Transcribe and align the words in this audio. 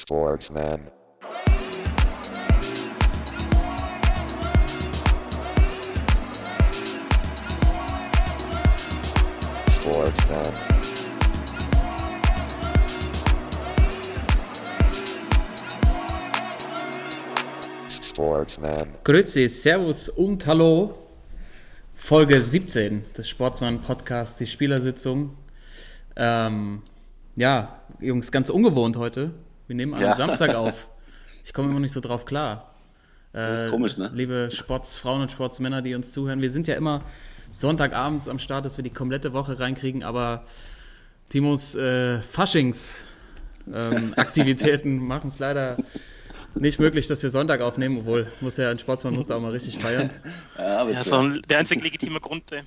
Sportsman. 0.00 0.80
Sportsman. 9.68 10.42
Sportsman. 17.90 18.88
Grüezi, 19.02 19.48
Servus 19.48 20.08
und 20.08 20.46
Hallo. 20.46 20.94
Folge 21.96 22.40
17 22.40 23.04
des 23.16 23.28
Sportsmann 23.28 23.82
Podcasts, 23.82 24.38
die 24.38 24.46
Spielersitzung. 24.46 25.36
Ähm, 26.14 26.82
ja, 27.34 27.80
Jungs, 27.98 28.30
ganz 28.30 28.48
ungewohnt 28.48 28.96
heute. 28.96 29.32
Wir 29.68 29.76
nehmen 29.76 29.94
am 29.94 30.00
Ja. 30.00 30.14
Samstag 30.16 30.54
auf. 30.56 30.88
Ich 31.44 31.52
komme 31.54 31.70
immer 31.70 31.80
nicht 31.80 31.92
so 31.92 32.00
drauf 32.00 32.24
klar. 32.24 32.74
Das 33.32 33.62
Äh, 33.62 33.66
ist 33.66 33.70
komisch, 33.70 33.96
ne? 33.96 34.10
Liebe 34.14 34.48
Sportsfrauen 34.52 35.22
und 35.22 35.30
Sportsmänner, 35.30 35.82
die 35.82 35.94
uns 35.94 36.10
zuhören, 36.12 36.40
wir 36.42 36.50
sind 36.50 36.66
ja 36.66 36.74
immer 36.74 37.02
Sonntagabends 37.50 38.26
am 38.28 38.38
Start, 38.38 38.64
dass 38.64 38.76
wir 38.76 38.82
die 38.82 38.90
komplette 38.90 39.32
Woche 39.32 39.58
reinkriegen, 39.60 40.02
aber 40.02 40.44
Timos 41.30 41.74
äh, 41.74 42.20
Faschings 42.22 43.04
ähm, 43.72 44.14
machen 45.06 45.28
es 45.28 45.38
leider 45.38 45.76
nicht 46.54 46.80
möglich, 46.80 47.06
dass 47.06 47.22
wir 47.22 47.30
Sonntag 47.30 47.60
aufnehmen, 47.60 47.98
obwohl 47.98 48.26
muss 48.40 48.56
ja 48.56 48.70
ein 48.70 48.78
Sportsmann 48.78 49.14
muss 49.14 49.26
da 49.26 49.36
auch 49.36 49.40
mal 49.40 49.50
richtig 49.52 49.78
feiern. 49.78 50.10
Ja, 50.56 50.78
aber 50.78 50.92
Ja, 50.92 51.00
ist 51.02 51.12
auch 51.12 51.20
ein- 51.22 51.42
der 51.48 51.58
einzig 51.58 51.82
legitime 51.82 52.20
Grund. 52.20 52.50
Ey. 52.52 52.62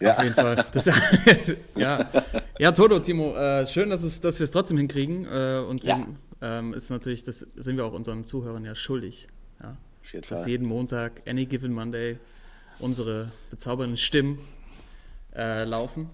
ja. 0.00 0.16
Auf 0.16 0.22
jeden 0.24 0.34
Fall. 0.34 0.64
Das, 0.72 0.84
ja. 1.76 2.10
ja, 2.58 2.72
Toto, 2.72 2.98
Timo, 2.98 3.34
äh, 3.36 3.66
schön, 3.66 3.90
dass, 3.90 4.02
es, 4.02 4.20
dass 4.20 4.38
wir 4.40 4.44
es 4.44 4.50
trotzdem 4.50 4.78
hinkriegen. 4.78 5.24
Äh, 5.26 5.60
und 5.68 5.84
Ja. 5.84 5.98
wir, 5.98 6.06
ähm, 6.42 6.74
ist 6.74 6.90
natürlich, 6.90 7.24
das 7.24 7.40
sind 7.40 7.76
wir 7.76 7.84
auch 7.84 7.92
unseren 7.92 8.24
Zuhörern 8.24 8.64
ja 8.64 8.74
schuldig. 8.74 9.28
Ja. 9.62 9.76
Dass 10.28 10.46
jeden 10.46 10.66
Montag, 10.66 11.22
any 11.28 11.46
given 11.46 11.72
Monday, 11.72 12.18
unsere 12.78 13.30
bezaubernden 13.50 13.96
Stimmen 13.96 14.38
äh, 15.36 15.64
laufen. 15.64 16.08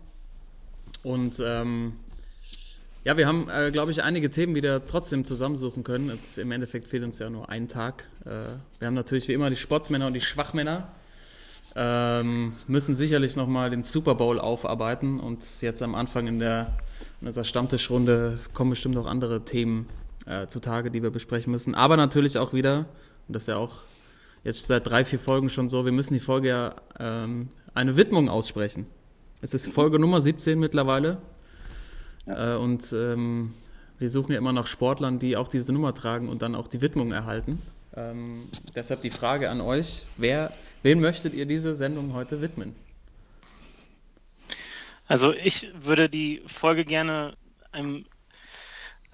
Und 1.03 1.41
ähm, 1.45 1.95
ja, 3.05 3.17
wir 3.17 3.29
haben, 3.29 3.49
äh, 3.49 3.71
glaube 3.71 3.93
ich, 3.93 4.03
einige 4.03 4.31
Themen 4.31 4.57
wieder 4.57 4.85
trotzdem 4.85 5.25
zusammensuchen 5.25 5.85
können. 5.85 6.11
Es, 6.11 6.39
Im 6.39 6.51
Endeffekt 6.51 6.89
fehlt 6.89 7.05
uns 7.05 7.21
ja 7.21 7.31
nur 7.31 7.49
ein 7.49 7.69
Tag. 7.69 8.05
Äh, 8.25 8.31
wir 8.81 8.89
haben 8.89 8.95
natürlich 8.95 9.29
wie 9.29 9.33
immer 9.33 9.49
die 9.49 9.57
Sportsmänner 9.57 10.09
und 10.09 10.15
die 10.15 10.21
Schwachmänner. 10.21 10.89
Ähm, 11.77 12.55
müssen 12.67 12.95
sicherlich 12.95 13.37
nochmal 13.37 13.71
den 13.71 13.85
Super 13.85 14.15
Bowl 14.15 14.41
aufarbeiten 14.41 15.21
und 15.21 15.45
jetzt 15.61 15.83
am 15.83 15.95
Anfang 15.95 16.27
in, 16.27 16.39
der, 16.41 16.73
in 17.21 17.29
unserer 17.29 17.45
Stammtischrunde 17.45 18.39
kommen 18.55 18.71
bestimmt 18.71 18.97
auch 18.97 19.07
andere 19.07 19.45
Themen 19.45 19.87
äh, 20.27 20.47
zutage, 20.49 20.91
die 20.91 21.03
wir 21.03 21.11
besprechen 21.11 21.51
müssen. 21.51 21.75
Aber 21.75 21.97
natürlich 21.97 22.39
auch 22.39 22.53
wieder, 22.53 22.87
und 23.27 23.35
das 23.35 23.45
ist 23.45 23.49
ja 23.49 23.57
auch 23.57 23.75
jetzt 24.45 24.67
seit 24.67 24.87
drei, 24.87 25.05
vier 25.05 25.19
Folgen 25.19 25.51
schon 25.51 25.69
so, 25.69 25.85
wir 25.85 25.93
müssen 25.93 26.15
die 26.15 26.21
Folge 26.21 26.49
ja 26.49 26.75
ähm, 26.99 27.49
eine 27.75 27.97
Widmung 27.97 28.29
aussprechen. 28.29 28.87
Es 29.41 29.55
ist 29.55 29.69
Folge 29.69 29.99
Nummer 29.99 30.21
17 30.21 30.59
mittlerweile. 30.59 31.19
Äh, 32.27 32.55
und 32.55 32.93
ähm, 32.93 33.55
wir 33.99 34.11
suchen 34.11 34.33
ja 34.33 34.39
immer 34.39 34.53
nach 34.53 34.67
Sportlern, 34.67 35.19
die 35.19 35.37
auch 35.37 35.49
diese 35.49 35.73
Nummer 35.73 35.95
tragen 35.95 36.29
und 36.29 36.43
dann 36.43 36.55
auch 36.55 36.69
die 36.69 36.81
Widmung 36.81 37.13
erhalten. 37.13 37.61
Ähm, 37.95 38.45
deshalb 38.75 39.03
die 39.03 39.11
Frage 39.11 39.49
an 39.49 39.61
euch, 39.61 40.07
wer, 40.17 40.53
wem 40.83 41.01
möchtet 41.01 41.33
ihr 41.33 41.47
diese 41.47 41.75
Sendung 41.75 42.13
heute 42.13 42.43
widmen? 42.43 42.75
Also 45.09 45.33
ich 45.33 45.69
würde 45.83 46.09
die 46.09 46.43
Folge 46.47 46.85
gerne 46.85 47.35
einem, 47.73 48.05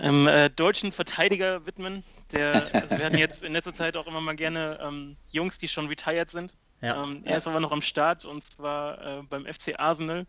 einem 0.02 0.26
äh, 0.26 0.50
deutschen 0.50 0.92
Verteidiger 0.92 1.64
widmen. 1.66 2.02
Der, 2.32 2.66
also 2.72 2.98
wir 2.98 3.04
hatten 3.04 3.18
jetzt 3.18 3.42
in 3.42 3.52
letzter 3.52 3.74
Zeit 3.74 3.96
auch 3.96 4.06
immer 4.06 4.20
mal 4.20 4.36
gerne 4.36 4.78
ähm, 4.82 5.16
Jungs, 5.30 5.58
die 5.58 5.68
schon 5.68 5.86
retired 5.86 6.30
sind. 6.30 6.54
Ja. 6.80 7.02
Ähm, 7.02 7.22
er 7.24 7.38
ist 7.38 7.46
aber 7.46 7.60
noch 7.60 7.72
am 7.72 7.82
Start 7.82 8.24
und 8.24 8.42
zwar 8.42 9.20
äh, 9.20 9.22
beim 9.22 9.46
FC 9.46 9.78
Arsenal. 9.78 10.26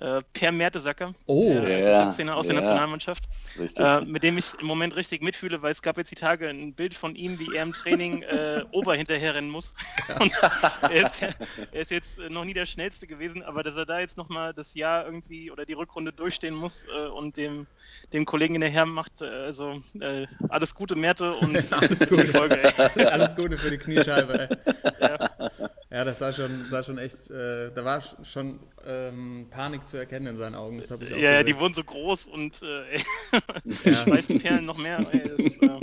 Äh, 0.00 0.22
per 0.32 0.50
Mertesacker, 0.50 1.14
Oh. 1.26 1.44
der, 1.60 1.78
Ja, 1.78 1.84
der 1.84 2.12
17er 2.12 2.32
aus 2.32 2.46
der 2.46 2.56
ja. 2.56 2.60
Nationalmannschaft. 2.62 3.24
Richtig. 3.58 3.84
äh, 3.84 4.00
mit 4.00 4.24
dem 4.24 4.36
ich 4.38 4.46
im 4.60 4.66
Moment 4.66 4.96
richtig 4.96 5.22
mitfühle, 5.22 5.62
weil 5.62 5.70
es 5.70 5.82
gab 5.82 5.96
jetzt 5.98 6.10
die 6.10 6.16
Tage 6.16 6.48
ein 6.48 6.72
Bild 6.74 6.94
von 6.94 7.14
ihm, 7.14 7.38
wie 7.38 7.54
er 7.54 7.62
im 7.62 7.72
Training 7.72 8.22
äh, 8.22 8.64
Ober 8.72 8.96
hinterherrennen 8.96 9.48
muss. 9.50 9.72
Und 10.18 10.32
er, 10.90 11.06
ist, 11.06 11.22
er 11.22 11.80
ist 11.80 11.90
jetzt 11.92 12.18
noch 12.28 12.44
nie 12.44 12.54
der 12.54 12.66
Schnellste 12.66 13.06
gewesen, 13.06 13.42
aber 13.44 13.62
dass 13.62 13.76
er 13.76 13.86
da 13.86 14.00
jetzt 14.00 14.16
nochmal 14.16 14.52
das 14.52 14.74
Jahr 14.74 15.04
irgendwie 15.04 15.50
oder 15.52 15.64
die 15.64 15.74
Rückrunde 15.74 16.12
durchstehen 16.12 16.54
muss 16.54 16.84
äh, 16.86 17.06
und 17.06 17.36
dem, 17.36 17.68
dem 18.12 18.24
Kollegen 18.24 18.54
hinterher 18.54 18.86
macht, 18.86 19.22
äh, 19.22 19.26
also 19.26 19.80
äh, 20.00 20.26
alles 20.48 20.74
Gute, 20.74 20.96
Merte 20.96 21.34
und 21.34 21.54
Alles 21.72 22.08
Gute. 22.08 22.26
Folge. 22.26 22.72
Ey. 22.96 23.04
Alles 23.06 23.36
Gute 23.36 23.56
für 23.56 23.70
die 23.70 23.78
Kniescheibe. 23.78 24.48
Ey. 24.50 25.08
Ja. 25.08 25.30
Ja, 25.94 26.02
das 26.04 26.18
sah 26.18 26.32
schon, 26.32 26.66
sah 26.70 26.82
schon 26.82 26.98
echt, 26.98 27.30
äh, 27.30 27.70
da 27.72 27.84
war 27.84 28.02
schon 28.24 28.58
ähm, 28.84 29.46
Panik 29.48 29.86
zu 29.86 29.96
erkennen 29.96 30.26
in 30.26 30.36
seinen 30.36 30.56
Augen. 30.56 30.78
Das 30.80 30.90
hab 30.90 31.00
ich 31.02 31.12
auch 31.14 31.16
Ja, 31.16 31.30
ja, 31.30 31.42
die 31.44 31.52
gesehen. 31.52 31.60
wurden 31.60 31.74
so 31.74 31.84
groß 31.84 32.26
und 32.26 32.60
äh, 32.62 32.96
Ja. 33.84 33.94
Schweißperlen 33.94 34.66
noch 34.66 34.78
mehr. 34.78 34.98
Ey, 35.12 35.20
das, 35.20 35.38
äh, 35.58 35.78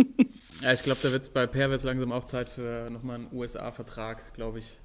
ja, 0.64 0.74
ich 0.74 0.84
glaube, 0.84 1.00
da 1.02 1.14
wird's 1.14 1.30
bei 1.30 1.48
Per 1.48 1.70
wird's 1.70 1.86
langsam 1.86 2.12
auch 2.12 2.26
Zeit 2.26 2.50
für 2.50 2.90
nochmal 2.92 3.16
einen 3.20 3.30
USA-Vertrag, 3.32 4.34
glaube 4.34 4.60
ich. 4.60 4.78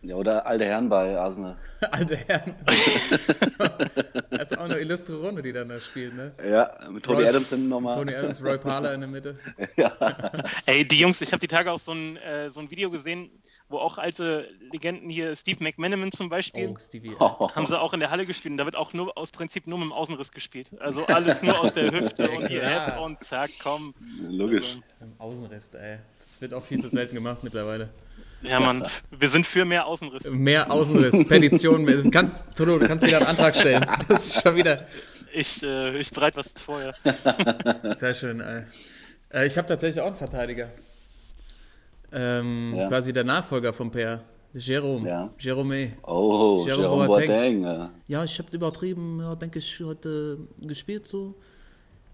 ja, 0.00 0.14
oder 0.16 0.46
alte 0.46 0.64
Herren 0.64 0.88
bei 0.88 1.14
Arsenal. 1.18 1.58
Alte 1.90 2.16
Herren. 2.16 2.54
das 4.30 4.50
ist 4.50 4.58
auch 4.58 4.64
eine 4.64 4.78
illustre 4.78 5.16
Runde, 5.16 5.42
die 5.42 5.52
dann 5.52 5.68
da 5.68 5.78
spielt, 5.78 6.14
ne? 6.14 6.32
Ja, 6.48 6.72
mit 6.90 7.04
Tony 7.04 7.20
Roy- 7.22 7.28
Adams 7.28 7.50
dann 7.50 7.68
nochmal. 7.68 7.96
Tony 7.96 8.14
Adams, 8.14 8.42
Roy 8.42 8.56
Parler 8.56 8.94
in 8.94 9.00
der 9.00 9.08
Mitte. 9.10 9.38
Ey, 10.66 10.86
die 10.88 10.98
Jungs, 11.00 11.20
ich 11.20 11.32
habe 11.32 11.40
die 11.40 11.48
Tage 11.48 11.70
auch 11.70 11.78
so 11.80 11.92
ein, 11.92 12.16
äh, 12.16 12.50
so 12.50 12.60
ein 12.60 12.70
Video 12.70 12.90
gesehen, 12.90 13.30
wo 13.70 13.78
auch 13.78 13.96
alte 13.98 14.48
Legenden 14.72 15.08
hier, 15.08 15.34
Steve 15.34 15.62
McManaman 15.64 16.12
zum 16.12 16.28
Beispiel, 16.28 16.68
Oh, 16.68 16.78
Stevie. 16.78 17.14
haben 17.18 17.66
sie 17.66 17.80
auch 17.80 17.94
in 17.94 18.00
der 18.00 18.10
Halle 18.10 18.26
gespielt 18.26 18.52
und 18.52 18.58
da 18.58 18.64
wird 18.66 18.76
auch 18.76 18.92
nur 18.92 19.16
aus 19.16 19.30
Prinzip 19.30 19.66
nur 19.66 19.78
mit 19.78 19.86
dem 19.86 19.92
Außenriss 19.92 20.32
gespielt. 20.32 20.70
Also 20.80 21.06
alles 21.06 21.42
nur 21.42 21.58
aus 21.58 21.72
der 21.72 21.90
Hüfte 21.92 22.24
Ja, 22.24 22.30
und 22.36 22.46
klar. 22.46 22.86
Head 22.90 22.98
und 23.00 23.24
zack, 23.24 23.50
komm. 23.62 23.94
Logisch. 24.28 24.76
Im 25.00 25.12
Außenrest, 25.18 25.74
ey. 25.76 25.98
Das 26.18 26.40
wird 26.40 26.52
auch 26.52 26.64
viel 26.64 26.80
zu 26.80 26.88
selten 26.88 27.14
gemacht 27.14 27.38
mittlerweile. 27.42 27.88
Ja, 28.42 28.58
Mann, 28.58 28.86
wir 29.10 29.28
sind 29.28 29.46
für 29.46 29.64
mehr 29.64 29.86
Außenriss. 29.86 30.24
Mehr 30.30 30.70
Außenriss, 30.70 31.28
Petition. 31.28 31.84
Du 31.86 32.10
kannst, 32.10 32.36
Toto, 32.56 32.78
du 32.78 32.86
kannst 32.88 33.04
wieder 33.06 33.18
einen 33.18 33.26
Antrag 33.26 33.54
stellen. 33.54 33.84
Das 34.08 34.26
ist 34.26 34.42
schon 34.42 34.56
wieder 34.56 34.86
Ich, 35.32 35.62
äh, 35.62 35.98
ich 35.98 36.10
bereite 36.10 36.38
was 36.38 36.52
vor, 36.60 36.82
ja. 36.82 36.92
sehr 37.96 38.14
schön, 38.14 38.40
ey. 38.40 38.64
Äh, 39.32 39.46
ich 39.46 39.56
habe 39.58 39.68
tatsächlich 39.68 40.00
auch 40.00 40.06
einen 40.08 40.16
Verteidiger. 40.16 40.70
Ähm, 42.12 42.72
Ja. 42.74 42.88
Quasi 42.88 43.12
der 43.12 43.24
Nachfolger 43.24 43.72
von 43.72 43.90
Per. 43.90 44.22
Jerome. 44.52 45.06
Ja. 45.08 45.30
Jerome. 45.38 45.92
Oh, 46.02 46.64
Jerome 46.66 46.82
Jerome 46.82 47.06
Boateng. 47.06 47.62
Boateng. 47.62 47.90
ja. 48.08 48.24
Ich 48.24 48.38
habe 48.38 48.48
übertrieben, 48.50 49.20
ja, 49.20 49.34
denke 49.36 49.60
ich, 49.60 49.80
heute 49.80 50.38
gespielt 50.60 51.06
so. 51.06 51.34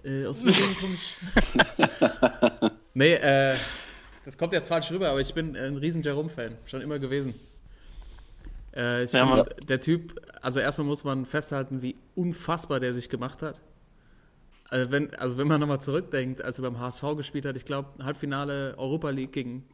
Äh, 0.05 0.27
aus 0.27 0.43
Berlin 0.43 0.77
komme 0.79 0.95
ich. 0.95 2.71
nee, 2.95 3.15
äh, 3.15 3.55
das 4.25 4.37
kommt 4.37 4.53
jetzt 4.53 4.69
falsch 4.69 4.91
rüber, 4.93 5.09
aber 5.11 5.21
ich 5.21 5.33
bin 5.33 5.57
ein 5.57 5.77
riesen 5.79 6.03
Jerome-Fan, 6.03 6.57
schon 6.67 6.83
immer 6.83 6.99
gewesen. 6.99 7.35
Äh, 8.75 9.05
ich 9.05 9.13
Ja, 9.13 9.45
find, 9.45 9.69
der 9.71 9.81
Typ, 9.81 10.21
also 10.43 10.61
erstmal 10.61 10.87
muss 10.87 11.05
man 11.05 11.25
festhalten, 11.25 11.81
wie 11.81 11.97
unfassbar 12.15 12.81
der 12.81 12.93
sich 12.93 13.09
gemacht 13.09 13.41
hat. 13.43 13.63
Also 14.69 14.91
wenn, 14.91 15.15
also 15.15 15.39
wenn 15.39 15.47
man 15.49 15.61
nochmal 15.61 15.81
zurückdenkt, 15.81 16.43
als 16.45 16.59
er 16.59 16.63
beim 16.63 16.79
HSV 16.79 17.03
gespielt 17.17 17.47
hat, 17.47 17.57
ich 17.57 17.65
glaube, 17.65 17.89
Halbfinale 18.05 18.75
Europa 18.77 19.11
League 19.11 19.33
gegen, 19.33 19.65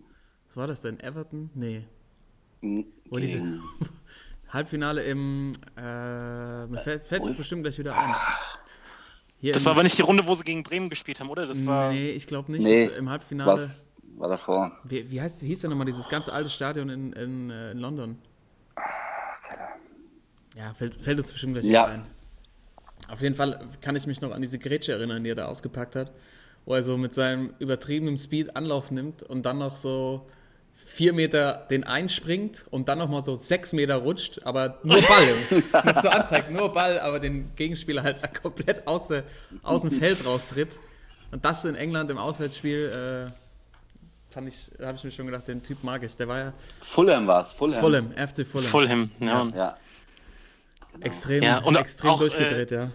was 0.53 0.57
war 0.59 0.67
das 0.67 0.83
denn, 0.83 1.01
Everton? 1.01 1.49
Nee. 1.55 1.85
Wo 3.09 3.17
diese, 3.17 3.41
Halbfinale 4.51 5.03
im, 5.05 5.53
äh, 5.79 6.67
mir 6.67 6.79
fällt 6.81 7.11
es 7.11 7.37
bestimmt 7.39 7.63
gleich 7.63 7.79
wieder 7.79 7.97
ein. 7.97 8.15
Hier 9.39 9.55
Das 9.55 9.65
war 9.65 9.73
aber 9.73 9.83
nicht 9.83 9.97
die 9.97 10.03
Runde, 10.03 10.27
wo 10.27 10.35
sie 10.35 10.45
gegen 10.45 10.63
Bremen 10.63 10.91
gespielt 10.91 11.21
haben, 11.21 11.31
oder? 11.31 11.47
Das 11.47 11.65
war. 11.65 11.91
Nee, 11.91 12.11
ich 12.11 12.27
glaube 12.27 12.53
nicht. 12.53 12.65
Nee, 12.65 12.89
das, 12.89 12.99
Im 12.99 13.09
Halbfinale. 13.09 13.67
war 14.19 14.29
davor. 14.29 14.79
Wie, 14.87 15.11
wie, 15.11 15.23
heißt, 15.23 15.41
wie 15.41 15.47
hieß 15.47 15.61
denn 15.61 15.71
nochmal 15.71 15.87
dieses 15.87 16.07
ganz 16.11 16.29
alte 16.29 16.51
Stadion 16.51 16.91
in, 16.91 17.15
in, 17.15 17.51
äh, 17.51 17.71
in 17.71 17.79
London? 17.79 18.19
Ja, 20.55 20.75
fällt, 20.75 21.01
fällt 21.01 21.19
uns 21.19 21.33
bestimmt 21.33 21.55
gleich 21.55 21.65
Ja. 21.65 21.85
wieder 21.85 21.95
ein. 21.95 22.03
Auf 23.09 23.23
jeden 23.23 23.35
Fall 23.35 23.69
kann 23.81 23.97
ich 23.97 24.07
mich 24.07 24.21
noch 24.21 24.33
an 24.33 24.43
diese 24.43 24.59
Grätsche 24.59 24.93
erinnern, 24.93 25.25
die 25.25 25.31
er 25.31 25.35
da 25.35 25.47
ausgepackt 25.47 25.97
hat, 25.97 26.13
wo 26.67 26.75
er 26.75 26.83
so 26.83 26.99
mit 26.99 27.15
seinem 27.15 27.55
übertriebenen 27.59 28.19
Speed 28.19 28.55
Anlauf 28.55 28.91
nimmt 28.91 29.23
und 29.23 29.47
dann 29.47 29.57
noch 29.59 29.77
so 29.77 30.29
vier 30.75 31.13
Meter 31.13 31.67
den 31.71 31.85
einspringt 31.85 32.67
und 32.71 32.89
dann 32.89 32.99
nochmal 32.99 33.25
so 33.25 33.35
sechs 33.35 33.73
Meter 33.73 33.97
rutscht, 33.97 34.41
aber 34.45 34.79
nur 34.83 35.01
Ball. 35.01 35.63
noch 35.85 36.03
so 36.03 36.09
anzeigt, 36.09 36.51
nur 36.51 36.73
Ball, 36.73 37.01
aber 37.01 37.19
den 37.19 37.55
Gegenspieler 37.57 38.03
halt 38.03 38.19
komplett 38.43 38.87
aus, 38.87 39.09
der, 39.09 39.25
aus 39.63 39.83
dem 39.83 39.91
Feld 39.91 40.25
raustritt. 40.25 40.77
Und 41.31 41.45
das 41.45 41.65
in 41.65 41.75
England 41.77 42.11
im 42.11 42.19
Auswärtsspiel, 42.19 43.29
äh, 43.29 44.33
fand 44.33 44.49
ich, 44.49 44.71
habe 44.81 44.97
ich 44.97 45.05
mir 45.05 45.11
schon 45.11 45.27
gedacht, 45.27 45.49
den 45.49 45.63
Typ 45.63 45.83
mag 45.83 46.03
ich. 46.03 46.15
Der 46.17 46.29
war 46.29 46.39
ja 46.39 46.53
Fulham 46.81 47.27
war 47.27 47.43
es. 47.43 47.53
Fulham. 47.53 47.81
Fulham, 47.81 48.13
FC 48.13 48.47
Fulham. 48.47 48.69
Fulham, 48.69 49.11
ja. 49.21 49.49
Ja. 49.55 49.77
Extrem, 51.01 51.43
Ja, 51.43 51.59
und 51.59 51.77
extrem 51.77 52.11
auch, 52.11 52.21
durchgedreht, 52.21 52.71
ja. 52.71 52.91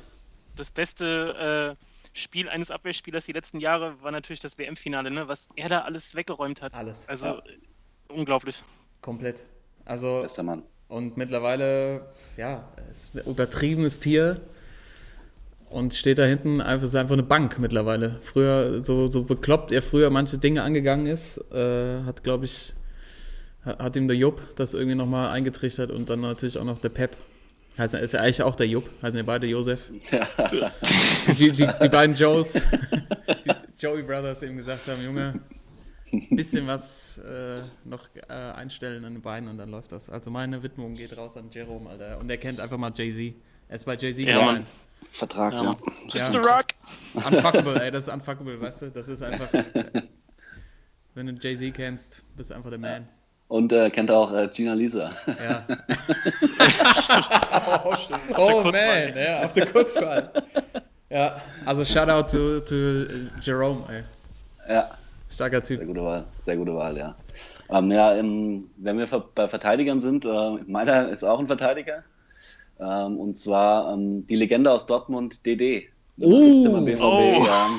Das 0.56 0.72
beste 0.72 1.76
äh, 1.78 1.87
Spiel 2.18 2.50
eines 2.50 2.72
Abwehrspielers 2.72 3.26
die 3.26 3.32
letzten 3.34 3.60
Jahre 3.60 4.02
war 4.02 4.12
natürlich 4.12 4.40
das 4.40 4.58
WM-Finale, 4.58 5.12
ne? 5.12 5.28
was 5.28 5.48
er 5.56 5.70
da 5.70 5.82
alles 5.82 6.16
weggeräumt 6.16 6.62
hat. 6.62 6.74
Alles. 6.76 7.08
Also 7.08 7.28
Ja. 7.28 7.44
unglaublich. 8.10 8.64
Komplett. 9.02 9.42
Also, 9.86 10.22
Bester 10.24 10.44
Mann. 10.44 10.64
und 10.90 11.16
mittlerweile, 11.16 12.08
ja, 12.36 12.68
ist 12.94 13.16
ein 13.16 13.26
übertriebenes 13.26 14.00
Tier 14.00 14.42
und 15.70 15.94
steht 15.94 16.18
da 16.18 16.26
hinten 16.26 16.60
einfach, 16.62 16.88
ist 16.88 16.96
einfach 16.96 17.14
eine 17.14 17.24
Bank 17.24 17.60
mittlerweile. 17.60 18.20
Früher, 18.22 18.82
so, 18.82 19.08
so 19.08 19.24
bekloppt 19.24 19.72
er 19.72 19.82
früher 19.82 20.10
manche 20.10 20.38
Dinge 20.40 20.64
angegangen 20.64 21.06
ist, 21.08 21.38
äh, 21.52 22.04
hat, 22.04 22.24
glaube 22.24 22.46
ich, 22.46 22.74
ha- 23.66 23.78
hat 23.78 23.96
ihm 23.96 24.08
der 24.08 24.18
Jupp 24.18 24.42
das 24.56 24.74
irgendwie 24.74 24.96
nochmal 24.96 25.30
eingetrichtert 25.30 25.92
und 25.92 26.10
dann 26.10 26.22
natürlich 26.22 26.58
auch 26.58 26.64
noch 26.66 26.80
der 26.80 26.90
Pep. 26.90 27.16
Heißt, 27.78 27.94
er 27.94 28.00
ist 28.02 28.14
ja 28.14 28.22
eigentlich 28.22 28.42
auch 28.42 28.56
der 28.56 28.68
Jupp, 28.68 28.90
heißen 29.02 29.18
ja 29.18 29.24
beide 29.24 29.46
Josef. 29.48 29.80
Die, 31.38 31.52
die, 31.52 31.68
die 31.82 31.90
beiden 31.90 32.16
Joes, 32.16 32.54
die 32.54 33.52
Joey 33.78 34.02
Brothers 34.04 34.42
eben 34.44 34.58
gesagt 34.58 34.88
haben, 34.88 35.04
Junge, 35.04 35.40
bisschen 36.32 36.66
was 36.66 37.20
äh, 37.20 37.62
noch 37.86 38.08
äh, 38.16 38.34
einstellen 38.34 39.06
an 39.06 39.14
den 39.14 39.22
Beinen 39.22 39.50
und 39.50 39.58
dann 39.58 39.70
läuft 39.70 39.92
das. 39.92 40.10
Also 40.10 40.32
meine 40.32 40.64
Widmung 40.64 40.94
geht 40.96 41.16
raus 41.18 41.38
an 41.38 41.50
Jerome, 41.52 41.90
Alter. 41.90 42.18
Und 42.18 42.30
er 42.30 42.38
kennt 42.38 42.60
einfach 42.60 42.78
mal 42.78 42.92
Jay-Z. 42.96 43.36
Er 43.70 43.76
ist 43.76 43.86
bei 43.86 43.96
Jay-Z 43.96 44.28
Ja, 44.28 44.40
gesigned. 44.40 44.66
Vertrag, 45.12 45.54
Ja, 45.54 45.64
ja. 45.64 45.78
Ja. 46.14 46.32
The 46.32 46.38
Rock! 46.38 46.66
Unfuckable, 47.14 47.80
ey, 47.84 47.92
das 47.92 48.08
ist 48.08 48.14
unfuckable, 48.14 48.60
weißt 48.60 48.84
du? 48.84 48.92
Das 48.92 49.08
ist 49.08 49.22
einfach. 49.22 49.50
Wenn 51.14 51.28
du 51.28 51.34
Jay-Z 51.34 51.74
kennst, 51.76 52.24
bist 52.36 52.50
du 52.50 52.56
einfach 52.56 52.70
der 52.72 52.80
Man. 52.80 53.08
Und 53.48 53.72
äh, 53.72 53.90
kennt 53.90 54.12
auch 54.12 54.34
äh, 54.34 54.50
Gina 54.54 54.74
Lisa. 54.74 55.12
Ja. 55.28 55.66
oh, 57.86 57.96
oh 58.38 58.64
man, 58.64 59.16
ja, 59.18 59.46
auf 59.46 59.54
der 59.54 59.68
Kurzwahl. 59.68 60.32
Ja, 61.10 61.42
also 61.66 61.86
Shoutout 61.86 62.30
to, 62.38 62.60
to 62.60 62.76
äh, 62.76 63.26
Jerome, 63.42 63.84
ey. 63.90 64.04
ja, 64.74 64.90
Starker 65.30 65.64
sehr 65.64 65.78
Typ. 65.78 65.88
gute 65.88 66.04
Wahl. 66.04 66.24
Sehr 66.42 66.58
gute 66.58 66.76
Wahl, 66.76 66.98
ja. 66.98 67.16
Ähm, 67.70 67.92
ja, 67.92 68.14
im, 68.14 68.70
wenn 68.78 68.98
wir 68.98 69.08
bei 69.36 69.48
Verteidigern 69.48 70.02
sind, 70.02 70.26
äh, 70.26 70.52
meiner 70.68 71.08
ist 71.10 71.24
auch 71.24 71.40
ein 71.40 71.48
Verteidiger. 71.48 72.04
Ähm, 72.80 73.18
und 73.18 73.38
zwar 73.38 73.94
ähm, 73.94 74.26
die 74.28 74.36
Legende 74.36 74.72
aus 74.72 74.86
Dortmund, 74.86 75.46
DD. 75.46 75.88
Oh. 76.20 76.30
17er 76.30 76.86
BVB, 76.86 77.02
Oh. 77.02 77.46
ja. 77.46 77.70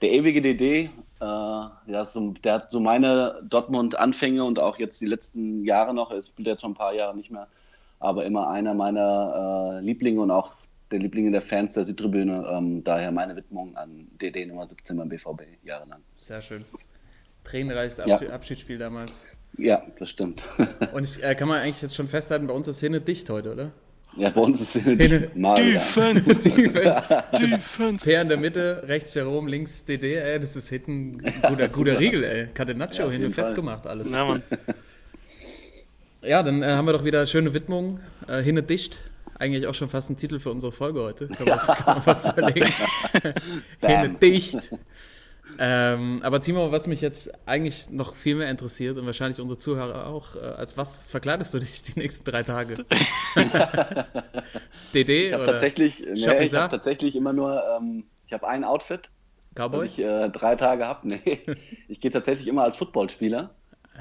Der 0.00 0.10
ewige 0.12 0.40
DD, 0.40 0.90
ja, 1.26 2.04
so, 2.06 2.34
der 2.44 2.54
hat 2.54 2.70
so 2.70 2.80
meine 2.80 3.42
Dortmund-Anfänge 3.48 4.44
und 4.44 4.58
auch 4.58 4.78
jetzt 4.78 5.00
die 5.00 5.06
letzten 5.06 5.64
Jahre 5.64 5.94
noch, 5.94 6.10
er 6.10 6.22
spielt 6.22 6.48
jetzt 6.48 6.62
schon 6.62 6.72
ein 6.72 6.76
paar 6.76 6.94
Jahre 6.94 7.16
nicht 7.16 7.30
mehr, 7.30 7.46
aber 7.98 8.24
immer 8.24 8.48
einer 8.48 8.74
meiner 8.74 9.78
äh, 9.80 9.84
Lieblinge 9.84 10.20
und 10.20 10.30
auch 10.30 10.54
der 10.90 10.98
Lieblinge 10.98 11.30
der 11.30 11.42
Fans 11.42 11.74
der 11.74 11.84
Südtribüne. 11.84 12.46
Ähm, 12.50 12.82
daher 12.82 13.12
meine 13.12 13.36
Widmung 13.36 13.76
an 13.76 14.08
DD 14.20 14.46
Nummer 14.46 14.66
17 14.66 14.96
beim 14.96 15.08
BVB, 15.08 15.42
jahrelang. 15.62 16.00
Sehr 16.16 16.40
schön. 16.40 16.64
Tränenreichstes 17.44 18.06
Ja. 18.06 18.14
Abschied, 18.14 18.30
Abschiedsspiel 18.30 18.78
damals. 18.78 19.24
Ja, 19.56 19.82
das 19.98 20.10
stimmt. 20.10 20.44
Und 20.92 21.04
ich, 21.04 21.22
äh, 21.22 21.34
kann 21.34 21.48
man 21.48 21.60
eigentlich 21.60 21.82
jetzt 21.82 21.94
schon 21.94 22.08
festhalten, 22.08 22.46
bei 22.46 22.54
uns 22.54 22.68
ist 22.68 22.80
Hinne 22.80 23.00
dicht 23.00 23.28
heute, 23.30 23.52
oder? 23.52 23.72
Ja, 24.16 24.30
bei 24.30 24.40
uns 24.40 24.60
ist 24.60 24.76
es. 24.76 24.84
Ja. 24.84 24.94
Defense! 24.94 26.34
Defense. 26.34 27.24
Defense! 27.38 28.04
Peer 28.04 28.22
in 28.22 28.28
der 28.28 28.36
Mitte, 28.36 28.82
rechts 28.86 29.14
Jerome, 29.14 29.50
links 29.50 29.84
DD, 29.84 30.16
ey, 30.16 30.40
das 30.40 30.56
ist 30.56 30.68
hinten 30.68 31.22
ein 31.24 31.42
guter, 31.48 31.68
guter 31.68 31.98
Riegel, 31.98 32.24
ey. 32.24 32.48
Catenaccio 32.52 33.06
Ja, 33.06 33.12
hinten 33.12 33.32
festgemacht, 33.32 33.86
alles. 33.86 34.08
Na, 34.10 34.24
Mann. 34.24 34.42
Ja, 36.22 36.42
dann 36.42 36.62
äh, 36.62 36.72
haben 36.72 36.84
wir 36.84 36.92
doch 36.92 37.04
wieder 37.04 37.26
schöne 37.26 37.54
Widmung. 37.54 38.00
Äh, 38.28 38.42
Hinne 38.42 38.62
dicht. 38.62 39.00
Eigentlich 39.38 39.66
auch 39.66 39.72
schon 39.72 39.88
fast 39.88 40.10
ein 40.10 40.18
Titel 40.18 40.38
für 40.38 40.50
unsere 40.50 40.70
Folge 40.70 41.00
heute. 41.00 41.28
Kann 41.28 41.48
man, 41.48 41.58
kann 41.58 41.76
man 41.86 42.02
fast 42.02 42.30
überlegen. 42.30 42.68
Hinne 43.80 44.16
dicht. 44.20 44.70
Ähm, 45.58 46.20
aber 46.22 46.40
Timo, 46.40 46.72
was 46.72 46.86
mich 46.86 47.00
jetzt 47.00 47.30
eigentlich 47.46 47.90
noch 47.90 48.14
viel 48.14 48.36
mehr 48.36 48.50
interessiert 48.50 48.96
und 48.98 49.06
wahrscheinlich 49.06 49.40
unsere 49.40 49.58
Zuhörer 49.58 50.06
auch, 50.06 50.36
äh, 50.36 50.40
als 50.40 50.76
was 50.76 51.06
verkleidest 51.06 51.52
du 51.54 51.58
dich 51.58 51.82
die 51.82 51.98
nächsten 51.98 52.24
drei 52.24 52.42
Tage? 52.42 52.84
DD 54.94 55.26
Ich 55.26 55.32
habe 55.32 55.42
oder 55.42 55.52
tatsächlich, 55.52 56.00
nee, 56.00 56.14
ich 56.14 56.54
habe 56.54 56.70
tatsächlich 56.70 57.16
immer 57.16 57.32
nur, 57.32 57.62
ähm, 57.76 58.04
ich 58.26 58.32
habe 58.32 58.48
ein 58.48 58.64
Outfit, 58.64 59.10
das 59.54 59.66
Cowboy? 59.66 59.86
ich 59.86 59.98
äh, 59.98 60.28
drei 60.30 60.56
Tage 60.56 60.86
habe. 60.86 61.08
Nee, 61.08 61.40
ich 61.88 62.00
gehe 62.00 62.10
tatsächlich 62.10 62.48
immer 62.48 62.62
als 62.64 62.76
Footballspieler. 62.76 63.50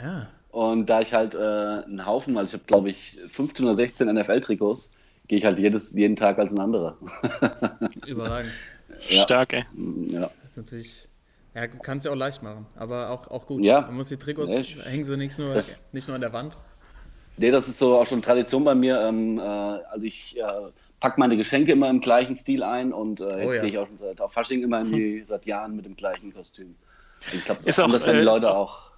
Ja, 0.02 0.28
Und 0.52 0.88
da 0.88 1.02
ich 1.02 1.14
halt 1.14 1.36
äh, 1.36 1.38
einen 1.38 2.06
Haufen, 2.06 2.36
weil 2.36 2.46
ich 2.46 2.54
habe 2.54 2.64
glaube 2.66 2.90
ich 2.90 3.20
15 3.28 3.66
oder 3.66 3.76
16 3.76 4.08
NFL-Trikots, 4.08 4.92
gehe 5.28 5.38
ich 5.38 5.46
halt 5.46 5.60
jedes, 5.60 5.94
jeden 5.94 6.16
Tag 6.16 6.40
als 6.40 6.52
ein 6.52 6.60
anderer. 6.60 6.98
überragend. 8.08 8.52
Ja. 9.10 9.24
Stark, 9.24 9.54
ey. 9.54 9.66
ja. 10.08 10.22
Das 10.22 10.52
ist 10.52 10.58
natürlich, 10.58 11.09
ja, 11.60 11.68
kann 11.68 11.98
es 12.00 12.04
ja 12.04 12.12
auch 12.12 12.16
leicht 12.16 12.42
machen, 12.44 12.66
aber 12.76 13.10
auch, 13.10 13.28
auch 13.28 13.46
gut. 13.48 13.64
Ja. 13.64 13.82
Man 13.82 13.96
muss 13.96 14.10
die 14.10 14.18
Trikots, 14.18 14.50
Nee, 14.50 14.64
hängen 14.84 15.04
sie 15.06 15.18
nicht 15.18 15.38
nur, 15.38 15.54
das- 15.54 15.84
nicht 15.92 16.08
nur 16.08 16.16
an 16.16 16.22
der 16.22 16.34
Wand. 16.34 16.56
Nee, 17.38 17.52
das 17.52 17.68
ist 17.68 17.80
so 17.80 17.98
auch 17.98 18.06
schon 18.06 18.22
Tradition 18.22 18.64
bei 18.64 18.76
mir. 18.76 19.00
Ähm, 19.02 19.38
äh, 19.40 19.42
also 19.42 20.04
ich 20.04 20.38
äh, 20.38 20.44
packe 21.00 21.20
meine 21.20 21.38
Geschenke 21.38 21.72
immer 21.72 21.90
im 21.90 22.02
gleichen 22.02 22.36
Stil 22.36 22.64
ein 22.64 22.92
und 22.92 23.22
äh, 23.22 23.26
jetzt 23.38 23.46
Oh 23.48 23.54
ja. 23.54 23.62
gehe 23.62 23.70
ich 23.70 23.78
auch 23.78 23.88
schon 23.88 23.98
seit 23.98 24.20
auf 24.20 24.34
Fasching 24.34 24.62
immer 24.64 24.82
in 24.82 24.92
die, 24.92 25.24
seit 25.26 25.46
Jahren 25.46 25.76
mit 25.76 25.86
dem 25.86 25.96
gleichen 25.96 26.34
Kostüm. 26.34 26.76
Und 27.32 27.34
ich 27.34 27.46
glaube, 27.46 27.62
Ist 27.64 27.78
das 27.78 27.86
auch, 27.86 27.92
das 27.92 28.06
werden 28.06 28.16
die 28.18 28.22
äh, 28.22 28.26
Leute 28.26 28.46
ist 28.48 28.52
auch. 28.52 28.92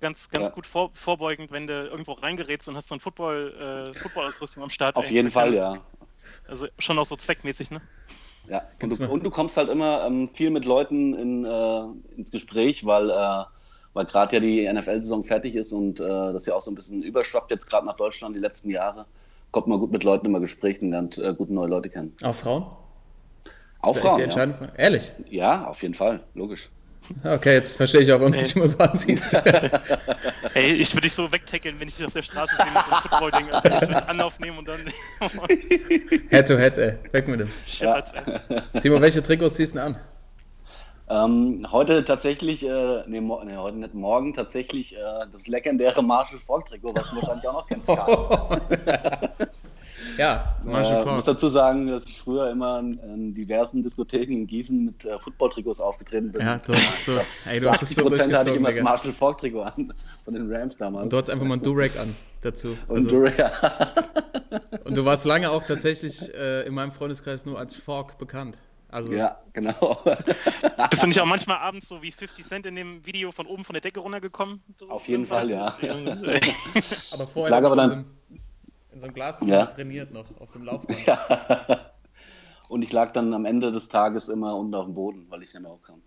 Ganz, 0.00 0.28
ganz 0.30 0.46
Ja. 0.46 0.52
gut 0.52 0.64
vor, 0.66 0.90
vorbeugend, 0.94 1.50
wenn 1.50 1.66
du 1.66 1.72
irgendwo 1.88 2.12
reingerätst 2.12 2.68
und 2.68 2.76
hast 2.76 2.86
so 2.86 2.94
ein 2.94 3.00
Football, 3.00 3.90
äh, 3.92 3.98
Footballausrüstung 3.98 4.62
am 4.62 4.70
Start. 4.70 4.94
Auf 4.96 5.06
ey. 5.06 5.14
jeden 5.14 5.30
Fall, 5.32 5.52
ja. 5.54 5.78
Also 6.46 6.68
schon 6.78 6.96
auch 7.00 7.06
so 7.06 7.16
zweckmäßig, 7.16 7.72
ne? 7.72 7.80
Ja, 8.48 8.62
und 8.82 8.98
du, 8.98 9.08
und 9.08 9.24
du 9.24 9.30
kommst 9.30 9.56
halt 9.56 9.68
immer 9.68 10.04
ähm, 10.06 10.26
viel 10.26 10.50
mit 10.50 10.64
Leuten 10.64 11.14
in, 11.14 11.44
äh, 11.44 11.82
ins 12.16 12.30
Gespräch, 12.30 12.86
weil, 12.86 13.10
äh, 13.10 13.44
weil 13.92 14.06
gerade 14.06 14.36
ja 14.36 14.40
die 14.40 14.72
NFL-Saison 14.72 15.22
fertig 15.22 15.54
ist 15.54 15.72
und 15.72 16.00
äh, 16.00 16.04
das 16.04 16.46
ja 16.46 16.54
auch 16.54 16.62
so 16.62 16.70
ein 16.70 16.74
bisschen 16.74 17.02
überschwappt 17.02 17.50
jetzt 17.50 17.68
gerade 17.68 17.86
nach 17.86 17.96
Deutschland 17.96 18.34
die 18.34 18.40
letzten 18.40 18.70
Jahre. 18.70 19.06
Kommt 19.50 19.66
man 19.66 19.78
gut 19.78 19.92
mit 19.92 20.02
Leuten 20.02 20.26
immer 20.26 20.40
Gespräch 20.40 20.80
und 20.82 20.90
lernt 20.90 21.18
äh, 21.18 21.34
gut 21.34 21.50
neue 21.50 21.68
Leute 21.68 21.90
kennen. 21.90 22.16
Auch 22.22 22.34
Frauen? 22.34 22.66
Auch 23.80 23.96
Frauen, 23.96 24.28
ja. 24.28 24.68
Ehrlich? 24.76 25.12
ja, 25.30 25.66
auf 25.66 25.82
jeden 25.82 25.94
Fall, 25.94 26.20
logisch. 26.34 26.68
Okay, 27.24 27.54
jetzt 27.54 27.76
verstehe 27.76 28.02
ich 28.02 28.12
auch, 28.12 28.18
warum 28.20 28.32
du 28.32 28.38
dich 28.38 28.54
immer 28.54 28.68
so 28.68 28.78
anziehst. 28.78 29.32
Ey, 30.54 30.72
ich 30.72 30.92
würde 30.92 31.02
dich 31.02 31.14
so 31.14 31.30
wegtackeln, 31.30 31.78
wenn 31.78 31.88
ich 31.88 31.96
dich 31.96 32.06
auf 32.06 32.12
der 32.12 32.22
Straße 32.22 32.54
sehe 32.56 32.66
mit 32.66 32.84
so 32.84 32.90
einem 32.90 33.02
Football-Ding. 33.02 33.50
Also 33.50 33.68
ich 33.68 33.88
würde 33.88 34.08
Anlauf 34.08 34.38
nehmen 34.40 34.58
und 34.58 34.68
dann 34.68 34.80
head 36.30 36.48
to 36.48 36.56
head, 36.56 36.78
ey. 36.78 36.94
Weg 37.12 37.28
mit 37.28 37.40
dem. 37.40 37.48
scheppert's, 37.66 38.12
ey. 38.12 38.80
Timo, 38.80 39.00
welche 39.00 39.22
Trikots 39.22 39.56
ziehst 39.56 39.74
du 39.74 39.78
denn 39.78 39.94
an? 39.94 40.00
Ähm, 41.10 41.66
heute 41.72 42.04
tatsächlich, 42.04 42.66
äh, 42.66 43.02
nee, 43.06 43.22
mo 43.22 43.42
nee, 43.42 43.56
heute 43.56 43.78
nicht, 43.78 43.94
morgen 43.94 44.34
tatsächlich 44.34 44.94
äh, 44.94 45.00
das 45.32 45.46
legendäre 45.46 46.02
Marshall 46.02 46.38
Falk 46.38 46.66
Trikot, 46.66 46.94
was 46.94 47.10
du 47.10 47.16
wahrscheinlich 47.16 47.48
auch 47.48 47.54
noch 47.54 47.66
kennst. 47.66 47.86
Karl. 47.86 49.30
ja, 50.18 50.56
Marshall 50.64 51.02
äh, 51.02 51.14
muss 51.14 51.24
Falk. 51.24 51.36
dazu 51.36 51.48
sagen, 51.48 51.86
dass 51.86 52.04
ich 52.06 52.18
früher 52.20 52.50
immer 52.50 52.80
in, 52.80 52.98
in 52.98 53.32
diversen 53.32 53.82
Diskotheken 53.82 54.32
in 54.32 54.46
Gießen 54.46 54.84
mit 54.84 55.04
äh, 55.04 55.18
Football-Trikots 55.18 55.80
aufgetreten 55.80 56.32
bin. 56.32 56.42
Ja, 56.42 56.58
du 56.58 56.74
hast 56.74 57.06
so, 57.06 57.12
ey, 57.48 57.60
du 57.60 57.70
hast 57.70 57.82
es 57.82 57.90
80 57.90 57.96
so 57.96 58.02
Prozent 58.02 58.34
hatte 58.34 58.50
ich 58.50 58.56
immer 58.56 58.72
das. 58.72 58.82
Marshall 58.82 59.12
Falk 59.12 59.38
Trikot 59.38 59.62
an, 59.62 59.92
von 60.24 60.34
den 60.34 60.52
Rams 60.52 60.76
damals. 60.76 61.04
Und 61.04 61.12
du 61.12 61.16
hattest 61.16 61.30
einfach 61.30 61.46
mal 61.46 61.54
ein 61.54 61.62
Durag 61.62 61.98
an 61.98 62.14
dazu. 62.42 62.76
Und 62.88 62.96
Also, 62.96 63.08
du, 63.08 63.26
ja. 63.26 63.52
und 64.84 64.96
du 64.96 65.04
warst 65.04 65.24
lange 65.24 65.50
auch 65.50 65.64
tatsächlich 65.64 66.34
äh, 66.34 66.66
in 66.66 66.74
meinem 66.74 66.92
Freundeskreis 66.92 67.46
nur 67.46 67.58
als 67.58 67.76
Fork 67.76 68.18
bekannt. 68.18 68.58
Also, 68.90 69.12
ja, 69.12 69.38
genau. 69.52 69.98
Bist 70.90 71.02
du 71.02 71.06
nicht 71.08 71.20
auch 71.20 71.26
manchmal 71.26 71.58
abends 71.58 71.88
so 71.88 72.00
wie 72.00 72.10
50 72.10 72.44
Cent 72.44 72.64
in 72.64 72.74
dem 72.74 73.04
Video 73.04 73.30
von 73.32 73.46
oben 73.46 73.64
von 73.64 73.74
der 73.74 73.82
Decke 73.82 74.00
runtergekommen? 74.00 74.62
Auf 74.88 75.06
jeden 75.08 75.26
Fall, 75.26 75.50
ja. 75.50 75.76
aber 77.12 77.26
vorher 77.26 77.50
lag 77.50 77.64
aber 77.64 77.76
dann- 77.76 78.06
in 78.98 79.02
so 79.02 79.06
einem 79.06 79.14
Glaszimmer 79.14 79.50
Ja. 79.50 79.66
trainiert 79.66 80.12
noch, 80.12 80.24
auf 80.40 80.50
so 80.50 80.58
einem 80.58 80.66
Laufband. 80.66 80.98
Und 82.68 82.82
ich 82.82 82.92
lag 82.92 83.12
dann 83.12 83.32
am 83.32 83.44
Ende 83.46 83.70
des 83.72 83.88
Tages 83.88 84.28
immer 84.28 84.56
unten 84.56 84.74
auf 84.74 84.84
dem 84.86 84.94
Boden, 84.94 85.26
weil 85.30 85.42
ich 85.42 85.54
nicht 85.54 85.62
mehr 85.62 85.70
hochkam. 85.70 86.02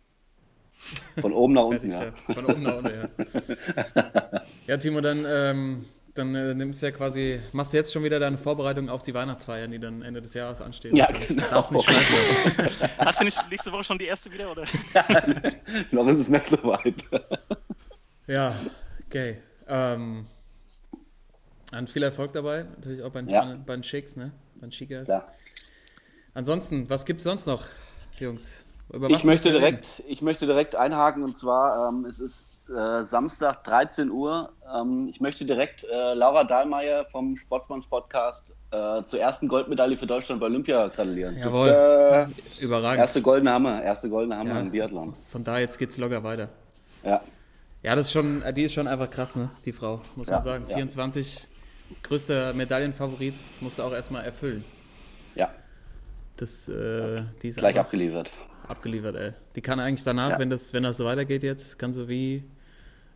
Von 1.19 1.33
oben 1.33 1.53
nach 1.53 1.63
unten, 1.65 1.89
ja. 1.89 2.03
ja. 2.05 2.11
Von 2.33 2.45
oben 2.45 2.61
nach 2.63 2.75
unten, 2.77 2.91
ja. 2.93 4.41
Ja, 4.67 4.77
Timo, 4.77 5.01
dann, 5.01 5.25
ähm, 5.27 5.85
dann 6.13 6.35
äh, 6.35 6.53
nimmst 6.53 6.81
du 6.81 6.87
ja 6.87 6.91
quasi, 6.91 7.39
machst 7.53 7.73
du 7.73 7.77
jetzt 7.77 7.91
schon 7.93 8.03
wieder 8.03 8.19
deine 8.19 8.37
Vorbereitung 8.37 8.89
auf 8.89 9.01
die 9.03 9.13
Weihnachtsfeiern, 9.13 9.71
die 9.71 9.79
dann 9.79 10.01
Ende 10.01 10.21
des 10.21 10.33
Jahres 10.33 10.61
anstehen. 10.61 10.95
Ja, 10.95 11.05
Also, 11.07 11.25
genau. 11.27 11.43
Darfst 11.49 11.71
nicht. 11.71 11.87
Hast 12.99 13.19
du 13.21 13.23
nicht 13.25 13.39
nächste 13.49 13.71
Woche 13.71 13.83
schon 13.85 13.97
die 13.97 14.05
erste 14.05 14.31
wieder? 14.31 14.51
Oder? 14.51 14.65
Noch 15.91 16.07
ist 16.07 16.19
es 16.19 16.29
nicht 16.29 16.45
so 16.47 16.57
weit. 16.63 16.95
Ja, 18.27 18.53
okay. 19.07 19.37
Ähm, 19.67 20.25
und 21.71 21.89
viel 21.89 22.03
Erfolg 22.03 22.33
dabei, 22.33 22.63
natürlich 22.75 23.03
auch 23.03 23.11
bei, 23.11 23.21
den- 23.21 23.29
Ja. 23.29 23.55
bei 23.65 23.73
den 23.75 23.83
Shakes, 23.83 24.15
ne? 24.15 24.31
Bei 24.55 24.67
den 24.67 24.71
Chicas. 24.71 25.07
Ja. 25.07 25.25
Ansonsten, 26.33 26.89
was 26.89 27.05
gibt's 27.05 27.23
sonst 27.23 27.45
noch, 27.45 27.65
Jungs? 28.19 28.63
Ich 29.09 29.23
möchte, 29.23 29.51
direkt, 29.51 30.03
ich 30.07 30.21
möchte 30.21 30.45
direkt 30.45 30.75
einhaken 30.75 31.23
und 31.23 31.37
zwar, 31.37 31.89
ähm, 31.89 32.05
es 32.05 32.19
ist 32.19 32.47
äh, 32.69 33.03
Samstag 33.05 33.63
13 33.63 34.11
Uhr. 34.11 34.51
Ähm, 34.73 35.07
ich 35.09 35.19
möchte 35.21 35.45
direkt 35.45 35.83
äh, 35.85 36.13
Laura 36.13 36.43
Dahlmeier 36.43 37.05
vom 37.05 37.35
Sportsmanns 37.37 37.87
Podcast 37.87 38.53
äh, 38.71 39.03
zur 39.05 39.19
ersten 39.19 39.47
Goldmedaille 39.47 39.97
für 39.97 40.07
Deutschland 40.07 40.39
bei 40.41 40.47
Olympia 40.47 40.87
gratulieren. 40.87 41.37
Jawohl. 41.37 41.67
Das, 41.69 42.59
äh, 42.61 42.63
Überragend. 42.65 42.99
erste 43.01 43.21
goldene 43.21 43.51
Hammer, 43.51 43.81
erste 43.81 44.09
goldene 44.09 44.37
Hammer 44.37 44.55
Ja. 44.55 44.59
im 44.61 44.71
Biathlon. 44.71 45.13
Von 45.29 45.43
da 45.43 45.59
jetzt 45.59 45.79
geht's 45.79 45.97
locker 45.97 46.23
weiter. 46.23 46.49
Ja, 47.03 47.21
Ja, 47.83 47.95
das 47.95 48.07
ist 48.07 48.13
schon, 48.13 48.43
die 48.55 48.63
ist 48.63 48.73
schon 48.73 48.87
einfach 48.87 49.09
krass, 49.09 49.35
ne? 49.35 49.49
Die 49.65 49.71
Frau, 49.71 50.01
muss 50.15 50.27
man 50.27 50.39
Ja, 50.39 50.43
sagen. 50.43 50.65
ja. 50.69 50.75
24, 50.75 51.47
größter 52.03 52.53
Medaillenfavorit, 52.53 53.33
musst 53.59 53.79
du 53.79 53.83
auch 53.83 53.93
erstmal 53.93 54.25
erfüllen. 54.25 54.63
ja, 55.35 55.49
Das, 56.37 56.67
äh, 56.67 57.23
die 57.41 57.49
ist 57.49 57.57
gleich 57.57 57.77
abgeliefert. 57.79 58.31
abgeliefert, 58.67 59.15
ey. 59.15 59.31
Die 59.55 59.61
kann 59.61 59.79
eigentlich 59.79 60.03
danach, 60.03 60.31
Ja. 60.31 60.39
wenn, 60.39 60.49
das, 60.49 60.73
wenn 60.73 60.83
das 60.83 60.97
so 60.97 61.05
weitergeht 61.05 61.43
jetzt, 61.43 61.77
kann 61.79 61.93
sie 61.93 62.07
wie 62.07 62.43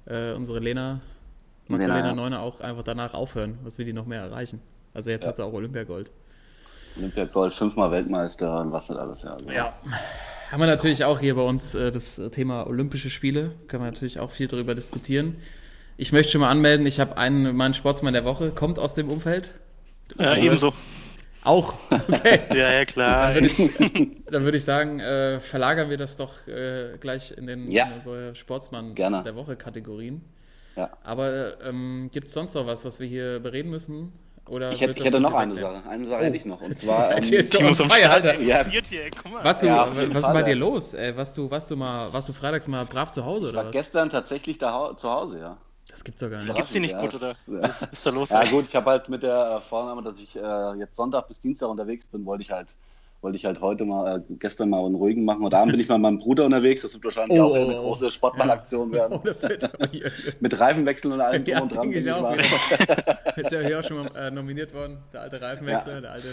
äh, 0.07 0.33
unsere 0.33 0.59
Lena, 0.59 1.01
Magdalena 1.67 1.95
Lena, 1.95 2.07
ja. 2.09 2.15
Neuner 2.15 2.39
auch 2.41 2.59
einfach 2.61 2.83
danach 2.83 3.13
aufhören. 3.15 3.57
Was 3.63 3.77
will 3.79 3.85
die 3.85 3.93
noch 3.93 4.05
mehr 4.05 4.21
erreichen? 4.21 4.61
Also 4.93 5.09
jetzt 5.09 5.23
Ja. 5.23 5.29
hat 5.29 5.37
sie 5.37 5.43
auch 5.43 5.53
Olympiagold. 5.53 6.11
Olympiagold, 6.97 7.53
fünfmal 7.53 7.91
Weltmeister 7.91 8.61
und 8.61 8.71
was 8.71 8.89
nicht 8.89 8.99
alles. 8.99 9.23
Ja, 9.23 9.35
Ja. 9.51 9.73
Haben 10.51 10.59
wir 10.61 10.67
natürlich 10.67 11.03
auch 11.03 11.19
hier 11.19 11.35
bei 11.35 11.41
uns 11.41 11.73
äh, 11.73 11.91
das 11.91 12.21
Thema 12.31 12.67
Olympische 12.67 13.09
Spiele. 13.09 13.51
Können 13.67 13.83
wir 13.83 13.89
natürlich 13.91 14.19
auch 14.19 14.29
viel 14.29 14.47
darüber 14.47 14.75
diskutieren. 14.75 15.37
Ich 15.97 16.11
möchte 16.11 16.33
schon 16.33 16.41
mal 16.41 16.49
anmelden, 16.49 16.85
ich 16.85 16.99
habe 16.99 17.17
einen, 17.17 17.55
meinen 17.55 17.73
Sportsmann 17.73 18.13
der 18.13 18.25
Woche, 18.25 18.51
kommt 18.51 18.79
aus 18.79 18.95
dem 18.95 19.09
Umfeld. 19.09 19.53
Ja, 20.19 20.29
Also- 20.31 20.41
ebenso. 20.43 20.73
Auch, 21.43 21.75
okay. 21.91 22.39
Ja, 22.55 22.71
ja, 22.73 22.85
klar. 22.85 23.33
Dann 23.33 23.35
würde 23.35 23.47
ich, 23.47 23.57
dann 24.31 24.43
würde 24.45 24.57
ich 24.57 24.65
sagen, 24.65 24.99
äh, 24.99 25.39
verlagern 25.39 25.91
wir 25.91 25.97
das 25.97 26.17
doch 26.17 26.45
äh, 26.47 26.97
gleich 26.99 27.31
in, 27.37 27.45
den, 27.45 27.69
Ja. 27.69 27.85
in 27.85 27.93
unsere 27.93 28.33
Sportsmann 28.35 28.95
Gerne. 28.95 29.21
der 29.23 29.35
Woche 29.35 29.55
Kategorien. 29.55 30.21
Ja. 30.75 30.89
Aber 31.03 31.61
ähm, 31.63 32.09
gibt 32.11 32.27
es 32.27 32.33
sonst 32.33 32.55
noch 32.55 32.65
was, 32.65 32.83
was 32.83 32.99
wir 32.99 33.07
hier 33.07 33.39
bereden 33.39 33.69
müssen? 33.69 34.11
Oder 34.49 34.71
Ich 34.71 34.81
hätte, 34.81 34.93
ich 34.97 35.05
hätte 35.05 35.19
noch 35.19 35.33
eine? 35.35 35.53
Sache. 35.55 35.87
Eine 35.87 36.07
Sache 36.07 36.21
Oh. 36.21 36.25
hätte 36.25 36.35
ich 36.35 36.45
noch. 36.45 36.61
Und 36.61 36.77
zwar, 36.79 37.11
ähm, 37.17 37.29
Der 37.29 37.39
ist 37.39 37.53
Start, 37.53 37.91
Alter. 38.09 38.39
Ja. 38.41 38.65
Was, 39.43 39.59
du, 39.61 39.67
Ja, 39.67 39.87
was 39.95 40.23
ist 40.23 40.33
bei 40.33 40.43
dir 40.43 40.55
los? 40.55 40.93
Ey, 40.95 41.15
warst, 41.15 41.37
du, 41.37 41.49
warst, 41.49 41.69
du 41.71 41.75
mal, 41.75 42.11
warst 42.11 42.27
du 42.27 42.33
freitags 42.33 42.67
mal 42.67 42.85
brav 42.85 43.11
zu 43.11 43.23
Hause 43.23 43.45
ich 43.45 43.49
oder 43.51 43.59
war 43.59 43.65
was? 43.65 43.71
gestern 43.71 44.09
tatsächlich 44.09 44.57
da, 44.57 44.93
zu 44.97 45.09
Hause, 45.09 45.39
ja. 45.39 45.57
Das 45.95 46.03
gibt's 46.03 46.19
doch 46.19 46.29
gar 46.29 46.43
nicht. 46.43 46.53
Gibt's 46.55 46.73
die 46.73 46.81
nicht 46.81 46.91
Ja, 46.91 46.99
gut, 46.99 47.15
oder? 47.15 47.33
Was 47.47 47.83
ist 47.83 48.05
da 48.05 48.09
los? 48.09 48.29
Ja 48.29 48.41
ey? 48.41 48.49
gut, 48.49 48.65
ich 48.67 48.75
habe 48.75 48.89
halt 48.91 49.07
mit 49.07 49.23
der 49.23 49.55
äh, 49.57 49.61
Vornahme, 49.61 50.01
dass 50.01 50.19
ich 50.19 50.35
äh, 50.35 50.73
jetzt 50.77 50.97
Sonntag 50.97 51.29
bis 51.29 51.39
Dienstag 51.39 51.69
unterwegs 51.69 52.05
bin, 52.05 52.25
wollte 52.25 52.43
ich 52.43 52.51
halt 52.51 52.75
wollte 53.21 53.37
ich 53.37 53.45
halt 53.45 53.61
heute 53.61 53.85
mal, 53.85 54.17
äh, 54.19 54.21
gestern 54.37 54.69
mal 54.69 54.85
einen 54.85 54.93
ruhigen 54.95 55.23
machen. 55.23 55.41
Heute 55.43 55.57
Abend 55.57 55.71
bin 55.71 55.79
ich 55.79 55.87
mal 55.87 55.97
mit 55.97 56.03
meinem 56.03 56.19
Bruder 56.19 56.45
unterwegs. 56.45 56.81
Das 56.81 56.93
wird 56.93 57.05
wahrscheinlich 57.05 57.39
Oh, 57.39 57.45
auch 57.45 57.51
oh, 57.51 57.55
eine 57.55 57.79
oh. 57.79 57.83
große 57.85 58.11
Sportballaktion 58.11 58.89
Oh, 58.91 58.93
werden. 58.93 59.19
das 59.23 59.41
wird 59.41 59.63
aber 59.63 59.87
hier. 59.89 60.11
Mit 60.41 60.59
Reifenwechseln 60.59 61.13
und 61.13 61.21
allem 61.21 61.45
Ja, 61.45 61.59
drum 61.59 61.69
und 61.69 61.75
dran. 61.75 61.91
ich 61.93 62.03
bin 62.03 62.13
auch 62.13 62.33
wieder. 62.33 63.37
Ist 63.37 63.51
ja 63.51 63.61
hier 63.61 63.79
auch 63.79 63.83
schon 63.83 64.03
mal 64.03 64.15
äh, 64.15 64.29
nominiert 64.29 64.73
worden, 64.75 64.99
der 65.13 65.21
alte 65.21 65.41
Reifenwechsel, 65.41 65.93
Ja. 65.93 66.01
der 66.01 66.11
alte 66.11 66.27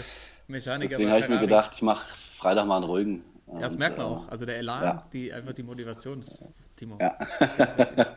Mechaniker. 0.47 0.89
Deswegen 0.89 1.09
habe 1.09 1.21
ich 1.21 1.29
mir 1.29 1.39
gedacht, 1.39 1.71
ich 1.73 1.81
mache 1.81 2.05
Freitag 2.37 2.67
mal 2.67 2.75
einen 2.75 2.85
ruhigen. 2.85 3.23
Ja, 3.53 3.59
das 3.61 3.73
Und, 3.73 3.79
merkt 3.79 3.97
man 3.97 4.05
äh, 4.05 4.09
auch. 4.09 4.27
Also 4.29 4.45
der 4.45 4.57
Elan, 4.57 4.83
ja. 4.83 5.07
die, 5.13 5.33
einfach 5.33 5.53
die 5.53 5.63
Motivation, 5.63 6.19
das 6.19 6.27
ist 6.29 6.43
Timo. 6.75 6.97
Ja. 6.99 7.17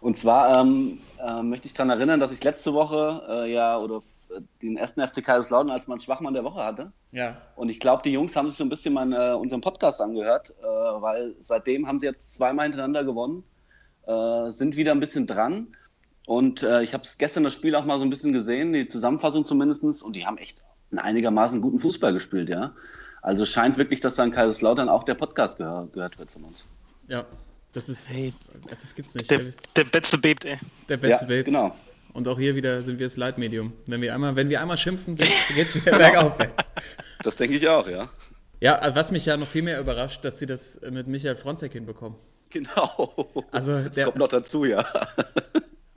Und 0.00 0.16
zwar 0.16 0.60
ähm, 0.60 1.00
äh, 1.20 1.42
möchte 1.42 1.66
ich 1.66 1.74
daran 1.74 1.90
erinnern, 1.90 2.20
dass 2.20 2.32
ich 2.32 2.44
letzte 2.44 2.72
Woche 2.72 3.22
äh, 3.28 3.52
ja 3.52 3.78
oder 3.78 3.96
äh, 4.30 4.40
den 4.62 4.76
ersten 4.76 5.04
FC 5.04 5.24
Kaiserslautern 5.24 5.70
als 5.70 5.88
mein 5.88 6.00
Schwachmann 6.00 6.34
der 6.34 6.44
Woche 6.44 6.62
hatte. 6.62 6.92
Ja. 7.10 7.36
Und 7.56 7.68
ich 7.68 7.80
glaube, 7.80 8.02
die 8.04 8.12
Jungs 8.12 8.36
haben 8.36 8.48
sich 8.48 8.56
so 8.56 8.64
ein 8.64 8.68
bisschen 8.68 8.94
mein, 8.94 9.12
äh, 9.12 9.32
unseren 9.32 9.60
Podcast 9.60 10.00
angehört, 10.00 10.54
äh, 10.60 10.64
weil 10.64 11.34
seitdem 11.40 11.88
haben 11.88 11.98
sie 11.98 12.06
jetzt 12.06 12.34
zweimal 12.34 12.66
hintereinander 12.66 13.04
gewonnen, 13.04 13.42
äh, 14.06 14.50
sind 14.50 14.76
wieder 14.76 14.92
ein 14.92 15.00
bisschen 15.00 15.26
dran. 15.26 15.68
Und 16.26 16.62
ich 16.62 16.92
habe 16.92 17.04
gestern 17.16 17.44
das 17.44 17.54
Spiel 17.54 17.74
auch 17.74 17.86
mal 17.86 17.96
so 17.98 18.04
ein 18.04 18.10
bisschen 18.10 18.34
gesehen, 18.34 18.74
die 18.74 18.86
Zusammenfassung 18.86 19.46
zumindest, 19.46 19.82
und 19.82 20.14
die 20.14 20.26
haben 20.26 20.36
echt 20.36 20.62
einen 20.90 20.98
einigermaßen 20.98 21.62
guten 21.62 21.78
Fußball 21.78 22.12
gespielt, 22.12 22.50
ja. 22.50 22.74
Also 23.22 23.46
scheint 23.46 23.78
wirklich, 23.78 24.00
dass 24.00 24.16
da 24.16 24.24
in 24.24 24.30
Kaiserslautern 24.30 24.90
auch 24.90 25.04
der 25.04 25.14
Podcast 25.14 25.56
gehör, 25.56 25.88
gehört 25.90 26.18
wird 26.18 26.30
von 26.30 26.44
uns. 26.44 26.66
Ja. 27.06 27.24
Das 27.72 27.88
ist. 27.88 28.08
Hey. 28.08 28.32
Das 28.68 28.94
gibt's 28.94 29.14
nicht. 29.14 29.30
Der, 29.30 29.52
der 29.76 29.84
Betze 29.84 30.18
bebt, 30.18 30.44
ey. 30.44 30.58
der 30.88 30.96
Ja, 30.96 31.00
Betze 31.00 31.26
bebt. 31.26 31.46
genau. 31.46 31.74
Und 32.14 32.26
auch 32.26 32.38
hier 32.38 32.54
wieder 32.54 32.80
sind 32.82 32.98
wir 32.98 33.06
das 33.06 33.16
Leitmedium. 33.16 33.72
Wenn 33.86 34.00
wir 34.00 34.14
einmal, 34.14 34.34
wenn 34.34 34.48
wir 34.48 34.60
einmal 34.60 34.76
schimpfen, 34.78 35.14
geht's, 35.16 35.48
geht's 35.54 35.74
wieder 35.74 35.96
bergauf. 35.98 36.38
ey. 36.40 36.48
Das 37.22 37.36
denke 37.36 37.56
ich 37.56 37.68
auch, 37.68 37.86
ja. 37.88 38.08
Ja, 38.60 38.76
also 38.76 38.96
was 38.96 39.10
mich 39.12 39.26
ja 39.26 39.36
noch 39.36 39.46
viel 39.46 39.62
mehr 39.62 39.78
überrascht, 39.80 40.24
dass 40.24 40.38
sie 40.38 40.46
das 40.46 40.80
mit 40.90 41.06
Michael 41.06 41.36
Fronzek 41.36 41.72
hinbekommen. 41.72 42.18
Genau. 42.50 43.14
Also 43.52 43.72
das 43.82 43.92
der- 43.94 44.06
kommt 44.06 44.16
noch 44.16 44.28
dazu, 44.28 44.64
ja. 44.64 44.84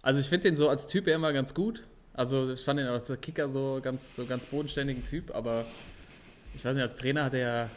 Also 0.04 0.20
ich 0.20 0.28
finde 0.28 0.50
den 0.50 0.56
so 0.56 0.68
als 0.68 0.86
Typ 0.88 1.08
ja 1.08 1.16
immer 1.16 1.32
ganz 1.32 1.54
gut. 1.54 1.82
Also 2.14 2.52
ich 2.52 2.62
fand 2.62 2.80
ihn 2.80 2.88
als 2.88 3.12
Kicker 3.22 3.50
so 3.50 3.80
ganz, 3.82 4.16
so 4.16 4.26
ganz 4.26 4.46
bodenständigen 4.48 5.04
Typ, 5.04 5.34
aber 5.34 5.66
ich 6.54 6.66
weiß 6.66 6.74
nicht, 6.76 6.84
als 6.84 6.98
Trainer 6.98 7.24
hat 7.24 7.34
er 7.34 7.40
ja, 7.64 7.70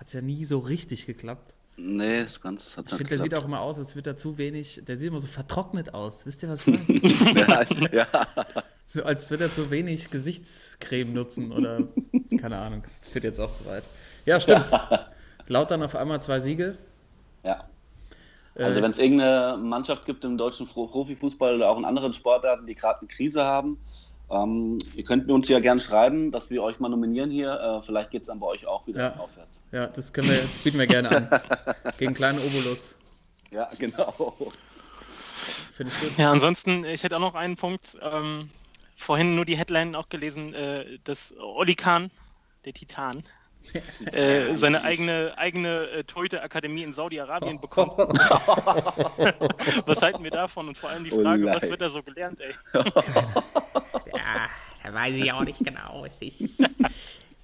hat's 0.00 0.12
ja 0.12 0.20
nie 0.22 0.44
so 0.44 0.58
richtig 0.58 1.06
geklappt. 1.06 1.54
Nee, 1.78 2.22
ist 2.22 2.40
ganz. 2.40 2.76
Hat's 2.76 2.92
Ich 2.92 2.96
finde, 2.98 3.10
der 3.10 3.18
sieht 3.20 3.34
auch 3.34 3.44
immer 3.44 3.60
aus, 3.60 3.78
als 3.78 3.94
würde 3.94 4.10
er 4.10 4.16
zu 4.16 4.38
wenig, 4.38 4.80
der 4.86 4.96
sieht 4.96 5.08
immer 5.08 5.20
so 5.20 5.26
vertrocknet 5.26 5.92
aus. 5.92 6.24
Wisst 6.24 6.42
ihr, 6.42 6.48
was 6.48 6.66
ich 6.66 7.20
meine? 7.20 7.90
ja, 7.92 8.06
ja. 8.06 8.06
so, 8.86 9.02
als 9.04 9.30
würde 9.30 9.44
er 9.44 9.52
zu 9.52 9.70
wenig 9.70 10.10
Gesichtscreme 10.10 11.12
nutzen 11.12 11.52
oder 11.52 11.80
keine 12.40 12.56
Ahnung, 12.58 12.82
das 12.82 13.08
führt 13.08 13.24
jetzt 13.24 13.38
auch 13.40 13.52
zu 13.52 13.66
weit. 13.66 13.84
Ja, 14.24 14.40
stimmt. 14.40 14.66
Lautern 15.48 15.82
auf 15.82 15.94
einmal 15.94 16.20
zwei 16.20 16.40
Siege. 16.40 16.78
ja. 17.44 17.68
Also 18.58 18.80
Äh, 18.80 18.82
wenn 18.82 18.90
es 18.90 18.98
irgendeine 18.98 19.58
Mannschaft 19.58 20.06
gibt 20.06 20.24
im 20.24 20.38
deutschen 20.38 20.66
Pro- 20.66 20.86
Profifußball 20.86 21.56
oder 21.56 21.68
auch 21.68 21.76
in 21.76 21.84
anderen 21.84 22.14
Sportarten, 22.14 22.66
die 22.66 22.74
gerade 22.74 23.00
eine 23.00 23.08
Krise 23.08 23.44
haben, 23.44 23.78
ähm, 24.30 24.78
ihr 24.94 25.04
könnt 25.04 25.26
mir 25.26 25.34
uns 25.34 25.48
ja 25.48 25.58
gerne 25.60 25.80
schreiben, 25.80 26.30
dass 26.32 26.50
wir 26.50 26.62
euch 26.62 26.78
mal 26.80 26.88
nominieren 26.88 27.30
hier. 27.30 27.52
Äh, 27.52 27.82
vielleicht 27.84 28.10
geht 28.10 28.22
es 28.22 28.28
dann 28.28 28.40
bei 28.40 28.46
euch 28.48 28.66
auch 28.66 28.86
wieder 28.86 29.00
Ja. 29.00 29.16
aufwärts. 29.20 29.62
ja, 29.72 29.86
das 29.86 30.12
können 30.12 30.28
wir, 30.28 30.38
das 30.38 30.58
bieten 30.58 30.78
wir 30.78 30.86
gerne 30.86 31.10
an. 31.10 31.28
Gegen 31.98 32.14
kleinen 32.14 32.38
Obolus. 32.38 32.94
Ja, 33.50 33.68
genau. 33.78 34.34
Finde 35.72 35.92
ich 35.94 36.00
gut. 36.08 36.18
Ja, 36.18 36.30
ansonsten, 36.32 36.84
ich 36.84 37.02
hätte 37.04 37.16
auch 37.16 37.20
noch 37.20 37.34
einen 37.34 37.56
Punkt. 37.56 37.96
Ähm, 38.02 38.50
vorhin 38.96 39.36
nur 39.36 39.44
die 39.44 39.56
Headline 39.56 39.94
auch 39.94 40.08
gelesen, 40.08 40.54
äh, 40.54 40.98
dass 41.04 41.34
Oli 41.38 41.74
Kahn, 41.76 42.10
der 42.64 42.72
Titan, 42.72 43.22
äh, 44.12 44.54
seine 44.54 44.82
eigene, 44.82 45.34
eigene 45.36 45.88
äh, 45.90 46.04
Torhüter-Akademie 46.04 46.82
in 46.82 46.92
Saudi-Arabien 46.92 47.60
bekommt. 47.60 47.92
was 49.86 50.00
halten 50.02 50.22
wir 50.24 50.30
davon? 50.30 50.68
Und 50.68 50.78
vor 50.78 50.88
allem 50.90 51.04
die 51.04 51.12
Oh 51.12 51.20
Frage, 51.20 51.44
nein. 51.44 51.54
was 51.60 51.68
wird 51.68 51.80
da 51.80 51.88
so 51.88 52.02
gelernt, 52.02 52.40
ey? 52.40 52.52
Weiß 54.92 55.14
ich 55.16 55.32
auch 55.32 55.44
nicht 55.44 55.64
genau. 55.64 56.04
Es 56.04 56.20
ist, 56.22 56.62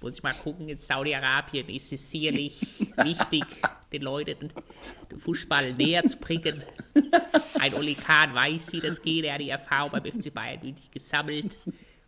muss 0.00 0.16
ich 0.16 0.22
mal 0.22 0.32
gucken, 0.34 0.68
in 0.68 0.78
Saudi-Arabien 0.78 1.68
ist 1.68 1.92
es 1.92 2.10
sicherlich 2.10 2.60
wichtig, 2.96 3.44
den 3.92 4.02
Leuten 4.02 4.52
den 5.10 5.18
Fußball 5.18 5.72
näher 5.74 6.04
zu 6.04 6.16
bringen. 6.18 6.62
Ein 7.60 7.74
Oli 7.74 7.94
Kahn 7.94 8.34
weiß, 8.34 8.72
wie 8.72 8.80
das 8.80 9.00
geht. 9.02 9.24
Er 9.24 9.34
hat 9.34 9.40
die 9.40 9.50
Erfahrung 9.50 9.90
beim 9.92 10.04
FC 10.04 10.32
Bayern 10.32 10.60
München 10.62 10.90
gesammelt. 10.90 11.56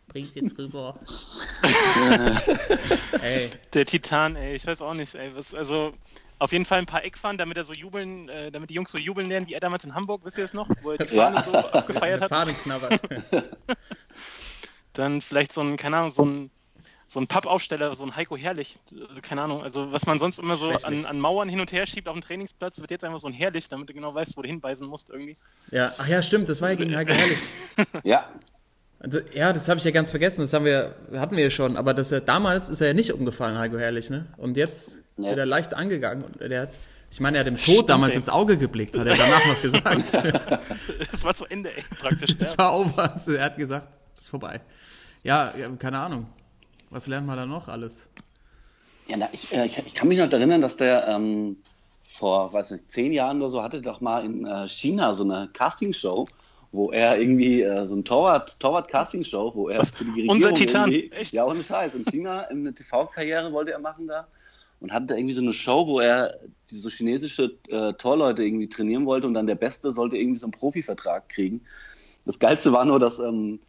Bringt 0.07 0.29
es 0.29 0.35
jetzt 0.35 0.57
rüber. 0.57 0.93
Ey, 3.21 3.49
Der 3.73 3.85
Titan, 3.85 4.35
ey, 4.35 4.55
ich 4.55 4.65
weiß 4.65 4.81
auch 4.81 4.93
nicht, 4.93 5.15
ey. 5.15 5.31
Was, 5.35 5.53
also, 5.53 5.93
auf 6.39 6.51
jeden 6.51 6.65
Fall 6.65 6.79
ein 6.79 6.85
paar 6.85 7.03
Eckfahren, 7.03 7.37
damit 7.37 7.57
er 7.57 7.63
so 7.63 7.73
jubeln, 7.73 8.29
äh, 8.29 8.51
damit 8.51 8.69
die 8.69 8.75
Jungs 8.75 8.91
so 8.91 8.97
jubeln 8.97 9.29
lernen, 9.29 9.47
wie 9.47 9.53
er 9.53 9.59
damals 9.59 9.83
in 9.83 9.95
Hamburg, 9.95 10.21
wisst 10.25 10.37
ihr 10.37 10.43
das 10.43 10.53
noch? 10.53 10.69
Wo 10.81 10.91
er 10.91 10.97
die 11.03 11.15
Ja. 11.15 11.31
Fahne 11.31 11.43
so 11.43 11.51
abgefeiert 11.57 12.21
hat. 12.21 12.29
Fahne 12.29 12.53
knabbert. 12.53 13.01
Dann 14.95 15.21
vielleicht 15.21 15.53
so 15.53 15.61
ein, 15.61 15.77
keine 15.77 15.97
Ahnung, 15.97 16.11
so 16.11 16.23
ein, 16.25 16.49
so 17.07 17.19
ein 17.19 17.27
Pappaufsteller, 17.27 17.93
so 17.95 18.03
ein 18.03 18.15
Heiko 18.15 18.35
Herrlich, 18.35 18.77
äh, 18.91 19.21
keine 19.21 19.43
Ahnung, 19.43 19.61
also 19.61 19.91
was 19.91 20.05
man 20.07 20.17
sonst 20.19 20.39
immer 20.39 20.57
so 20.57 20.69
an, 20.71 21.05
an 21.05 21.19
Mauern 21.19 21.47
hin 21.49 21.59
und 21.59 21.71
her 21.71 21.85
schiebt 21.85 22.07
auf 22.07 22.15
dem 22.15 22.23
Trainingsplatz, 22.23 22.79
wird 22.81 22.89
jetzt 22.91 23.03
einfach 23.05 23.19
so 23.19 23.27
ein 23.27 23.33
Herrlich, 23.33 23.69
damit 23.69 23.89
du 23.89 23.93
genau 23.93 24.13
weißt, 24.15 24.35
wo 24.35 24.41
du 24.41 24.47
hinweisen 24.47 24.87
musst 24.87 25.09
irgendwie. 25.11 25.37
Ja, 25.71 25.91
ach 25.99 26.07
ja, 26.07 26.21
stimmt, 26.21 26.49
das 26.49 26.61
war 26.61 26.69
ja 26.69 26.75
gegen 26.75 26.95
Heiko 26.95 27.13
Herrlich. 27.13 27.39
Ja, 28.03 28.29
Also, 28.99 29.19
ja, 29.33 29.53
das 29.53 29.69
habe 29.69 29.77
ich 29.77 29.83
ja 29.83 29.91
ganz 29.91 30.09
vergessen, 30.09 30.41
das 30.41 30.53
haben 30.53 30.65
wir, 30.65 30.95
hatten 31.13 31.35
wir 31.35 31.43
ja 31.43 31.49
schon, 31.51 31.77
aber 31.77 31.93
das, 31.93 32.11
äh, 32.11 32.21
damals 32.25 32.69
ist 32.69 32.81
er 32.81 32.87
ja 32.87 32.93
nicht 32.93 33.11
umgefallen, 33.13 33.57
Heiko 33.57 33.77
Herrlich, 33.77 34.09
ne? 34.09 34.25
Und 34.37 34.57
jetzt 34.57 35.03
Nee. 35.17 35.27
wird 35.29 35.37
er 35.37 35.45
leicht 35.45 35.73
angegangen 35.73 36.23
und 36.25 36.41
der 36.41 36.63
hat, 36.63 36.69
ich 37.11 37.19
meine, 37.21 37.37
er 37.37 37.41
hat 37.41 37.47
dem 37.47 37.55
Tod 37.57 37.87
damals 37.87 38.13
ey. 38.15 38.17
ins 38.19 38.29
Auge 38.29 38.57
geblickt, 38.57 38.97
hat 38.97 39.05
er 39.07 39.15
danach 39.15 39.45
noch 39.45 39.61
gesagt. 39.61 40.03
Es 41.13 41.23
war 41.23 41.35
zu 41.35 41.45
Ende, 41.45 41.71
ey, 41.75 41.83
praktisch. 41.99 42.35
Es 42.39 42.51
Ja. 42.53 42.57
war 42.57 42.77
over, 42.79 43.15
er 43.27 43.43
hat 43.45 43.57
gesagt, 43.57 43.87
es 43.87 44.04
ist 44.15 44.29
vorbei. 44.29 44.61
Ja, 45.23 45.53
keine 45.79 45.99
Ahnung. 45.99 46.27
Was 46.89 47.07
lernt 47.07 47.27
man 47.27 47.37
da 47.37 47.45
noch 47.45 47.67
alles? 47.67 48.09
ja 49.07 49.17
na, 49.17 49.29
ich, 49.31 49.53
äh, 49.53 49.65
ich, 49.65 49.77
ich 49.85 49.93
kann 49.93 50.07
mich 50.07 50.17
noch 50.17 50.31
erinnern, 50.31 50.61
dass 50.61 50.77
der 50.77 51.07
ähm, 51.07 51.57
vor, 52.05 52.51
weiß 52.53 52.71
nicht, 52.71 52.91
zehn 52.91 53.13
Jahren 53.13 53.37
oder 53.37 53.49
so 53.49 53.61
hatte 53.61 53.81
doch 53.81 54.01
mal 54.01 54.25
in 54.25 54.45
äh, 54.45 54.67
China 54.67 55.13
so 55.13 55.23
eine 55.23 55.49
Castingshow, 55.53 56.27
wo 56.71 56.91
er 56.91 57.19
irgendwie 57.19 57.61
äh, 57.61 57.85
so 57.85 57.95
ein 57.95 58.03
Torwart, 58.03 58.59
Torwart-Castingshow, 58.59 59.53
wo 59.53 59.69
er 59.69 59.85
für 59.85 60.05
die 60.05 60.11
Regierung 60.11 60.35
Unser 60.37 60.53
Titan, 60.53 60.91
echt? 60.91 61.33
Ja, 61.33 61.45
ohne 61.45 61.63
Scheiß. 61.63 61.95
In 61.95 62.05
China 62.05 62.41
eine 62.41 62.73
TV-Karriere 62.73 63.51
wollte 63.51 63.71
er 63.71 63.79
machen 63.79 64.07
da. 64.07 64.27
und 64.79 64.91
hatte 64.91 65.07
da 65.07 65.15
irgendwie 65.15 65.33
so 65.33 65.41
eine 65.41 65.53
Show, 65.53 65.85
wo 65.87 65.99
er 65.99 66.39
diese 66.69 66.89
chinesische 66.89 67.57
äh, 67.69 67.93
Torleute 67.93 68.43
irgendwie 68.43 68.69
trainieren 68.69 69.05
wollte 69.05 69.27
und 69.27 69.33
dann 69.33 69.47
der 69.47 69.55
Beste 69.55 69.91
sollte 69.91 70.17
irgendwie 70.17 70.39
so 70.39 70.47
einen 70.47 70.53
Profivertrag 70.53 71.29
kriegen. 71.29 71.61
Das 72.25 72.39
Geilste 72.39 72.71
war 72.71 72.85
nur, 72.85 72.99
dass 72.99 73.19
ähm, 73.19 73.59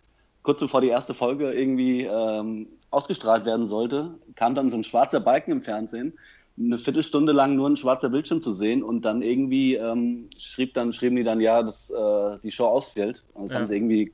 kurz 0.46 0.60
bevor 0.60 0.80
die 0.80 0.88
erste 0.88 1.12
Folge 1.12 1.52
irgendwie 1.52 2.04
ähm, 2.04 2.68
ausgestrahlt 2.90 3.44
werden 3.44 3.66
sollte, 3.66 4.14
kam 4.36 4.54
dann 4.54 4.70
so 4.70 4.76
ein 4.76 4.84
schwarzer 4.84 5.18
Balken 5.18 5.50
im 5.50 5.62
Fernsehen, 5.62 6.12
eine 6.58 6.78
Viertelstunde 6.78 7.32
lang 7.32 7.56
nur 7.56 7.68
ein 7.68 7.76
schwarzer 7.76 8.08
Bildschirm 8.08 8.40
zu 8.42 8.52
sehen 8.52 8.84
und 8.84 9.04
dann 9.04 9.22
irgendwie 9.22 9.74
ähm, 9.74 10.30
schrieb 10.38 10.72
dann, 10.74 10.92
schrieben 10.92 11.16
die 11.16 11.24
dann, 11.24 11.40
ja, 11.40 11.62
dass 11.64 11.90
äh, 11.90 12.38
die 12.44 12.52
Show 12.52 12.66
ausfällt. 12.66 13.24
Und 13.34 13.46
das 13.46 13.52
Ja. 13.52 13.58
haben 13.58 13.66
sie 13.66 13.74
irgendwie, 13.74 14.12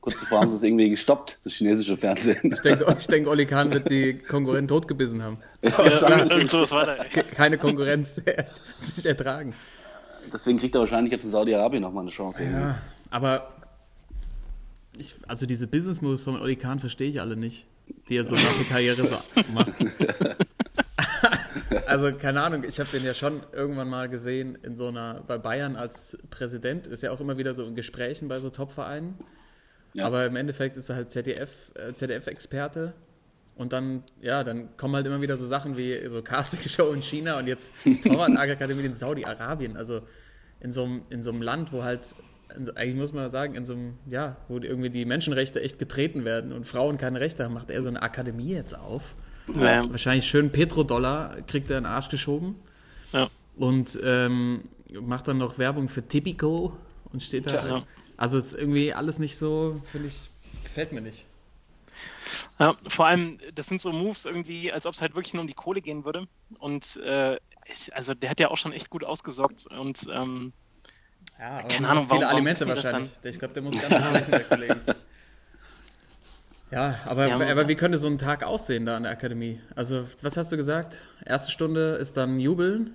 kurz 0.00 0.16
zuvor 0.18 0.40
haben 0.40 0.48
sie 0.48 0.56
es 0.56 0.62
irgendwie 0.62 0.88
gestoppt, 0.88 1.40
das 1.44 1.52
chinesische 1.52 1.96
Fernsehen. 1.98 2.50
Ich 2.50 2.60
denke, 2.60 2.86
ich 2.98 3.06
denk, 3.06 3.28
Oli 3.28 3.44
Kahn 3.44 3.72
wird 3.72 3.90
die 3.90 4.16
Konkurrenten 4.18 4.68
totgebissen 4.68 5.22
haben. 5.22 5.36
Ja. 5.62 5.70
Keine 7.34 7.58
Konkurrenz 7.58 8.20
sich 8.80 9.04
ertragen. 9.06 9.54
Deswegen 10.32 10.58
kriegt 10.58 10.74
er 10.74 10.80
wahrscheinlich 10.80 11.12
jetzt 11.12 11.24
in 11.24 11.30
Saudi-Arabien 11.30 11.82
nochmal 11.82 12.02
eine 12.04 12.10
Chance. 12.10 12.42
irgendwie. 12.42 12.60
Ja, 12.60 12.78
aber 13.10 13.53
ich, 14.98 15.14
also 15.26 15.46
diese 15.46 15.66
Business 15.66 16.02
Moves 16.02 16.24
von 16.24 16.40
Oli 16.40 16.56
Kahn 16.56 16.78
verstehe 16.78 17.08
ich 17.08 17.20
alle 17.20 17.36
nicht, 17.36 17.66
die 18.08 18.16
er 18.16 18.24
so 18.24 18.34
nach 18.34 18.56
der 18.56 18.66
Karriere 18.66 19.06
so 19.06 19.18
macht. 19.52 19.72
also 21.86 22.12
keine 22.12 22.42
Ahnung, 22.42 22.64
ich 22.64 22.78
habe 22.80 22.90
den 22.90 23.04
ja 23.04 23.14
schon 23.14 23.42
irgendwann 23.52 23.88
mal 23.88 24.08
gesehen 24.08 24.58
in 24.62 24.76
so 24.76 24.88
einer 24.88 25.22
bei 25.26 25.38
Bayern 25.38 25.76
als 25.76 26.18
Präsident, 26.30 26.86
ist 26.86 27.02
ja 27.02 27.10
auch 27.10 27.20
immer 27.20 27.38
wieder 27.38 27.54
so 27.54 27.64
in 27.64 27.74
Gesprächen 27.74 28.28
bei 28.28 28.40
so 28.40 28.50
Top-Vereinen. 28.50 29.18
Ja. 29.94 30.06
Aber 30.06 30.26
im 30.26 30.36
Endeffekt 30.36 30.76
ist 30.76 30.88
er 30.88 30.96
halt 30.96 31.10
ZDF, 31.10 31.72
äh, 31.74 31.94
ZDF-Experte. 31.94 32.94
Und 33.56 33.72
dann, 33.72 34.02
ja, 34.20 34.42
dann 34.42 34.76
kommen 34.76 34.96
halt 34.96 35.06
immer 35.06 35.20
wieder 35.20 35.36
so 35.36 35.46
Sachen 35.46 35.76
wie 35.76 36.08
so 36.08 36.22
Castingshow 36.22 36.92
in 36.92 37.02
China 37.02 37.38
und 37.38 37.46
jetzt 37.46 37.72
Torwart-Akademie 38.02 38.84
in 38.84 38.94
Saudi-Arabien. 38.94 39.76
Also 39.76 40.00
in 40.60 40.72
so, 40.72 40.84
einem, 40.84 41.02
in 41.10 41.22
so 41.22 41.30
einem 41.30 41.42
Land, 41.42 41.72
wo 41.72 41.84
halt, 41.84 42.00
eigentlich 42.74 42.96
muss 42.96 43.12
man 43.12 43.30
sagen, 43.30 43.54
in 43.54 43.66
so 43.66 43.74
einem, 43.74 43.94
ja, 44.08 44.36
wo 44.48 44.58
irgendwie 44.58 44.90
die 44.90 45.04
Menschenrechte 45.04 45.60
echt 45.60 45.78
getreten 45.78 46.24
werden 46.24 46.52
und 46.52 46.66
Frauen 46.66 46.98
keine 46.98 47.20
Rechte 47.20 47.44
haben, 47.44 47.54
macht 47.54 47.70
er 47.70 47.82
so 47.82 47.88
eine 47.88 48.02
Akademie 48.02 48.52
jetzt 48.52 48.78
auf. 48.78 49.14
Ja, 49.48 49.88
Wahrscheinlich 49.90 50.26
schön 50.26 50.50
Petrodollar 50.50 51.42
kriegt 51.42 51.70
er 51.70 51.78
in 51.78 51.84
den 51.84 51.92
Arsch 51.92 52.08
geschoben 52.08 52.56
ja. 53.12 53.28
und 53.56 53.98
ähm, 54.02 54.62
macht 55.02 55.28
dann 55.28 55.38
noch 55.38 55.58
Werbung 55.58 55.88
für 55.88 56.06
Tipico 56.06 56.76
und 57.12 57.22
steht 57.22 57.46
da. 57.46 57.66
Ja. 57.66 57.82
Also 58.16 58.38
es 58.38 58.48
ist 58.48 58.54
irgendwie 58.54 58.94
alles 58.94 59.18
nicht 59.18 59.36
so, 59.36 59.80
finde 59.90 60.08
ich, 60.08 60.30
gefällt 60.62 60.92
mir 60.92 61.02
nicht. 61.02 61.26
Ja, 62.58 62.74
vor 62.88 63.06
allem, 63.06 63.38
das 63.54 63.66
sind 63.66 63.80
so 63.80 63.92
Moves 63.92 64.24
irgendwie, 64.24 64.72
als 64.72 64.86
ob 64.86 64.94
es 64.94 65.00
halt 65.00 65.14
wirklich 65.14 65.34
nur 65.34 65.42
um 65.42 65.46
die 65.46 65.54
Kohle 65.54 65.80
gehen 65.80 66.04
würde. 66.04 66.26
Und 66.58 66.96
äh, 66.96 67.36
also 67.92 68.14
der 68.14 68.30
hat 68.30 68.40
ja 68.40 68.50
auch 68.50 68.56
schon 68.56 68.72
echt 68.72 68.90
gut 68.90 69.04
ausgesorgt. 69.04 69.66
Und 69.66 70.08
ähm, 70.12 70.52
Ja, 71.38 71.58
aber 71.58 71.68
Keine 71.68 71.88
Ahnung, 71.88 72.04
viele 72.04 72.10
warum- 72.10 72.22
warum 72.22 72.36
Alimente 72.36 72.64
das 72.66 72.84
wahrscheinlich. 72.84 73.10
Ich 73.24 73.38
glaube, 73.38 73.54
der 73.54 73.62
muss 73.62 73.74
ganz 73.80 74.04
sprechen, 74.06 74.30
der 74.30 74.40
Kollege. 74.44 74.76
Ja, 76.70 76.98
aber, 77.04 77.28
Ja, 77.28 77.34
aber 77.36 77.68
wie 77.68 77.74
könnte 77.76 77.98
so 77.98 78.06
ein 78.08 78.18
Tag 78.18 78.42
aussehen 78.42 78.86
da 78.86 78.96
an 78.96 79.04
der 79.04 79.12
Akademie? 79.12 79.60
Also, 79.76 80.06
was 80.22 80.36
hast 80.36 80.50
du 80.52 80.56
gesagt? 80.56 80.98
Erste 81.24 81.50
Stunde 81.52 81.92
ist 81.94 82.16
dann 82.16 82.40
Jubeln. 82.40 82.94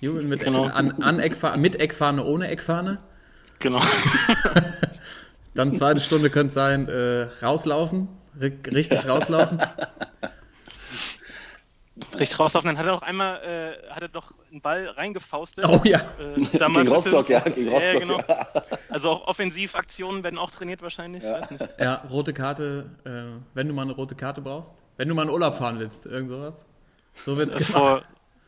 Jubeln 0.00 0.28
mit, 0.28 0.40
Genau. 0.44 0.64
an, 0.64 1.00
an 1.02 1.20
Eckfahne, 1.20 1.56
mit 1.58 1.80
Eckfahne, 1.80 2.24
ohne 2.24 2.48
Eckfahne. 2.48 2.98
genau. 3.60 3.80
Dann 5.54 5.72
zweite 5.72 6.00
Stunde 6.00 6.30
könnte 6.30 6.48
es 6.48 6.54
sein, 6.54 6.88
äh, 6.88 7.28
rauslaufen, 7.40 8.08
ri- 8.38 8.74
richtig 8.74 9.08
rauslaufen. 9.08 9.62
Richtig 12.18 12.38
rauslaufen. 12.38 12.68
Dann 12.68 12.78
hat 12.78 12.86
er 12.86 12.94
auch 12.94 13.02
einmal, 13.02 13.42
äh, 13.88 13.90
hat 13.92 14.02
er 14.02 14.08
doch 14.08 14.32
einen 14.50 14.60
Ball 14.60 14.86
reingefaustet. 14.88 15.64
Oh 15.68 15.80
ja. 15.84 15.98
Äh, 16.18 16.44
damals 16.58 16.84
Gegen 16.88 16.94
Rostock, 16.96 17.28
ja, 17.28 17.40
gegen 17.40 17.68
Rostock, 17.68 17.92
Ja, 17.94 17.98
genau. 18.00 18.18
ja. 18.28 18.46
Also 18.88 19.10
auch 19.10 19.26
Offensivaktionen 19.26 20.22
werden 20.22 20.38
auch 20.38 20.50
trainiert 20.50 20.82
wahrscheinlich. 20.82 21.22
Ja. 21.24 21.40
Weiß 21.40 21.50
nicht. 21.50 21.68
Ja, 21.78 22.02
rote 22.10 22.32
Karte, 22.32 22.86
äh, 23.04 23.40
wenn 23.54 23.68
du 23.68 23.74
mal 23.74 23.82
eine 23.82 23.92
rote 23.92 24.14
Karte 24.14 24.40
brauchst. 24.40 24.82
Wenn 24.96 25.08
du 25.08 25.14
mal 25.14 25.22
in 25.24 25.30
Urlaub 25.30 25.56
fahren 25.56 25.78
willst, 25.78 26.06
irgend 26.06 26.30
sowas. 26.30 26.66
So 27.14 27.36
wird's 27.36 27.54
gemacht. 27.54 27.72
Vor, 27.72 28.02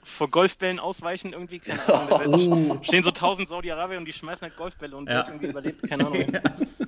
vor 0.04 0.30
Golfbällen 0.30 0.78
ausweichen 0.78 1.32
irgendwie, 1.32 1.58
keine 1.58 1.80
Ahnung. 1.88 2.42
Werden- 2.42 2.78
Stehen 2.84 3.02
so 3.02 3.10
tausend 3.10 3.48
Saudi-Arabier 3.48 3.98
und 3.98 4.04
die 4.04 4.12
schmeißen 4.12 4.42
halt 4.42 4.56
Golfbälle 4.56 4.96
und 4.96 5.08
Ja. 5.08 5.14
wer 5.16 5.20
es 5.22 5.28
irgendwie 5.28 5.46
überlebt, 5.48 5.88
keine 5.88 6.06
Ahnung. 6.06 6.18
Yes. 6.56 6.86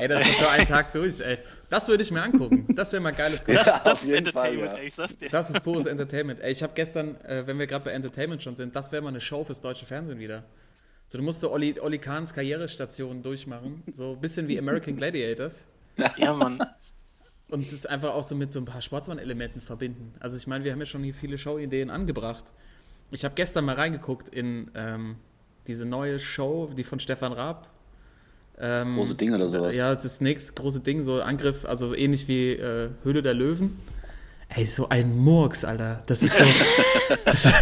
Ey, 0.00 0.08
das 0.08 0.26
ist 0.28 0.38
so 0.40 0.46
ein 0.48 0.66
Tag 0.66 0.92
durch, 0.92 1.20
ey. 1.20 1.38
Das 1.74 1.88
würde 1.88 2.04
ich 2.04 2.12
mir 2.12 2.22
angucken. 2.22 2.66
Das 2.76 2.92
wäre 2.92 3.02
mal 3.02 3.10
geiles 3.10 3.44
Content. 3.44 3.66
Das, 3.66 3.82
das 3.82 4.04
ist 4.04 4.10
Entertainment, 4.10 4.70
Fall, 4.70 4.76
ja. 4.76 4.82
ey, 4.82 4.86
ich 4.86 4.94
sag's 4.94 5.18
dir. 5.18 5.28
Das 5.28 5.50
ist 5.50 5.60
pures 5.64 5.86
Entertainment. 5.86 6.38
Ey, 6.38 6.52
ich 6.52 6.62
habe 6.62 6.72
gestern, 6.72 7.16
äh, 7.22 7.44
wenn 7.46 7.58
wir 7.58 7.66
gerade 7.66 7.84
bei 7.84 7.90
Entertainment 7.90 8.44
schon 8.44 8.54
sind, 8.54 8.76
das 8.76 8.92
wäre 8.92 9.02
mal 9.02 9.08
eine 9.08 9.20
Show 9.20 9.44
fürs 9.44 9.60
deutsche 9.60 9.84
Fernsehen 9.84 10.20
wieder. 10.20 10.44
So, 11.08 11.18
du 11.18 11.24
musst 11.24 11.40
so 11.40 11.50
Olli, 11.50 11.80
Olli 11.80 11.98
Kahns 11.98 12.32
Karrierestation 12.32 13.24
durchmachen. 13.24 13.82
So 13.92 14.12
ein 14.12 14.20
bisschen 14.20 14.46
wie 14.46 14.56
American 14.56 14.96
Gladiators. 14.96 15.66
Ja, 16.16 16.32
Mann. 16.32 16.64
Und 17.48 17.72
das 17.72 17.86
einfach 17.86 18.14
auch 18.14 18.22
so 18.22 18.36
mit 18.36 18.52
so 18.52 18.60
ein 18.60 18.66
paar 18.66 18.80
Sportsmann-Elementen 18.80 19.60
verbinden. 19.60 20.14
Also 20.20 20.36
ich 20.36 20.46
meine, 20.46 20.62
wir 20.62 20.70
haben 20.70 20.80
ja 20.80 20.86
schon 20.86 21.02
hier 21.02 21.14
viele 21.14 21.38
Show-Ideen 21.38 21.90
angebracht. 21.90 22.44
Ich 23.10 23.24
habe 23.24 23.34
gestern 23.34 23.64
mal 23.64 23.74
reingeguckt 23.74 24.28
in 24.28 24.70
ähm, 24.76 25.16
diese 25.66 25.86
neue 25.86 26.20
Show, 26.20 26.70
die 26.76 26.84
von 26.84 27.00
Stefan 27.00 27.32
Raab. 27.32 27.68
Ähm, 28.58 28.94
Große 28.94 29.14
Dinge 29.16 29.34
oder 29.36 29.48
sowas. 29.48 29.74
Ja, 29.74 29.92
das 29.94 30.04
ist 30.04 30.14
das 30.16 30.20
nächste 30.20 30.52
große 30.52 30.80
Ding, 30.80 31.02
so 31.02 31.20
Angriff, 31.20 31.64
also 31.64 31.94
ähnlich 31.94 32.28
wie 32.28 32.52
äh, 32.52 32.90
Höhle 33.02 33.22
der 33.22 33.34
Löwen. 33.34 33.78
Ey, 34.56 34.66
so 34.66 34.88
ein 34.88 35.16
Murks, 35.18 35.64
Alter. 35.64 36.02
Das 36.06 36.22
ist 36.22 36.36
so. 36.38 36.44
das, 37.24 37.52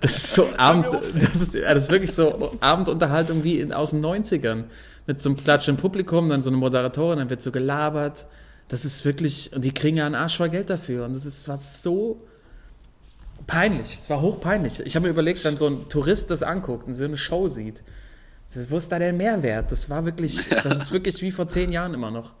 das 0.00 0.16
ist 0.16 0.34
so 0.34 0.48
Abend. 0.56 0.86
Das 1.20 1.40
ist, 1.42 1.54
das 1.54 1.84
ist 1.84 1.90
wirklich 1.90 2.12
so 2.12 2.52
Abendunterhaltung 2.60 3.44
wie 3.44 3.60
in, 3.60 3.72
aus 3.72 3.90
den 3.90 4.02
90ern. 4.04 4.64
Mit 5.06 5.20
so 5.20 5.30
einem 5.30 5.36
klatschenden 5.36 5.80
Publikum, 5.80 6.28
dann 6.28 6.42
so 6.42 6.48
eine 6.50 6.56
Moderatorin, 6.56 7.18
dann 7.18 7.30
wird 7.30 7.42
so 7.42 7.50
gelabert. 7.52 8.26
Das 8.68 8.84
ist 8.86 9.04
wirklich. 9.04 9.52
Und 9.54 9.64
die 9.64 9.72
kriegen 9.72 9.98
ja 9.98 10.06
einen 10.06 10.14
Arsch 10.14 10.36
voll 10.38 10.48
Geld 10.48 10.70
dafür. 10.70 11.04
Und 11.04 11.14
das 11.14 11.26
ist 11.26 11.48
war 11.48 11.58
so 11.58 12.22
peinlich. 13.46 13.94
Es 13.94 14.08
war 14.08 14.22
hochpeinlich. 14.22 14.80
Ich 14.80 14.96
habe 14.96 15.06
mir 15.06 15.10
überlegt, 15.10 15.44
wenn 15.44 15.56
so 15.58 15.66
ein 15.66 15.88
Tourist 15.90 16.30
das 16.30 16.42
anguckt 16.42 16.86
und 16.86 16.94
so 16.94 17.04
eine 17.04 17.16
Show 17.18 17.48
sieht, 17.48 17.78
das- 17.78 17.84
wo 18.68 18.76
ist 18.76 18.90
da 18.90 18.98
der 18.98 19.12
Mehrwert? 19.12 19.70
Das 19.70 19.90
war 19.90 20.04
wirklich, 20.04 20.48
das 20.48 20.82
ist 20.82 20.92
wirklich 20.92 21.20
wie 21.22 21.32
vor 21.32 21.48
zehn 21.48 21.70
Jahren 21.70 21.94
immer 21.94 22.10
noch. 22.10 22.32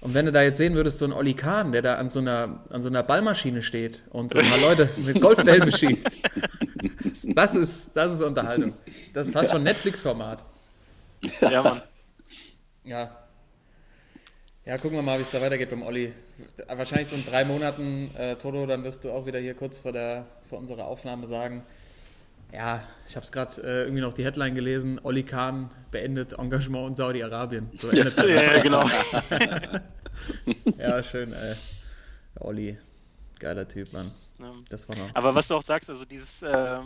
Und 0.00 0.14
wenn 0.14 0.24
du 0.24 0.32
da 0.32 0.42
jetzt 0.42 0.56
sehen 0.56 0.74
würdest, 0.74 0.98
so 0.98 1.04
einen 1.04 1.12
Olli 1.12 1.34
Kahn, 1.34 1.72
der 1.72 1.82
da 1.82 1.96
an 1.96 2.08
so 2.08 2.20
einer, 2.20 2.64
an 2.70 2.80
so 2.80 2.88
einer 2.88 3.02
Ballmaschine 3.02 3.60
steht 3.60 4.02
und 4.10 4.32
so 4.32 4.38
ein 4.38 4.46
paar 4.46 4.60
Leute 4.60 4.88
mit 4.96 5.20
Golfbällen 5.20 5.60
beschießt, 5.66 6.22
das 7.34 7.54
ist, 7.54 7.94
das 7.94 8.14
ist 8.14 8.22
Unterhaltung. 8.22 8.72
Das 9.12 9.28
ist 9.28 9.34
fast 9.34 9.50
schon 9.50 9.62
Netflix-Format. 9.62 10.42
Ja, 11.42 11.62
Mann. 11.62 11.82
Ja. 12.84 13.16
Ja, 14.64 14.78
gucken 14.78 14.96
wir 14.96 15.02
mal, 15.02 15.18
wie 15.18 15.22
es 15.22 15.30
da 15.30 15.40
weitergeht 15.40 15.68
beim 15.68 15.82
Olli. 15.82 16.12
Wahrscheinlich 16.66 17.08
so 17.08 17.16
in 17.16 17.26
drei 17.26 17.44
Monaten, 17.44 18.10
äh, 18.16 18.36
Toto, 18.36 18.64
dann 18.66 18.84
wirst 18.84 19.04
du 19.04 19.10
auch 19.10 19.26
wieder 19.26 19.38
hier 19.38 19.54
kurz 19.54 19.78
vor, 19.78 19.92
der, 19.92 20.26
vor 20.48 20.58
unserer 20.58 20.86
Aufnahme 20.86 21.26
sagen, 21.26 21.62
ja, 22.52 22.82
ich 23.06 23.16
habe 23.16 23.24
es 23.24 23.32
gerade 23.32 23.62
äh, 23.62 23.82
irgendwie 23.82 24.00
noch 24.02 24.12
die 24.12 24.24
Headline 24.24 24.54
gelesen, 24.54 25.00
Olli 25.02 25.22
Kahn 25.22 25.70
beendet 25.90 26.32
Engagement 26.34 26.88
in 26.88 26.96
Saudi-Arabien. 26.96 27.70
So 27.74 27.90
Ja, 27.90 28.04
ja, 28.26 28.58
genau. 28.60 28.88
Ja, 30.76 31.02
schön, 31.02 31.32
ey. 31.32 31.54
Olli, 32.40 32.78
geiler 33.38 33.66
Typ, 33.66 33.92
Mann. 33.92 34.10
Das 34.68 34.88
war 34.88 34.96
noch. 34.96 35.14
Aber 35.14 35.34
was 35.34 35.48
du 35.48 35.54
auch 35.54 35.62
sagst, 35.62 35.88
also 35.88 36.04
dieses, 36.04 36.42
äh, 36.42 36.78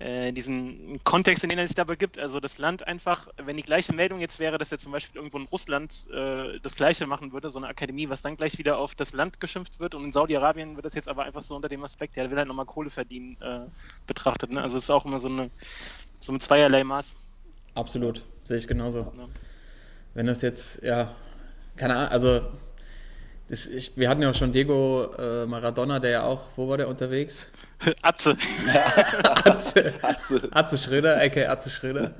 äh, 0.00 0.32
diesen 0.32 0.98
Kontext, 1.04 1.44
in 1.44 1.50
den 1.50 1.58
er 1.58 1.66
sich 1.66 1.76
dabei 1.76 1.94
gibt, 1.94 2.18
also 2.18 2.40
das 2.40 2.58
Land 2.58 2.86
einfach, 2.86 3.28
wenn 3.36 3.56
die 3.56 3.62
gleiche 3.62 3.92
Meldung 3.92 4.18
jetzt 4.18 4.40
wäre, 4.40 4.58
dass 4.58 4.72
er 4.72 4.78
zum 4.78 4.92
Beispiel 4.92 5.16
irgendwo 5.16 5.38
in 5.38 5.44
Russland 5.44 6.06
äh, 6.10 6.58
das 6.60 6.74
gleiche 6.74 7.06
machen 7.06 7.32
würde, 7.32 7.50
so 7.50 7.58
eine 7.58 7.68
Akademie, 7.68 8.08
was 8.08 8.22
dann 8.22 8.36
gleich 8.36 8.58
wieder 8.58 8.78
auf 8.78 8.94
das 8.94 9.12
Land 9.12 9.40
geschimpft 9.40 9.78
wird 9.78 9.94
und 9.94 10.04
in 10.04 10.12
Saudi-Arabien 10.12 10.74
wird 10.76 10.86
das 10.86 10.94
jetzt 10.94 11.08
aber 11.08 11.24
einfach 11.24 11.42
so 11.42 11.54
unter 11.54 11.68
dem 11.68 11.84
Aspekt, 11.84 12.16
ja, 12.16 12.24
der 12.24 12.30
will 12.30 12.38
halt 12.38 12.48
nochmal 12.48 12.66
Kohle 12.66 12.90
verdienen, 12.90 13.36
äh, 13.40 13.60
betrachtet. 14.06 14.50
Ne? 14.50 14.62
Also 14.62 14.78
es 14.78 14.84
ist 14.84 14.90
auch 14.90 15.04
immer 15.04 15.20
so 15.20 15.28
eine 15.28 15.50
so 16.20 16.32
ein 16.32 16.40
zweierlei 16.40 16.84
Maß. 16.84 17.16
Absolut, 17.74 18.22
sehe 18.44 18.58
ich 18.58 18.68
genauso. 18.68 19.12
Ne? 19.16 19.28
Wenn 20.14 20.26
das 20.26 20.42
jetzt, 20.42 20.82
ja, 20.82 21.14
keine 21.76 21.96
Ahnung, 21.96 22.12
also 22.12 22.40
das, 23.48 23.66
ich, 23.66 23.96
wir 23.96 24.08
hatten 24.08 24.22
ja 24.22 24.30
auch 24.30 24.34
schon 24.34 24.52
Diego 24.52 25.12
äh, 25.18 25.46
Maradona, 25.46 25.98
der 25.98 26.10
ja 26.10 26.22
auch, 26.22 26.42
wo 26.56 26.68
war 26.68 26.76
der 26.76 26.88
unterwegs? 26.88 27.50
Atze. 28.02 28.36
Atze, 29.44 29.92
Atze 30.50 30.78
Schröder, 30.78 31.20
aka 31.20 31.50
Atze 31.50 31.70
Schröder. 31.70 32.12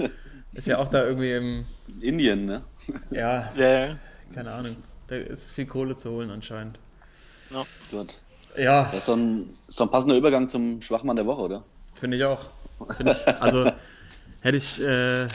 Ist 0.53 0.67
ja 0.67 0.79
auch 0.79 0.89
da 0.89 1.05
irgendwie 1.05 1.33
im, 1.33 1.65
Indien, 2.01 2.47
ne? 2.47 2.63
ja, 3.11 3.51
Ja, 3.57 3.97
keine 4.35 4.53
Ahnung. 4.53 4.77
Da 5.09 5.17
ist 5.17 5.53
viel 5.53 5.67
Kohle 5.67 5.97
zu 5.97 6.11
holen 6.11 6.31
anscheinend. 6.31 6.79
ja. 7.51 7.65
Gut. 7.91 8.15
Ja, 8.57 8.85
Das 8.87 8.95
ist 8.95 9.07
so 9.07 9.15
ein, 9.15 9.57
so 9.69 9.85
ein 9.85 9.91
passender 9.91 10.17
Übergang 10.17 10.49
zum 10.49 10.83
Schwachmann 10.83 11.15
der 11.17 11.27
Woche, 11.27 11.43
oder? 11.43 11.65
finde 11.95 12.17
ich 12.17 12.25
auch. 12.25 12.41
Find 12.97 13.11
ich, 13.11 13.29
also 13.41 13.71
hätte 14.41 14.57
ich, 14.57 14.83
äh, 14.83 15.29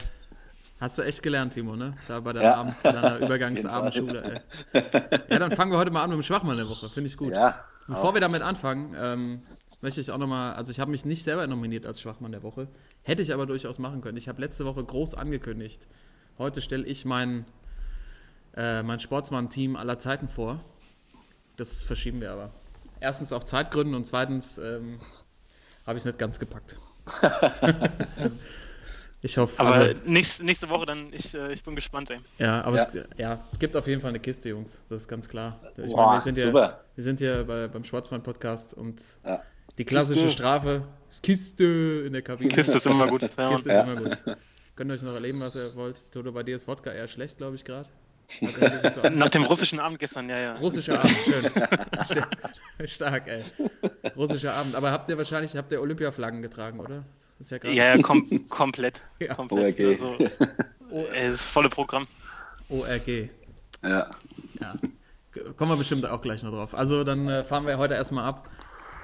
hast 0.82 0.98
du 0.98 1.02
echt 1.04 1.22
gelernt, 1.24 1.54
Timo, 1.54 1.76
ne? 1.76 1.94
Da 2.08 2.20
bei 2.20 2.34
deiner, 2.34 2.46
Ja. 2.46 2.56
Abend, 2.56 2.76
bei 2.84 2.92
deiner 2.92 3.18
Übergangsabendschule, 3.20 4.42
ey. 4.74 4.82
Ja, 5.30 5.40
dann 5.40 5.52
fangen 5.52 5.72
wir 5.72 5.78
heute 5.78 5.92
mal 5.92 6.04
an 6.04 6.10
mit 6.10 6.18
dem 6.20 6.24
Schwachmann 6.24 6.58
der 6.58 6.68
Woche. 6.68 6.90
Finde 6.90 7.08
ich 7.08 7.16
gut. 7.16 7.34
Ja, 7.34 7.64
Bevor 7.88 8.14
wir 8.16 8.22
damit 8.22 8.42
anfangen, 8.42 8.96
ähm, 9.00 9.40
möchte 9.82 10.02
ich 10.02 10.12
auch 10.12 10.18
nochmal, 10.18 10.54
also 10.56 10.72
ich 10.72 10.80
habe 10.80 10.90
mich 10.90 11.06
nicht 11.06 11.24
selber 11.24 11.46
nominiert 11.46 11.86
als 11.86 12.02
Schwachmann 12.02 12.32
der 12.32 12.42
Woche, 12.42 12.68
hätte 13.04 13.22
ich 13.22 13.34
aber 13.34 13.46
durchaus 13.46 13.78
machen 13.78 14.02
können. 14.02 14.18
Ich 14.18 14.28
habe 14.28 14.42
letzte 14.42 14.66
Woche 14.66 14.84
groß 14.84 15.14
angekündigt, 15.14 15.88
heute 16.40 16.62
stelle 16.62 16.86
ich 16.86 17.06
mein, 17.06 17.46
äh, 18.56 18.82
mein 18.82 19.00
Sportsmann-Team 19.00 19.76
aller 19.76 20.00
Zeiten 20.00 20.28
vor. 20.28 20.60
Das 21.58 21.84
verschieben 21.84 22.22
wir 22.22 22.32
aber. 22.32 22.52
Erstens 23.00 23.32
auf 23.32 23.46
Zeitgründen 23.46 23.94
und 23.96 24.06
zweitens 24.06 24.58
ähm, 24.58 24.98
habe 25.86 25.98
ich 25.98 26.02
es 26.02 26.06
nicht 26.06 26.18
ganz 26.18 26.40
gepackt. 26.40 26.76
ich 29.26 29.38
hoffe, 29.38 29.60
Aber 29.60 29.74
also, 29.76 30.00
nächste, 30.06 30.44
nächste 30.46 30.70
Woche 30.70 30.86
dann, 30.86 31.12
ich, 31.12 31.34
äh, 31.34 31.52
ich 31.52 31.64
bin 31.64 31.76
gespannt, 31.76 32.10
ey. 32.12 32.20
ja, 32.38 32.62
aber 32.64 32.78
Ja. 32.78 32.86
Es, 32.86 32.98
ja, 33.18 33.40
es 33.52 33.60
gibt 33.60 33.76
auf 33.76 33.88
jeden 33.88 34.00
Fall 34.02 34.10
eine 34.10 34.20
Kiste, 34.20 34.50
Jungs. 34.50 34.82
Das 34.90 35.02
ist 35.02 35.08
ganz 35.08 35.28
klar. 35.28 35.60
Ich 35.78 35.92
Boah, 35.92 36.06
meine, 36.08 36.18
wir 36.18 36.22
sind 36.22 36.36
hier, 36.36 36.46
super. 36.46 36.82
wir 36.96 37.04
sind 37.04 37.20
hier 37.20 37.44
bei, 37.44 37.68
beim 37.68 37.84
Schwarzmann-Podcast 37.84 38.74
und 38.76 39.02
Ja. 39.26 39.42
die 39.78 39.84
klassische 39.86 40.26
Kiste. 40.26 40.32
Strafe 40.38 40.82
ist 41.10 41.24
Kiste 41.24 42.04
in 42.06 42.14
der 42.14 42.22
Kabine. 42.22 42.50
Kiste 42.50 42.74
ist 42.78 42.86
immer 42.86 43.08
gut. 43.08 43.22
Ja, 43.38 43.50
Kiste 43.50 43.70
Ja. 43.70 43.82
ist 43.82 43.88
immer 43.90 44.02
gut. 44.02 44.18
Könnt 44.76 44.92
ihr 44.92 44.94
euch 44.96 45.02
noch 45.04 45.14
erleben, 45.14 45.40
was 45.40 45.56
ihr 45.56 45.74
wollt. 45.76 45.96
Toto, 46.12 46.32
bei 46.32 46.44
dir 46.44 46.56
ist 46.56 46.68
Wodka 46.68 46.92
eher 46.92 47.08
schlecht, 47.08 47.38
glaube 47.38 47.56
ich, 47.56 47.64
gerade. 47.66 47.90
So 48.96 49.02
an- 49.04 49.18
Nach 49.18 49.30
dem 49.30 49.44
russischen 49.44 49.80
Abend 49.80 50.00
gestern, 50.00 50.28
ja, 50.30 50.40
ja. 50.40 50.54
Russischer 50.54 51.00
Abend, 51.00 51.12
schön. 51.24 51.46
Sta- 52.04 52.28
Stark, 52.86 53.28
ey. 53.28 53.44
Russischer 54.16 54.54
Abend. 54.54 54.76
Aber 54.76 54.92
habt 54.92 55.08
ihr 55.10 55.18
wahrscheinlich, 55.18 55.56
habt 55.56 55.72
ihr 55.72 55.80
Olympiaflaggen 55.82 56.42
getragen, 56.42 56.80
oder? 56.80 57.04
Ist 57.40 57.52
ja 57.52 57.58
gerade 57.58 57.76
Ja, 57.76 57.96
ja, 57.96 58.02
kom 58.02 58.26
komplett. 58.50 59.02
Ja. 59.20 59.34
komplett. 59.36 59.80
ORG. 59.80 59.90
Also, 59.90 60.16
das 61.14 61.46
volle 61.46 61.70
Programm. 61.70 62.08
ORG. 62.70 63.30
Ja. 63.84 64.10
Ja. 64.60 64.76
Kommen 65.58 65.72
wir 65.72 65.78
bestimmt 65.78 66.06
auch 66.06 66.22
gleich 66.22 66.44
noch 66.44 66.52
drauf. 66.52 66.74
Also 66.74 67.04
dann 67.04 67.28
äh, 67.28 67.44
fahren 67.44 67.68
wir 67.68 67.78
heute 67.78 67.94
erstmal 67.96 68.26
ab. 68.30 68.50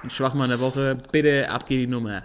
Ein 0.03 0.09
Schwachmann 0.09 0.49
der 0.49 0.59
Woche. 0.59 0.95
Bitte 1.11 1.45
ab 1.51 1.65
geht 1.67 1.81
die 1.81 1.87
Nummer. 1.87 2.23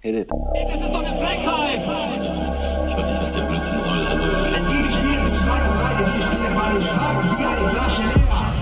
Hit 0.00 0.14
it. 0.14 0.30
Das 0.30 0.74
ist 0.80 0.82
doch 0.88 1.04
eine 1.04 1.16
Frechheit! 1.18 1.80
Ich 1.80 2.96
weiß 2.96 3.10
nicht, 3.10 3.22
was 3.22 3.34
der 3.34 3.42
Blödsinn 3.42 3.80
soll. 3.80 4.06
Also, 4.06 4.22
Wenn 4.22 4.66
die 4.68 4.82
gespielt 4.82 5.24
mit 5.24 5.34
zwei 5.34 5.60
und 5.68 5.76
drei, 5.76 6.04
die 6.04 6.22
Spiele 6.22 6.54
waren 6.54 6.80
stark 6.82 7.38
wie 7.38 7.44
eine 7.44 7.68
Flasche 7.68 8.02
leer. 8.02 8.54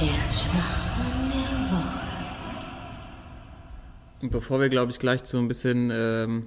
Der 0.00 0.32
Schwachmann 0.32 0.77
Und 4.20 4.30
bevor 4.30 4.60
wir, 4.60 4.68
glaube 4.68 4.90
ich, 4.90 4.98
gleich 4.98 5.24
zu 5.24 5.38
ein 5.38 5.48
bisschen 5.48 5.90
ähm, 5.94 6.46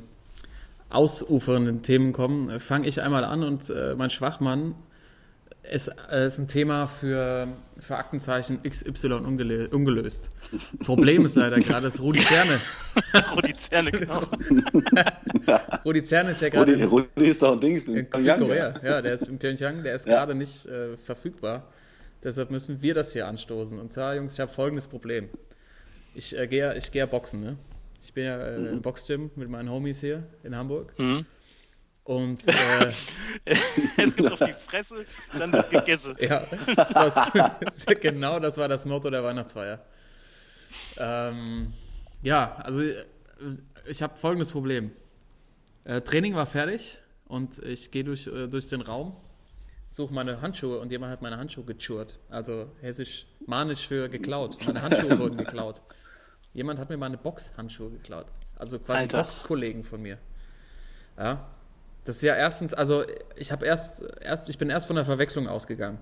ausufernden 0.89 1.81
Themen 1.84 2.12
kommen, 2.13 2.49
äh, 2.49 2.60
fange 2.60 2.88
ich 2.88 3.01
einmal 3.01 3.23
an 3.23 3.43
und 3.43 3.69
äh, 3.69 3.95
mein 3.95 4.10
Schwachmann 4.10 4.75
ist, 5.63 5.89
äh, 6.12 6.25
ist 6.27 6.39
ein 6.39 6.47
Thema 6.47 6.88
für, 6.88 7.47
für 7.79 7.95
Aktenzeichen 7.95 8.62
XY 8.63 9.13
ungele 9.13 9.69
ungelöst. 9.69 10.31
Problem 10.84 11.23
ist 11.25 11.36
leider 11.36 11.60
gerade, 11.60 11.84
dass 11.84 12.01
Rudi 12.01 12.19
Zerne, 12.19 12.60
Rudi 13.36 13.53
Zerne, 13.53 13.91
genau. 13.91 14.21
Rudi 15.86 16.03
Zerne 16.03 16.31
ist 16.31 16.41
ja 16.41 16.49
gerade 16.49 16.73
Rudi, 16.73 16.84
Rudi 17.15 17.29
ist 17.29 17.41
doch 17.41 17.53
ein 17.53 17.60
Dings. 17.62 17.84
in 17.86 18.07
Südkorea. 18.17 18.73
Ja, 18.84 19.01
der 19.01 19.13
ist 19.13 19.27
in 19.27 19.38
Pyeongchang, 19.38 19.84
der 19.84 19.95
ist 19.95 20.07
Ja. 20.07 20.13
gerade 20.17 20.36
nicht 20.36 20.65
äh, 20.65 20.97
verfügbar. 20.97 21.67
Deshalb 22.23 22.51
müssen 22.51 22.81
wir 22.81 22.93
das 22.93 23.13
hier 23.13 23.27
anstoßen. 23.27 23.79
Und 23.79 23.91
zwar, 23.91 24.15
Jungs, 24.15 24.34
ich 24.34 24.39
habe 24.39 24.51
folgendes 24.51 24.88
Problem. 24.88 25.29
Ich 26.13 26.38
äh, 26.38 26.47
gehe 26.47 26.76
ich 26.78 26.91
gehe 26.91 27.02
ja 27.02 27.06
boxen, 27.06 27.41
ne? 27.41 27.58
Ich 28.04 28.13
bin 28.13 28.26
ja 28.26 28.38
äh, 28.38 28.56
im 28.56 28.82
Boxgym 28.82 29.32
mit 29.36 29.50
meinen 29.50 29.69
Homies 29.69 30.02
hier 30.02 30.24
in 30.43 30.56
Hamburg. 30.56 30.97
Mhm. 30.97 31.26
Und 32.04 32.47
äh, 32.47 32.91
Jetzt 33.45 34.15
gibt's 34.15 34.32
auf 34.32 34.39
die 34.39 34.54
Fresse, 34.54 35.06
dann 35.38 35.54
wird 35.54 35.69
gegessen. 35.69 36.15
ja, 36.19 36.43
das 36.76 36.95
war, 37.15 37.95
genau 38.02 38.39
das 38.39 38.58
war 38.58 38.67
das 38.67 38.86
Motto 38.86 39.10
der 39.10 39.24
Weihnachtsfeier. 39.24 39.86
Ähm, 40.97 41.74
ja, 42.24 42.56
also 42.56 42.82
äh, 42.82 43.06
ich 43.86 44.02
habe 44.02 44.17
folgendes 44.17 44.52
Problem. 44.52 44.91
Äh, 45.84 46.02
Training 46.02 46.36
war 46.36 46.45
fertig 46.47 47.00
und 47.26 47.60
ich 47.60 47.91
gehe 47.91 48.04
durch, 48.04 48.28
äh, 48.28 48.47
durch 48.47 48.67
den 48.69 48.82
Raum, 48.82 49.15
suche 49.91 50.13
meine 50.13 50.41
Handschuhe 50.41 50.80
und 50.80 50.91
jemand 50.91 51.12
hat 51.12 51.21
meine 51.21 51.38
Handschuhe 51.38 51.65
gechurrt. 51.65 52.19
Also 52.30 52.71
hessisch, 52.82 53.28
manisch 53.45 53.88
für 53.88 54.10
geklaut. 54.10 54.58
Meine 54.65 54.82
Handschuhe 54.82 55.17
wurden 55.19 55.38
geklaut. 55.38 55.82
Jemand 56.53 56.79
hat 56.79 56.89
mir 56.89 56.97
meine 56.97 57.17
Boxhandschuhe 57.17 57.89
geklaut. 57.91 58.25
Also 58.57 58.77
quasi 58.79 58.99
Alter. 58.99 59.17
Boxkollegen 59.19 59.83
von 59.83 60.01
mir. 60.01 60.17
Ja. 61.17 61.45
Das 62.05 62.17
ist 62.17 62.21
ja 62.23 62.35
erstens, 62.35 62.73
also 62.73 63.03
ich 63.35 63.51
habe 63.51 63.65
erst, 63.65 64.03
erst, 64.21 64.49
ich 64.49 64.57
bin 64.57 64.69
erst 64.69 64.87
von 64.87 64.95
der 64.95 65.05
Verwechslung 65.05 65.47
ausgegangen. 65.47 65.99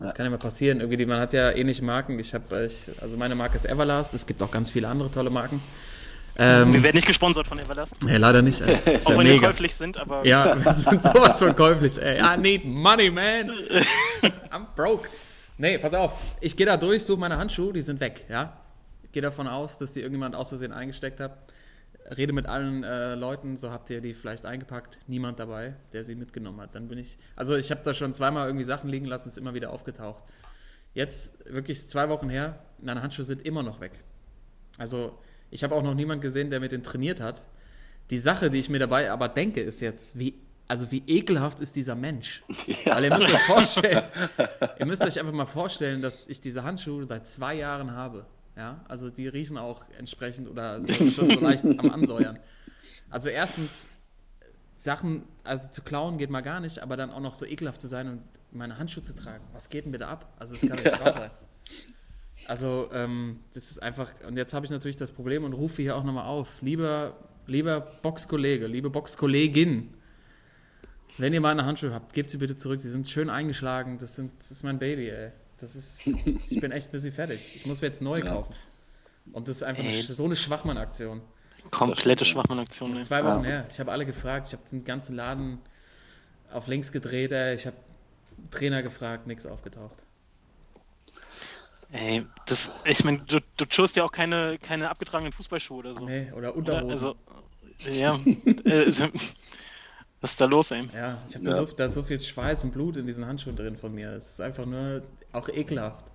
Das 0.00 0.14
kann 0.14 0.24
ja 0.26 0.30
mal 0.30 0.38
passieren. 0.38 0.80
Irgendwie, 0.80 1.04
man 1.06 1.20
hat 1.20 1.32
ja 1.32 1.50
ähnliche 1.50 1.84
Marken. 1.84 2.18
Ich 2.20 2.32
habe, 2.32 2.54
also 2.56 3.16
meine 3.16 3.34
Marke 3.34 3.56
ist 3.56 3.66
Everlast. 3.66 4.14
Es 4.14 4.26
gibt 4.26 4.40
auch 4.42 4.50
ganz 4.50 4.70
viele 4.70 4.86
andere 4.88 5.10
tolle 5.10 5.28
Marken. 5.28 5.60
Ähm, 6.36 6.72
Wir 6.72 6.84
werden 6.84 6.94
nicht 6.94 7.08
gesponsert 7.08 7.48
von 7.48 7.58
Everlast. 7.58 7.96
nee, 8.04 8.16
leider 8.16 8.40
nicht. 8.42 8.60
Ey. 8.60 8.78
Das 8.94 9.06
Auch 9.06 9.10
wenn 9.18 9.26
mega. 9.26 9.48
käuflich 9.48 9.74
sind, 9.74 9.98
aber 9.98 10.24
Ja, 10.24 10.56
wir 10.64 10.72
sind 10.72 11.02
sowas 11.02 11.40
von 11.40 11.54
käuflich. 11.56 12.00
Ey, 12.00 12.20
I 12.20 12.38
need 12.40 12.64
money, 12.64 13.10
man. 13.10 13.50
I'm 14.52 14.66
broke. 14.76 15.08
Nee, 15.56 15.78
pass 15.78 15.92
auf. 15.94 16.12
Ich 16.40 16.56
gehe 16.56 16.64
da 16.66 16.76
durch, 16.76 17.04
suche 17.04 17.18
meine 17.18 17.36
Handschuhe, 17.36 17.72
die 17.72 17.80
sind 17.80 17.98
weg, 18.00 18.24
ja. 18.28 18.52
Gehe 19.12 19.22
davon 19.22 19.48
aus, 19.48 19.78
dass 19.78 19.92
die 19.92 20.00
irgendjemand 20.00 20.34
aus 20.34 20.50
Versehen 20.50 20.72
eingesteckt 20.72 21.20
hat. 21.20 21.38
Rede 22.16 22.32
mit 22.32 22.46
allen 22.46 22.84
äh, 22.84 23.14
Leuten, 23.14 23.56
so 23.56 23.70
habt 23.70 23.90
ihr 23.90 24.00
die 24.00 24.14
vielleicht 24.14 24.46
eingepackt. 24.46 24.98
Niemand 25.06 25.38
dabei, 25.38 25.74
der 25.92 26.04
sie 26.04 26.14
mitgenommen 26.14 26.60
hat. 26.60 26.74
Dann 26.74 26.88
bin 26.88 26.98
ich. 26.98 27.18
Also 27.36 27.56
ich 27.56 27.70
habe 27.70 27.82
da 27.84 27.92
schon 27.92 28.14
zweimal 28.14 28.46
irgendwie 28.46 28.64
Sachen 28.64 28.88
liegen 28.88 29.06
lassen, 29.06 29.28
ist 29.28 29.38
immer 29.38 29.54
wieder 29.54 29.72
aufgetaucht. 29.72 30.24
Jetzt 30.94 31.52
wirklich 31.52 31.86
zwei 31.86 32.08
Wochen 32.08 32.30
her, 32.30 32.58
meine 32.80 33.02
Handschuhe 33.02 33.24
sind 33.24 33.42
immer 33.42 33.62
noch 33.62 33.80
weg. 33.80 33.92
Also 34.78 35.18
ich 35.50 35.64
habe 35.64 35.74
auch 35.74 35.82
noch 35.82 35.94
niemanden 35.94 36.22
gesehen, 36.22 36.50
der 36.50 36.60
mit 36.60 36.72
denen 36.72 36.82
trainiert 36.82 37.20
hat. 37.20 37.44
Die 38.10 38.18
Sache, 38.18 38.50
die 38.50 38.58
ich 38.58 38.70
mir 38.70 38.78
dabei 38.78 39.10
aber 39.10 39.28
denke, 39.28 39.60
ist 39.60 39.80
jetzt, 39.80 40.18
wie, 40.18 40.34
also 40.66 40.90
wie 40.90 41.02
ekelhaft 41.06 41.60
ist 41.60 41.76
dieser 41.76 41.94
Mensch? 41.94 42.42
Weil 42.86 43.04
ihr 43.04 43.16
müsst 43.16 43.32
euch 43.32 43.40
vorstellen, 43.46 44.04
ihr 44.78 44.86
müsst 44.86 45.02
euch 45.02 45.18
einfach 45.18 45.32
mal 45.32 45.46
vorstellen, 45.46 46.00
dass 46.00 46.26
ich 46.26 46.40
diese 46.40 46.62
Handschuhe 46.62 47.04
seit 47.04 47.26
zwei 47.26 47.54
Jahren 47.54 47.92
habe. 47.92 48.24
Ja, 48.58 48.84
also 48.88 49.08
die 49.08 49.28
riechen 49.28 49.56
auch 49.56 49.84
entsprechend 49.96 50.48
oder 50.48 50.82
so, 50.82 50.92
schon 50.92 51.30
so 51.30 51.40
leicht 51.40 51.64
am 51.64 51.90
Ansäuern. 51.92 52.40
Also 53.08 53.28
erstens, 53.28 53.88
Sachen, 54.76 55.22
also 55.44 55.68
zu 55.70 55.80
klauen 55.82 56.18
geht 56.18 56.28
mal 56.28 56.40
gar 56.40 56.58
nicht, 56.58 56.80
aber 56.80 56.96
dann 56.96 57.10
auch 57.10 57.20
noch 57.20 57.34
so 57.34 57.46
ekelhaft 57.46 57.80
zu 57.80 57.86
sein 57.86 58.08
und 58.08 58.22
meine 58.50 58.76
Handschuhe 58.76 59.04
zu 59.04 59.14
tragen. 59.14 59.44
Was 59.52 59.70
geht 59.70 59.84
denn 59.84 59.92
bitte 59.92 60.08
ab? 60.08 60.34
Also 60.40 60.54
das 60.54 60.68
kann 60.68 60.76
nicht 60.76 61.04
wahr 61.04 61.12
sein. 61.12 61.30
Also, 62.46 62.88
ähm, 62.92 63.40
das 63.54 63.70
ist 63.70 63.82
einfach, 63.82 64.12
und 64.26 64.36
jetzt 64.36 64.54
habe 64.54 64.64
ich 64.64 64.70
natürlich 64.70 64.96
das 64.96 65.12
Problem 65.12 65.44
und 65.44 65.52
rufe 65.52 65.82
hier 65.82 65.96
auch 65.96 66.04
nochmal 66.04 66.26
auf. 66.26 66.62
Lieber, 66.62 67.16
lieber 67.46 67.80
Boxkollege, 67.80 68.66
liebe 68.66 68.90
Boxkollegin, 68.90 69.94
wenn 71.16 71.32
ihr 71.32 71.40
meine 71.40 71.64
Handschuhe 71.64 71.92
habt, 71.92 72.12
gebt 72.12 72.30
sie 72.30 72.38
bitte 72.38 72.56
zurück. 72.56 72.80
Die 72.80 72.88
sind 72.88 73.08
schön 73.08 73.28
eingeschlagen. 73.28 73.98
Das, 73.98 74.14
sind, 74.14 74.32
das 74.38 74.52
ist 74.52 74.62
mein 74.62 74.78
Baby, 74.78 75.08
ey. 75.10 75.32
Das 75.58 75.74
ist, 75.74 76.06
ich 76.06 76.60
bin 76.60 76.72
echt 76.72 76.88
ein 76.88 76.92
bisschen 76.92 77.12
fertig. 77.12 77.56
Ich 77.56 77.66
muss 77.66 77.80
mir 77.80 77.88
jetzt 77.88 78.02
neue 78.02 78.22
kaufen. 78.22 78.54
Und 79.32 79.48
das 79.48 79.56
ist 79.56 79.62
einfach 79.62 79.82
eine, 79.82 79.92
Ey. 79.92 80.00
so 80.02 80.24
eine 80.24 80.36
Schwachmann-Aktion. 80.36 81.20
komplette 81.70 82.24
Schwachmann-Aktion. 82.24 82.90
Das 82.90 83.00
ist 83.00 83.06
zwei 83.08 83.24
Wochen 83.24 83.44
her. 83.44 83.66
Ich 83.70 83.78
habe 83.80 83.90
alle 83.92 84.06
gefragt. 84.06 84.46
Ich 84.48 84.52
habe 84.54 84.62
den 84.70 84.84
ganzen 84.84 85.14
Laden 85.16 85.58
auf 86.52 86.66
links 86.66 86.92
gedreht. 86.92 87.32
Ey. 87.32 87.54
Ich 87.54 87.66
habe 87.66 87.76
Trainer 88.50 88.82
gefragt, 88.82 89.26
nichts 89.26 89.44
aufgetaucht. 89.46 89.98
Ey, 91.90 92.24
das, 92.46 92.70
ich 92.84 93.02
meine, 93.04 93.18
du, 93.20 93.40
du 93.56 93.64
chost 93.66 93.96
ja 93.96 94.04
auch 94.04 94.12
keine, 94.12 94.58
keine 94.58 94.90
abgetragenen 94.90 95.32
Fußballschuhe 95.32 95.78
oder 95.78 95.94
so. 95.94 96.04
Nee, 96.04 96.30
oder 96.32 96.54
Oder, 96.54 96.84
Unterhosen. 96.84 96.90
also, 96.90 97.16
ja, 97.90 98.20
äh, 98.64 98.84
also, 98.84 99.08
was 100.20 100.30
ist 100.32 100.40
da 100.40 100.44
los, 100.46 100.70
ey? 100.72 100.88
Ja, 100.94 101.18
ich 101.28 101.34
habe 101.34 101.44
da, 101.44 101.50
Ja. 101.52 101.66
so, 101.66 101.72
da 101.74 101.88
so 101.88 102.02
viel 102.02 102.20
Schweiß 102.20 102.64
und 102.64 102.72
Blut 102.72 102.96
in 102.96 103.06
diesen 103.06 103.26
Handschuhen 103.26 103.56
drin 103.56 103.76
von 103.76 103.94
mir. 103.94 104.12
Es 104.12 104.32
ist 104.32 104.40
einfach 104.40 104.66
nur 104.66 105.02
auch 105.32 105.48
ekelhaft. 105.48 106.06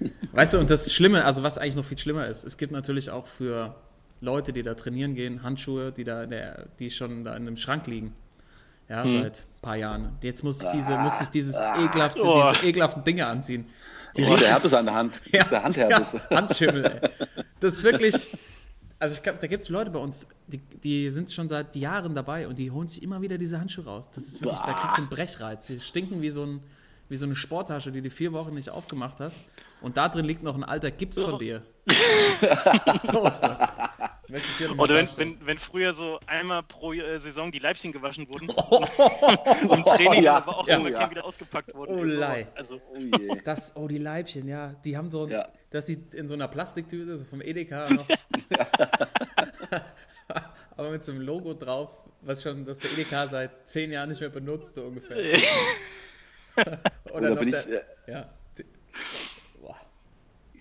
Weißt 0.32 0.54
du, 0.54 0.58
und 0.58 0.70
das 0.70 0.92
Schlimme, 0.92 1.24
also 1.24 1.42
was 1.42 1.58
eigentlich 1.58 1.76
noch 1.76 1.84
viel 1.84 1.98
schlimmer 1.98 2.26
ist, 2.26 2.44
es 2.44 2.56
gibt 2.56 2.72
natürlich 2.72 3.10
auch 3.10 3.26
für 3.26 3.74
Leute, 4.20 4.52
die 4.52 4.62
da 4.62 4.74
trainieren 4.74 5.14
gehen, 5.14 5.42
Handschuhe, 5.42 5.92
die 5.92 6.04
da, 6.04 6.26
der, 6.26 6.66
die 6.78 6.90
schon 6.90 7.24
da 7.24 7.32
in 7.36 7.46
einem 7.46 7.56
Schrank 7.56 7.86
liegen. 7.86 8.14
Ja, 8.88 9.02
Hm. 9.02 9.22
seit 9.22 9.38
ein 9.38 9.60
paar 9.62 9.76
Jahren. 9.76 10.12
Jetzt 10.22 10.44
muss 10.44 10.60
ich 10.60 10.68
diese, 10.68 10.96
muss 10.98 11.20
ich 11.20 11.28
dieses 11.28 11.56
ekelhafte, 11.56 12.20
Oh. 12.22 12.50
diese 12.52 12.66
ekelhaften 12.66 13.02
Dinge 13.04 13.26
anziehen. 13.26 13.66
Die 14.16 14.24
Oh, 14.24 14.36
der 14.36 14.48
Herpes 14.48 14.74
an 14.74 14.84
der 14.86 14.94
Hand. 14.94 15.20
der 15.32 15.62
Handherpes. 15.64 16.12
ja, 16.12 16.30
Handschimmel, 16.36 16.84
ey. 16.84 17.10
Das 17.60 17.74
ist 17.76 17.82
wirklich. 17.82 18.28
Also 19.04 19.16
ich 19.16 19.22
glaub, 19.22 19.38
da 19.38 19.46
gibt 19.46 19.62
es 19.62 19.68
Leute 19.68 19.90
bei 19.90 19.98
uns, 19.98 20.26
die, 20.46 20.56
die 20.82 21.10
sind 21.10 21.30
schon 21.30 21.46
seit 21.46 21.76
Jahren 21.76 22.14
dabei 22.14 22.48
und 22.48 22.58
die 22.58 22.70
holen 22.70 22.88
sich 22.88 23.02
immer 23.02 23.20
wieder 23.20 23.36
diese 23.36 23.60
Handschuhe 23.60 23.84
raus. 23.84 24.08
Das 24.10 24.24
ist 24.24 24.42
wirklich, 24.42 24.62
da 24.62 24.72
kriegst 24.72 24.96
du 24.96 25.02
einen 25.02 25.10
Brechreiz. 25.10 25.66
Die 25.66 25.78
stinken 25.78 26.22
wie 26.22 26.30
so, 26.30 26.44
ein, 26.44 26.60
wie 27.10 27.16
so 27.16 27.26
eine 27.26 27.36
Sporttasche, 27.36 27.92
die 27.92 28.00
du 28.00 28.08
vier 28.08 28.32
Wochen 28.32 28.54
nicht 28.54 28.70
aufgemacht 28.70 29.20
hast. 29.20 29.42
Und 29.82 29.98
da 29.98 30.08
drin 30.08 30.24
liegt 30.24 30.42
noch 30.42 30.54
ein 30.54 30.64
alter 30.64 30.90
Gips 30.90 31.20
von 31.20 31.38
dir. 31.38 31.60
so 33.02 33.26
ist 33.26 33.40
das. 33.40 33.68
Möchte 34.34 34.48
ich 34.50 34.56
hier 34.58 34.68
noch 34.68 34.74
mal 34.76 34.82
Oder 34.82 34.96
wenn, 34.96 35.08
wenn, 35.16 35.46
wenn 35.46 35.58
früher 35.58 35.94
so 35.94 36.18
einmal 36.26 36.62
pro 36.64 36.92
äh, 36.92 37.18
Saison 37.18 37.52
die 37.52 37.60
Leibchen 37.60 37.92
gewaschen 37.92 38.28
wurden, 38.28 38.50
Oh, 38.56 38.84
im 39.74 39.84
Training, 39.84 40.24
ja. 40.24 40.36
aber 40.38 40.58
auch 40.58 40.66
Ja. 40.68 40.76
immer 40.76 40.90
Ja. 40.90 41.08
wieder 41.10 41.24
ausgepackt 41.24 41.72
wurden. 41.74 41.96
Oh, 41.98 42.02
Lei. 42.02 42.46
Also, 42.56 42.80
Oh 42.92 42.98
je. 42.98 43.40
Das, 43.44 43.74
oh, 43.76 43.86
die 43.88 43.98
Leibchen, 43.98 44.48
ja. 44.48 44.74
Die 44.84 44.96
haben 44.96 45.10
so, 45.10 45.26
Ja. 45.28 45.48
das 45.70 45.86
sieht 45.86 46.12
in 46.14 46.26
so 46.26 46.34
einer 46.34 46.48
Plastiktüte, 46.48 47.16
so 47.16 47.24
vom 47.24 47.40
Edeka 47.40 47.88
noch. 47.90 48.06
Aber 50.76 50.90
mit 50.90 51.04
so 51.04 51.12
einem 51.12 51.20
Logo 51.20 51.54
drauf, 51.54 51.90
was 52.22 52.42
schon, 52.42 52.64
das 52.66 52.80
der 52.80 52.90
Edeka 52.92 53.28
seit 53.28 53.68
zehn 53.68 53.92
Jahren 53.92 54.08
nicht 54.08 54.20
mehr 54.20 54.30
benutzt, 54.30 54.74
so 54.74 54.82
ungefähr. 54.82 55.16
Oder 56.56 56.80
Oder 57.14 57.30
noch 57.30 57.38
bin 57.40 57.52
der, 57.52 57.60
ich, 57.60 57.72
äh, 57.72 57.82
ja. 58.08 58.30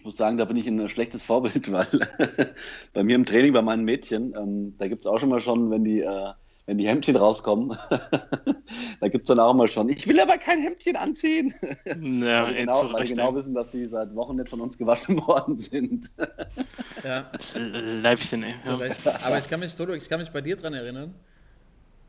Ich 0.04 0.06
muss 0.06 0.18
sagen, 0.18 0.36
da 0.36 0.44
bin 0.44 0.58
ich 0.58 0.68
ein 0.68 0.90
schlechtes 0.90 1.24
Vorbild, 1.24 1.72
weil 1.72 1.88
bei 2.92 3.06
mir 3.06 3.16
im 3.16 3.24
Training, 3.24 3.54
bei 3.54 3.62
meinen 3.62 3.86
Mädchen, 3.86 4.36
ähm, 4.36 4.76
da 4.78 4.90
gibt 4.90 5.06
es 5.06 5.08
auch 5.08 5.18
schon 5.18 5.30
mal 5.30 5.40
schon, 5.40 5.72
wenn 5.72 5.86
die, 5.86 6.02
äh, 6.02 6.34
wenn 6.66 6.78
die 6.78 6.90
Hemdchen 6.90 7.16
rauskommen, 7.16 7.78
da 9.00 9.08
gibt 9.08 9.24
es 9.24 9.28
dann 9.30 9.40
auch 9.40 9.54
mal 9.54 9.70
schon, 9.70 9.88
ich 9.88 10.06
will 10.06 10.20
aber 10.20 10.38
kein 10.38 10.60
Hemdchen 10.60 10.98
anziehen. 10.98 11.54
ja, 11.86 11.96
weil 12.48 12.54
genau, 12.54 12.82
weil 12.82 12.90
die 12.90 12.96
Recht, 12.96 13.16
genau 13.16 13.34
wissen, 13.34 13.54
dass 13.54 13.70
die 13.70 13.86
seit 13.86 14.14
Wochen 14.14 14.36
nicht 14.36 14.50
von 14.50 14.60
uns 14.60 14.78
gewaschen 14.78 15.26
worden 15.26 15.58
sind. 15.58 16.10
Ja, 17.02 17.32
Leibchen, 17.56 18.44
ey. 18.44 18.56
Ja. 18.66 18.74
Aber 19.24 19.38
ich 19.38 19.50
kann 19.50 19.62
mich, 19.62 19.74
Toto, 19.74 19.94
ich 19.94 20.10
kann 20.10 20.20
mich 20.20 20.32
bei 20.32 20.42
dir 20.42 20.58
dran 20.58 20.74
erinnern. 20.74 21.16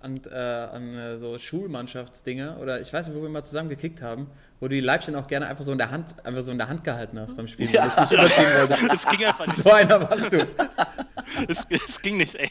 An, 0.05 0.21
äh, 0.31 0.37
an 0.37 0.95
äh, 0.95 1.19
so 1.19 1.39
Schulmannschaftsdinger 1.39 2.59
oder 2.61 2.79
ich 2.79 2.93
weiß 2.93 3.09
nicht, 3.09 3.17
wo 3.17 3.23
wir 3.23 3.31
mal 3.31 3.43
zusammen 3.43 3.71
gekickt 3.71 4.03
haben, 4.03 4.27
wo 4.61 4.69
du 4.69 4.75
die 4.75 4.81
Leibchen 4.81 5.15
auch 5.15 5.27
gerne 5.27 5.47
einfach 5.47 5.65
so 5.65 5.73
in 5.73 5.79
der 5.79 5.91
Hand, 5.91 6.15
einfach 6.27 6.43
so 6.43 6.53
in 6.53 6.59
der 6.59 6.69
Hand 6.69 6.85
gehalten 6.85 7.19
hast 7.19 7.37
beim 7.37 7.49
Spielen, 7.49 7.73
weil 7.73 7.81
du 7.81 7.87
es 7.89 7.97
nicht 7.97 8.13
überziehen 8.13 8.47
wolltest. 8.59 8.91
Das 8.91 9.09
ging 9.09 9.25
einfach 9.25 9.47
nicht. 9.47 9.57
So 9.57 9.71
einer 9.73 10.01
warst 10.01 10.33
du. 10.33 10.47
Es, 11.49 12.01
ging 12.01 12.19
nicht, 12.19 12.37
ey. 12.37 12.49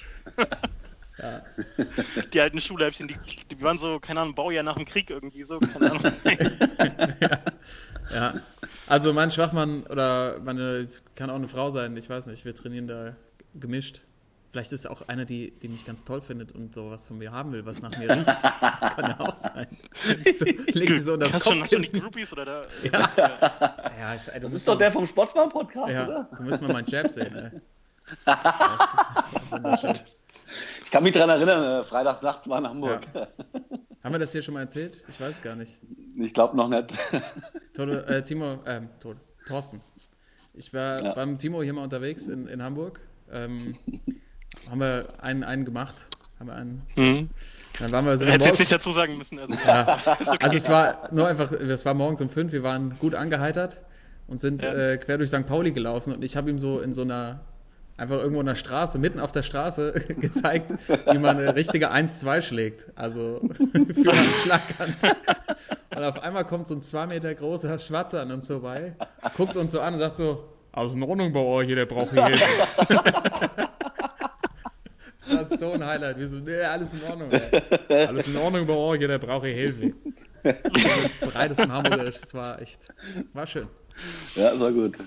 Die 2.34 2.42
alten 2.42 2.60
Schulleibchen, 2.60 3.08
die, 3.08 3.16
die 3.50 3.62
waren 3.62 3.78
so, 3.78 4.00
keine 4.00 4.20
Ahnung, 4.22 4.36
Baujahr 4.36 4.64
nach 4.64 4.76
dem 4.76 4.84
Krieg 4.86 5.10
irgendwie 5.10 5.44
so, 5.44 5.60
keine 5.60 5.92
Ahnung. 5.92 6.12
Ja. 8.14 8.34
Also 8.88 9.14
mein 9.14 9.32
Schwachmann 9.32 9.84
oder 9.84 10.40
meine, 10.40 10.88
kann 11.16 11.30
auch 11.30 11.36
eine 11.36 11.48
Frau 11.48 11.72
sein, 11.72 11.96
ich 11.98 12.10
weiß 12.10 12.28
nicht, 12.28 12.46
wir 12.46 12.54
trainieren 12.54 12.88
da 12.88 13.16
gemischt. 13.56 14.02
Vielleicht 14.54 14.72
ist 14.72 14.88
auch 14.88 15.02
einer, 15.08 15.26
die, 15.26 15.52
die 15.60 15.68
mich 15.68 15.84
ganz 15.84 16.06
toll 16.06 16.22
findet 16.22 16.52
und 16.52 16.74
sowas 16.76 17.08
von 17.08 17.18
mir 17.18 17.32
haben 17.32 17.52
will, 17.54 17.66
was 17.66 17.82
nach 17.82 17.90
mir 17.98 18.08
riecht. 18.10 18.28
Das 18.80 18.96
kann 18.96 19.10
ja 19.10 19.20
auch 19.20 19.36
sein. 19.36 19.66
So, 20.32 20.46
legt 20.46 20.90
sie 20.94 21.00
so 21.00 21.14
unter 21.14 21.26
das 21.26 21.34
Hast 21.34 21.44
schon, 21.50 21.60
hast 21.62 21.72
schon 21.72 21.82
die 21.82 21.88
Kopfkissen. 21.88 22.00
Groupies 22.02 22.32
oder 22.34 22.46
da? 22.46 22.66
Ja, 22.84 23.10
ja, 24.00 24.16
ich, 24.16 24.28
ey, 24.28 24.36
du 24.36 24.42
Das 24.42 24.54
ist 24.54 24.68
doch 24.68 24.74
mal- 24.76 24.78
der 24.80 24.92
vom 24.92 25.08
Sportsmann-Podcast, 25.08 25.92
Ja, 25.92 26.06
oder? 26.08 26.30
du 26.38 26.44
musst 26.44 26.62
mal 26.62 26.72
meinen 26.72 26.88
Jab 26.88 27.10
sehen, 27.10 27.36
ey. 27.36 27.52
Ich 30.84 30.92
kann 30.92 31.02
mich 31.04 31.14
daran 31.14 31.30
erinnern, 31.32 31.82
äh, 31.82 31.84
Freitagnacht 31.84 32.48
war 32.48 32.60
in 32.60 32.68
Hamburg. 32.68 33.02
Ja. 33.14 33.28
Haben 34.04 34.14
wir 34.14 34.20
das 34.20 34.32
hier 34.34 34.42
schon 34.44 34.54
mal 34.54 34.60
erzählt? 34.62 35.04
Ich 35.08 35.20
weiß 35.20 35.42
gar 35.42 35.56
nicht. 35.56 35.80
Ich 36.16 36.34
glaube 36.34 36.56
noch 36.56 36.68
nicht. 36.70 36.94
Tode, 37.74 38.06
äh, 38.06 38.24
Timo, 38.24 38.60
ähm, 38.68 38.90
Tode, 39.00 39.20
Thorsten. 39.48 39.82
Ich 40.54 40.72
war 40.74 41.02
Ja. 41.04 41.14
beim 41.16 41.38
Timo 41.40 41.64
hier 41.64 41.74
mal 41.74 41.84
unterwegs 41.84 42.28
in, 42.28 42.46
in 42.48 42.62
Hamburg. 42.62 43.00
Ähm, 43.32 43.76
haben 44.70 44.80
wir 44.80 45.08
einen, 45.22 45.44
einen 45.44 45.66
gemacht. 45.66 45.96
Haben 46.40 46.48
wir 46.48 46.56
einen, 46.56 46.82
Mhm. 46.96 47.30
dann 47.80 47.92
waren 47.92 48.06
wir, 48.06 48.20
wir 48.20 48.32
Hätte 48.32 48.46
jetzt 48.46 48.60
nicht 48.60 48.72
dazu 48.72 48.92
sagen 48.92 49.18
müssen. 49.18 49.40
Also, 49.40 49.54
ja. 49.66 49.98
okay. 50.06 50.38
Also 50.42 50.58
es 50.58 50.70
war 50.70 51.10
nur 51.12 51.28
einfach, 51.28 51.52
es 51.52 51.86
war 51.86 51.94
morgens 51.94 52.22
um 52.22 52.30
fünf, 52.30 52.52
wir 52.52 52.64
waren 52.64 52.98
gut 53.00 53.16
angeheitert 53.16 53.82
und 54.28 54.40
sind 54.40 54.64
Ja. 54.64 54.74
äh, 54.74 54.98
quer 54.98 55.18
durch 55.18 55.30
St. 55.30 55.46
Pauli 55.46 55.72
gelaufen 55.72 56.14
und 56.14 56.24
ich 56.24 56.36
habe 56.36 56.50
ihm 56.50 56.60
so 56.60 56.80
in 56.80 56.94
so 56.94 57.02
einer, 57.04 57.42
einfach 57.98 58.18
irgendwo 58.18 58.40
in 58.42 58.46
der 58.48 58.56
Straße, 58.56 58.98
mitten 58.98 59.20
auf 59.20 59.32
der 59.32 59.44
Straße 59.44 59.94
gezeigt, 60.20 60.72
wie 61.12 61.18
man 61.20 61.38
eine 61.38 61.56
richtige 61.56 61.92
1-2 61.92 62.42
schlägt. 62.42 62.88
Also 62.96 63.40
für 63.58 64.12
einen 64.12 64.34
Schlaghand. 64.42 64.96
Und 65.96 66.04
auf 66.04 66.24
einmal 66.24 66.44
kommt 66.44 66.68
so 66.68 66.74
ein 66.76 66.82
zwei 66.82 67.06
Meter 67.06 67.34
großer 67.36 67.78
Schwarzer 67.80 68.22
an 68.22 68.32
uns 68.32 68.48
vorbei, 68.48 68.96
guckt 69.38 69.56
uns 69.56 69.72
so 69.72 69.80
an 69.80 69.94
und 69.94 70.00
sagt 70.00 70.16
so, 70.16 70.44
alles 70.72 70.96
in 70.96 71.04
Ordnung 71.04 71.32
bei 71.32 71.40
euch, 71.40 71.68
der 71.68 71.86
braucht 71.86 72.10
hier 72.12 72.26
Hilfe. 72.26 72.46
Das 75.30 75.52
war 75.52 75.58
so 75.58 75.72
ein 75.74 75.84
Highlight. 75.86 76.18
Wir 76.18 76.28
so, 76.28 76.36
nee, 76.36 76.62
alles 76.62 76.94
in 76.94 77.04
Ordnung. 77.04 77.30
Ey. 77.32 78.06
Alles 78.08 78.28
in 78.28 78.36
Ordnung 78.38 78.66
bei 78.68 78.74
euch, 78.74 79.00
der 79.00 79.18
braucht 79.20 79.46
hier 79.46 79.54
Hilfe. 79.56 79.94
Breites 81.22 81.60
im 81.60 81.72
Hamburgerisch, 81.72 82.20
das 82.20 82.34
war 82.34 82.62
echt, 82.62 82.88
war 83.34 83.48
schön. 83.48 83.68
Ja, 84.36 84.52
das 84.52 84.60
war 84.60 84.72
gut. 84.72 84.98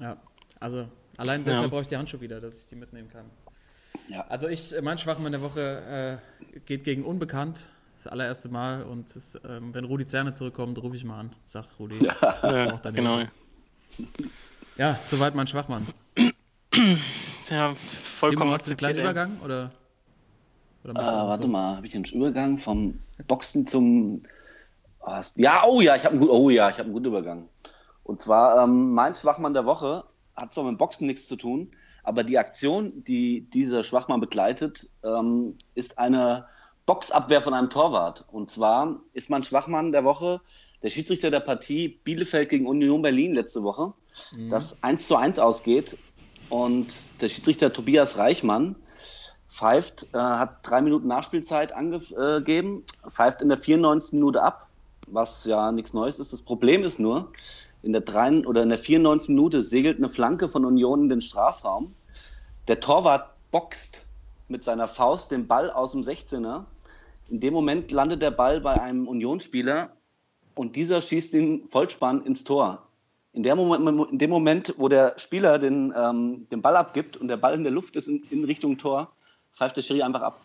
Ja, 0.00 0.16
also 0.58 0.88
allein 1.16 1.44
deshalb 1.44 1.64
Ja. 1.64 1.68
brauche 1.68 1.82
ich 1.82 1.88
die 1.88 1.96
Handschuhe 1.96 2.20
wieder, 2.20 2.40
dass 2.40 2.58
ich 2.58 2.66
die 2.66 2.76
mitnehmen 2.76 3.08
kann. 3.08 3.26
Ja. 4.08 4.26
Also 4.28 4.48
ich, 4.48 4.74
mein 4.82 4.98
Schwachmann 4.98 5.32
der 5.32 5.42
Woche 5.42 6.20
äh, 6.54 6.58
geht 6.66 6.84
gegen 6.84 7.04
Unbekannt. 7.04 7.60
Das 8.02 8.10
allererste 8.10 8.48
Mal 8.48 8.82
und 8.82 9.14
es, 9.14 9.38
ähm, 9.48 9.72
wenn 9.74 9.84
Rudi 9.84 10.06
Zerne 10.06 10.34
zurückkommt, 10.34 10.76
rufe 10.82 10.96
ich 10.96 11.04
mal 11.04 11.20
an. 11.20 11.36
Sag 11.44 11.66
Rudi. 11.78 12.04
Ja, 12.04 12.16
ja, 12.42 12.76
deine 12.78 12.96
genau. 12.96 13.22
Ja 14.76 14.98
soweit 15.06 15.36
mein 15.36 15.46
Schwachmann. 15.46 15.86
Ja, 17.52 17.68
Timo, 17.68 17.76
vollkommen 18.02 18.50
hast 18.52 18.66
du 18.66 18.72
ey. 18.72 19.00
Übergang? 19.00 19.38
Oder, 19.44 19.70
oder 20.84 20.96
einfach 20.96 21.28
warte 21.28 21.42
so? 21.42 21.48
mal, 21.48 21.76
habe 21.76 21.86
ich 21.86 21.94
einen 21.94 22.04
Übergang 22.06 22.56
vom 22.56 22.98
Boxen 23.28 23.66
zum. 23.66 24.22
Ah, 25.00 25.22
Ja, 25.36 25.62
oh 25.66 25.80
ja, 25.80 25.96
ich 25.96 26.04
habe 26.04 26.12
einen, 26.12 26.20
gut- 26.20 26.30
oh 26.30 26.48
ja, 26.48 26.70
ich 26.70 26.78
hab 26.78 26.84
einen 26.86 26.94
guten 26.94 27.06
Übergang. 27.06 27.48
Und 28.04 28.22
zwar, 28.22 28.64
ähm, 28.64 28.94
mein 28.94 29.14
Schwachmann 29.14 29.52
der 29.52 29.66
Woche 29.66 30.04
hat 30.34 30.54
zwar 30.54 30.64
mit 30.64 30.78
Boxen 30.78 31.06
nichts 31.06 31.28
zu 31.28 31.36
tun, 31.36 31.70
aber 32.04 32.24
die 32.24 32.38
Aktion, 32.38 33.04
die 33.04 33.42
dieser 33.50 33.84
Schwachmann 33.84 34.20
begleitet, 34.20 34.88
ähm, 35.04 35.56
ist 35.74 35.98
eine 35.98 36.46
Boxabwehr 36.86 37.42
von 37.42 37.52
einem 37.54 37.68
Torwart. 37.70 38.24
Und 38.32 38.50
zwar 38.50 38.96
ist 39.12 39.28
mein 39.28 39.44
Schwachmann 39.44 39.92
der 39.92 40.04
Woche 40.04 40.40
der 40.82 40.88
Schiedsrichter 40.90 41.30
der 41.30 41.40
Partie 41.40 42.00
Bielefeld 42.02 42.48
gegen 42.48 42.66
Union 42.66 43.02
Berlin 43.02 43.34
letzte 43.34 43.62
Woche, 43.62 43.92
das 44.50 44.82
1 44.82 45.06
zu 45.06 45.16
1 45.16 45.38
ausgeht. 45.38 45.96
Und 46.52 47.22
der 47.22 47.30
Schiedsrichter 47.30 47.72
Tobias 47.72 48.18
Reichmann 48.18 48.76
pfeift, 49.48 50.08
äh, 50.12 50.18
hat 50.18 50.58
drei 50.60 50.82
Minuten 50.82 51.08
Nachspielzeit 51.08 51.72
angegeben, 51.72 52.84
pfeift 53.08 53.40
in 53.40 53.48
der 53.48 53.56
94. 53.56 54.12
Minute 54.12 54.42
ab, 54.42 54.68
was 55.06 55.46
ja 55.46 55.72
nichts 55.72 55.94
Neues 55.94 56.18
ist. 56.18 56.34
Das 56.34 56.42
Problem 56.42 56.84
ist 56.84 56.98
nur, 56.98 57.32
in 57.82 57.92
der, 57.92 58.02
drei, 58.02 58.46
oder 58.46 58.62
in 58.62 58.68
der 58.68 58.76
94. 58.76 59.30
Minute 59.30 59.62
segelt 59.62 59.96
eine 59.96 60.10
Flanke 60.10 60.46
von 60.46 60.66
Union 60.66 61.04
in 61.04 61.08
den 61.08 61.20
Strafraum. 61.22 61.94
Der 62.68 62.80
Torwart 62.80 63.30
boxt 63.50 64.04
mit 64.48 64.62
seiner 64.62 64.88
Faust 64.88 65.30
den 65.30 65.46
Ball 65.46 65.70
aus 65.70 65.92
dem 65.92 66.02
16er. 66.02 66.64
In 67.30 67.40
dem 67.40 67.54
Moment 67.54 67.90
landet 67.92 68.20
der 68.20 68.30
Ball 68.30 68.60
bei 68.60 68.74
einem 68.74 69.08
Unionsspieler 69.08 69.88
und 70.54 70.76
dieser 70.76 71.00
schießt 71.00 71.32
ihn 71.32 71.66
Vollspann 71.68 72.26
ins 72.26 72.44
Tor. 72.44 72.86
In, 73.34 73.42
Moment, 73.56 74.12
in 74.12 74.18
dem 74.18 74.30
Moment, 74.30 74.74
wo 74.76 74.88
der 74.88 75.14
Spieler 75.16 75.58
den, 75.58 75.92
ähm, 75.96 76.46
den 76.50 76.60
Ball 76.60 76.76
abgibt 76.76 77.16
und 77.16 77.28
der 77.28 77.38
Ball 77.38 77.54
in 77.54 77.62
der 77.62 77.72
Luft 77.72 77.96
ist 77.96 78.08
in, 78.08 78.22
in 78.30 78.44
Richtung 78.44 78.76
Tor, 78.76 79.10
pfeift 79.52 79.76
der 79.76 79.82
Schiri 79.82 80.02
einfach 80.02 80.20
ab. 80.20 80.40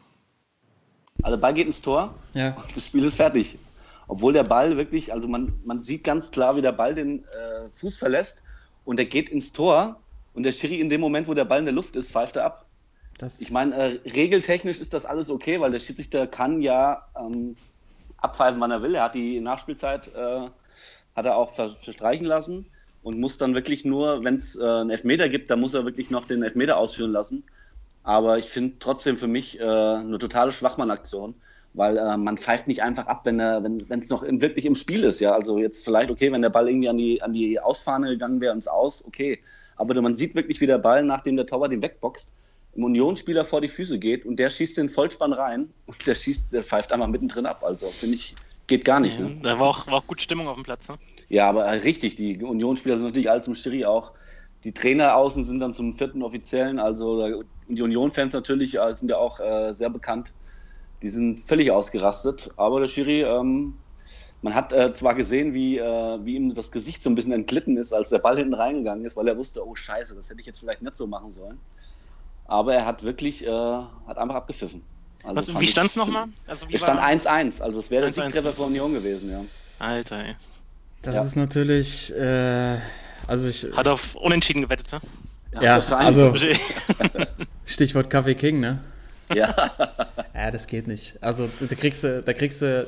Also 1.21 1.35
der 1.35 1.41
Ball 1.41 1.53
geht 1.53 1.67
ins 1.67 1.81
Tor 1.81 2.15
Ja. 2.33 2.55
und 2.55 2.75
das 2.75 2.85
Spiel 2.85 3.03
ist 3.03 3.15
fertig. 3.15 3.59
Obwohl 4.07 4.31
der 4.31 4.43
Ball 4.43 4.77
wirklich, 4.77 5.11
also 5.11 5.27
man, 5.27 5.59
man 5.65 5.81
sieht 5.81 6.05
ganz 6.05 6.31
klar, 6.31 6.55
wie 6.55 6.61
der 6.61 6.71
Ball 6.71 6.95
den 6.95 7.25
äh, 7.25 7.69
Fuß 7.73 7.97
verlässt 7.97 8.43
und 8.85 8.97
der 8.97 9.05
geht 9.05 9.29
ins 9.29 9.51
Tor 9.51 9.99
und 10.33 10.43
der 10.43 10.53
Schiri 10.53 10.79
in 10.79 10.89
dem 10.89 11.01
Moment, 11.01 11.27
wo 11.27 11.33
der 11.33 11.43
Ball 11.43 11.59
in 11.59 11.65
der 11.65 11.73
Luft 11.73 11.97
ist, 11.97 12.11
pfeift 12.11 12.37
er 12.37 12.45
ab. 12.45 12.65
Das, 13.17 13.41
Ich 13.41 13.51
meine, 13.51 13.75
äh, 13.75 13.99
regeltechnisch 14.09 14.79
ist 14.79 14.93
das 14.93 15.05
alles 15.05 15.29
okay, 15.29 15.59
weil 15.59 15.71
der 15.71 15.79
Schiedsrichter 15.79 16.25
kann 16.25 16.61
ja 16.61 17.03
ähm, 17.19 17.57
abpfeifen, 18.17 18.61
wann 18.61 18.71
er 18.71 18.81
will. 18.81 18.95
Er 18.95 19.03
hat 19.05 19.15
die 19.15 19.41
Nachspielzeit 19.41 20.13
äh, 20.15 20.47
hat 21.15 21.25
er 21.25 21.35
auch 21.35 21.49
ver 21.49 21.69
verstreichen 21.69 22.25
lassen 22.25 22.67
und 23.07 23.21
muss 23.21 23.37
dann 23.37 23.55
wirklich 23.55 23.85
nur, 23.85 24.25
wenn 24.25 24.35
es 24.35 24.57
äh, 24.57 24.63
einen 24.63 24.89
Elfmeter 24.89 25.29
gibt, 25.29 25.49
dann 25.49 25.61
muss 25.61 25.73
er 25.73 25.85
wirklich 25.85 26.11
noch 26.11 26.27
den 26.27 26.43
Elfmeter 26.43 26.77
ausführen 26.77 27.11
lassen. 27.11 27.45
Aber 28.03 28.37
ich 28.37 28.47
finde 28.47 28.75
trotzdem 28.79 29.15
für 29.15 29.27
mich 29.27 29.61
äh, 29.61 29.63
eine 29.63 30.19
totale 30.19 30.51
Schwachmann-Aktion, 30.51 31.33
weil 31.73 31.97
äh, 31.97 32.17
man 32.17 32.37
pfeift 32.37 32.67
nicht 32.67 32.83
einfach 32.83 33.07
ab, 33.07 33.21
wenn 33.23 33.39
er, 33.39 33.63
wenn 33.63 34.01
es 34.01 34.09
noch 34.09 34.23
im, 34.23 34.41
wirklich 34.41 34.65
im 34.65 34.75
Spiel 34.75 35.05
ist. 35.05 35.21
Ja, 35.21 35.33
also 35.33 35.57
jetzt 35.57 35.85
vielleicht 35.85 36.11
okay, 36.11 36.33
wenn 36.33 36.41
der 36.41 36.49
Ball 36.49 36.67
irgendwie 36.67 36.89
an 36.89 36.97
die 36.97 37.21
an 37.21 37.31
die 37.31 37.61
Ausfahne 37.61 38.09
gegangen 38.09 38.41
wäre 38.41 38.53
ins 38.53 38.67
Aus, 38.67 39.05
okay. 39.07 39.39
Aber 39.77 40.01
man 40.01 40.17
sieht 40.17 40.35
wirklich, 40.35 40.59
wie 40.59 40.67
der 40.67 40.79
Ball, 40.79 41.05
nachdem 41.05 41.37
der 41.37 41.45
Torwart 41.45 41.71
den 41.71 41.81
wegboxt, 41.81 42.33
im 42.75 42.83
Unionsspieler 42.83 43.45
vor 43.45 43.61
die 43.61 43.69
Füße 43.69 43.99
geht 43.99 44.25
und 44.25 44.35
der 44.35 44.49
schießt 44.49 44.77
den 44.77 44.89
Vollspann 44.89 45.31
rein 45.31 45.69
und 45.85 46.05
der 46.05 46.15
schießt, 46.15 46.51
der 46.51 46.61
pfeift 46.61 46.91
einfach 46.91 47.07
mittendrin 47.07 47.45
ab. 47.45 47.63
Also 47.63 47.87
finde 47.87 48.15
ich, 48.15 48.35
geht 48.67 48.85
gar 48.85 48.99
nicht. 48.99 49.19
Ne? 49.19 49.37
Da 49.41 49.59
war 49.59 49.67
auch, 49.67 49.87
war 49.87 49.95
auch 49.95 50.07
gut 50.07 50.21
Stimmung 50.21 50.47
auf 50.47 50.55
dem 50.55 50.63
Platz. 50.63 50.89
Ne? 50.89 50.97
Ja, 51.29 51.49
aber 51.49 51.65
äh, 51.65 51.77
richtig, 51.79 52.15
die 52.15 52.43
Unionsspieler 52.43 52.95
sind 52.95 53.05
natürlich 53.05 53.29
alle 53.29 53.41
zum 53.41 53.55
Schiri 53.55 53.85
auch. 53.85 54.11
Die 54.63 54.73
Trainer 54.73 55.15
außen 55.15 55.45
sind 55.45 55.59
dann 55.59 55.73
zum 55.73 55.93
vierten 55.93 56.23
Offiziellen, 56.23 56.79
also 56.79 57.43
die 57.67 57.81
Union-Fans 57.81 58.33
natürlich 58.33 58.77
äh, 58.77 58.93
sind 58.95 59.09
ja 59.09 59.17
auch 59.17 59.39
äh, 59.39 59.73
sehr 59.73 59.89
bekannt. 59.89 60.33
Die 61.01 61.09
sind 61.09 61.39
völlig 61.39 61.71
ausgerastet, 61.71 62.51
aber 62.57 62.79
der 62.79 62.87
Schiri, 62.87 63.21
ähm, 63.21 63.75
man 64.41 64.55
hat 64.55 64.73
äh, 64.73 64.93
zwar 64.93 65.15
gesehen, 65.15 65.53
wie, 65.53 65.77
äh, 65.77 66.25
wie 66.25 66.35
ihm 66.35 66.55
das 66.55 66.71
Gesicht 66.71 67.03
so 67.03 67.09
ein 67.09 67.15
bisschen 67.15 67.33
entglitten 67.33 67.77
ist, 67.77 67.93
als 67.93 68.09
der 68.09 68.19
Ball 68.19 68.37
hinten 68.37 68.55
reingegangen 68.55 69.05
ist, 69.05 69.15
weil 69.15 69.27
er 69.27 69.37
wusste, 69.37 69.65
oh 69.65 69.75
Scheiße, 69.75 70.15
das 70.15 70.29
hätte 70.29 70.39
ich 70.41 70.47
jetzt 70.47 70.59
vielleicht 70.59 70.81
nicht 70.81 70.97
so 70.97 71.07
machen 71.07 71.31
sollen. 71.33 71.59
aber 72.45 72.73
er 72.73 72.85
hat 72.85 73.03
wirklich, 73.03 73.45
äh, 73.45 73.49
hat 73.51 74.17
einfach 74.17 74.35
abgepfiffen. 74.35 74.83
Also 75.27 75.53
Was, 75.53 75.59
wie 75.61 75.65
ich- 75.65 75.71
stand's 75.71 75.95
nochmal? 75.95 76.25
Also 76.47 76.69
wie 76.69 76.75
Es 76.75 76.81
stand 76.81 76.99
war- 76.99 77.07
1-1, 77.07 77.61
also 77.61 77.79
es 77.79 77.91
wäre 77.91 78.03
der 78.03 78.11
1-1. 78.13 78.23
Siegtreffer 78.33 78.53
von 78.53 78.65
Union 78.67 78.93
gewesen, 78.93 79.29
ja. 79.31 79.41
Alter, 79.79 80.23
ey. 80.25 80.35
Das 81.01 81.15
Ja. 81.15 81.23
ist 81.23 81.35
natürlich, 81.35 82.13
äh, 82.15 82.79
also 83.27 83.49
ich, 83.49 83.67
Hat 83.75 83.87
auf 83.87 84.15
Unentschieden 84.15 84.61
gewettet, 84.61 84.91
ne? 84.91 84.99
ja, 85.61 85.77
das 85.77 85.89
sein. 85.89 86.05
also 86.05 86.33
Stichwort 87.65 88.09
Kaffee 88.09 88.35
King, 88.35 88.59
ne? 88.59 88.79
Ja, 89.33 89.53
Ja, 90.33 90.51
das 90.51 90.67
geht 90.67 90.87
nicht. 90.87 91.15
Also 91.21 91.49
da 91.59 91.75
kriegst 91.75 92.03
du, 92.03 92.21
da 92.23 92.33
kriegst 92.33 92.61
du 92.61 92.87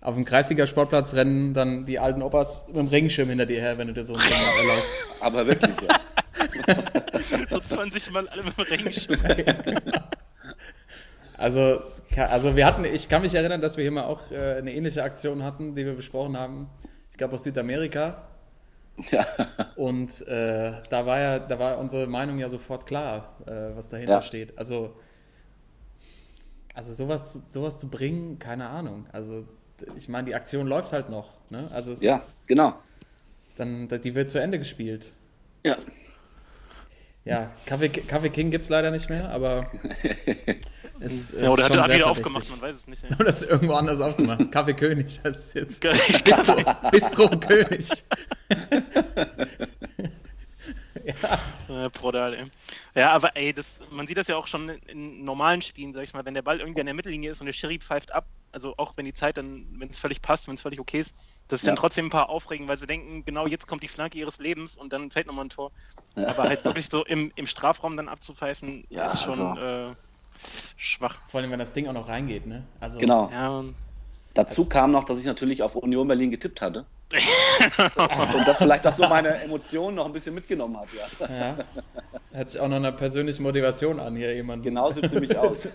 auf 0.00 0.14
dem 0.14 0.24
Kreisliga-Sportplatz 0.24 1.14
rennen 1.14 1.54
dann 1.54 1.86
die 1.86 1.98
alten 1.98 2.22
Opas 2.22 2.64
mit 2.68 2.76
dem 2.76 2.86
Regenschirm 2.88 3.28
hinter 3.28 3.46
dir 3.46 3.60
her, 3.60 3.78
wenn 3.78 3.86
du 3.88 3.92
dir 3.94 4.04
so 4.04 4.14
ein 4.14 4.20
Ding 4.20 4.30
erlaubst. 4.32 4.86
aber 5.20 5.46
wirklich, 5.46 5.76
ja. 5.80 5.98
so 7.50 7.60
20 7.60 8.10
Mal 8.12 8.28
alle 8.28 8.42
mit 8.44 8.56
dem 8.56 8.64
Regenschirm. 8.64 9.18
Also, 11.42 11.82
also 12.16 12.56
wir 12.56 12.64
hatten, 12.66 12.84
ich 12.84 13.08
kann 13.08 13.22
mich 13.22 13.34
erinnern, 13.34 13.60
dass 13.60 13.76
wir 13.76 13.82
hier 13.82 13.90
mal 13.90 14.04
auch 14.04 14.30
äh, 14.30 14.56
eine 14.58 14.72
ähnliche 14.72 15.02
Aktion 15.02 15.42
hatten, 15.42 15.74
die 15.74 15.84
wir 15.84 15.94
besprochen 15.94 16.36
haben. 16.36 16.68
Ich 17.10 17.16
glaube 17.16 17.34
aus 17.34 17.42
Südamerika. 17.42 18.28
ja. 19.10 19.26
Und 19.76 20.26
äh, 20.28 20.72
da 20.88 21.06
war 21.06 21.18
ja, 21.18 21.38
da 21.40 21.58
war 21.58 21.78
unsere 21.78 22.06
Meinung 22.06 22.38
ja 22.38 22.48
sofort 22.48 22.86
klar, 22.86 23.36
äh, 23.46 23.76
was 23.76 23.88
dahinter 23.88 24.14
Ja. 24.14 24.22
steht. 24.22 24.56
Also, 24.58 24.94
also 26.74 26.94
sowas, 26.94 27.42
sowas 27.50 27.80
zu 27.80 27.88
bringen, 27.90 28.38
keine 28.38 28.68
Ahnung. 28.68 29.06
Also 29.12 29.44
ich 29.96 30.08
meine, 30.08 30.26
die 30.26 30.34
Aktion 30.34 30.66
läuft 30.66 30.92
halt 30.92 31.10
noch. 31.10 31.30
Ne? 31.50 31.68
Also 31.72 31.92
Ja, 31.94 32.16
ist, 32.16 32.32
genau. 32.46 32.74
dann, 33.56 33.88
die 33.88 34.14
wird 34.14 34.30
zu 34.30 34.40
Ende 34.40 34.58
gespielt. 34.58 35.12
Ja. 35.64 35.76
Ja, 37.24 37.52
Kaffee, 37.66 37.88
Kaffee 37.88 38.30
King 38.30 38.50
gibt 38.50 38.64
es 38.64 38.70
leider 38.70 38.90
nicht 38.90 39.08
mehr, 39.08 39.28
aber 39.30 39.70
es, 41.00 41.32
es 41.32 41.40
Ja, 41.40 41.50
oder 41.50 41.62
ist 41.66 41.70
hat 41.70 41.74
schon 41.74 41.78
er 41.78 41.94
wieder 41.94 42.04
verdächtig. 42.04 42.04
aufgemacht, 42.04 42.50
man 42.50 42.60
weiß 42.62 42.76
es 42.76 42.86
nicht. 42.88 43.04
ey. 43.04 43.10
Oder 43.18 43.26
ist 43.28 43.42
irgendwo 43.44 43.74
anders 43.74 44.00
aufgemacht. 44.00 44.50
Kaffee 44.52 44.74
König, 44.74 45.20
das 45.22 45.38
ist 45.46 45.54
jetzt. 45.54 45.80
Bistro, 46.24 46.56
Bistro 46.90 47.28
König. 47.38 47.88
Äh, 51.68 51.88
ey. 52.34 52.50
Ja, 52.94 53.10
aber 53.12 53.36
ey, 53.36 53.52
das, 53.52 53.66
man 53.90 54.06
sieht 54.06 54.16
das 54.16 54.28
ja 54.28 54.36
auch 54.36 54.46
schon 54.46 54.68
in, 54.68 54.78
in 54.88 55.24
normalen 55.24 55.62
Spielen, 55.62 55.92
sag 55.92 56.02
ich 56.04 56.12
mal, 56.14 56.24
wenn 56.24 56.34
der 56.34 56.42
Ball 56.42 56.60
irgendwie 56.60 56.80
an 56.80 56.86
der 56.86 56.94
Mittellinie 56.94 57.30
ist 57.30 57.40
und 57.40 57.46
der 57.46 57.52
Schiri 57.52 57.78
pfeift 57.78 58.12
ab, 58.12 58.26
also 58.52 58.74
auch 58.76 58.92
wenn 58.96 59.04
die 59.06 59.12
Zeit 59.14 59.36
dann, 59.36 59.66
wenn 59.78 59.90
es 59.90 59.98
völlig 59.98 60.22
passt, 60.22 60.46
wenn 60.46 60.54
es 60.54 60.62
völlig 60.62 60.78
okay 60.78 61.00
ist, 61.00 61.14
das 61.48 61.60
ist 61.60 61.66
Ja. 61.66 61.70
dann 61.70 61.76
trotzdem 61.76 62.06
ein 62.06 62.10
paar 62.10 62.28
aufregen, 62.28 62.68
weil 62.68 62.78
sie 62.78 62.86
denken, 62.86 63.24
genau 63.24 63.46
jetzt 63.46 63.66
kommt 63.66 63.82
die 63.82 63.88
Flanke 63.88 64.18
ihres 64.18 64.38
Lebens 64.38 64.76
und 64.76 64.92
dann 64.92 65.10
fällt 65.10 65.26
nochmal 65.26 65.46
ein 65.46 65.50
Tor. 65.50 65.72
Aber 66.14 66.44
halt 66.44 66.64
wirklich 66.64 66.88
so 66.90 67.04
im, 67.04 67.32
im 67.34 67.46
Strafraum 67.46 67.96
dann 67.96 68.08
abzupfeifen, 68.08 68.84
Ja, 68.90 69.06
ist 69.06 69.22
schon 69.22 69.40
also- 69.40 69.90
äh, 69.90 69.94
schwach. 70.76 71.18
Vor 71.28 71.40
allem, 71.40 71.50
wenn 71.50 71.58
das 71.58 71.72
Ding 71.72 71.88
auch 71.88 71.92
noch 71.92 72.08
reingeht, 72.08 72.46
ne? 72.46 72.66
Also, 72.80 72.98
Genau. 72.98 73.30
Ja, 73.30 73.64
Dazu 74.34 74.64
kam 74.64 74.92
noch, 74.92 75.04
dass 75.04 75.20
ich 75.20 75.26
natürlich 75.26 75.62
auf 75.62 75.76
Union 75.76 76.08
Berlin 76.08 76.30
getippt 76.30 76.60
hatte. 76.62 76.86
Und 78.36 78.48
das 78.48 78.56
vielleicht 78.58 78.86
auch 78.86 78.92
so 78.94 79.06
meine 79.06 79.28
Emotionen 79.42 79.96
noch 79.96 80.06
ein 80.06 80.12
bisschen 80.14 80.34
mitgenommen 80.34 80.78
hat, 80.78 80.88
ja. 81.20 81.28
Ja. 81.28 81.56
Hört 82.32 82.48
sich 82.50 82.58
auch 82.60 82.68
noch 82.68 82.76
einer 82.76 82.92
persönlichen 82.92 83.42
Motivation 83.42 84.00
an, 84.00 84.16
hier 84.16 84.34
jemand. 84.34 84.62
Genau 84.62 84.90
sieht 84.92 85.10
ziemlich 85.10 85.36
aus. 85.36 85.68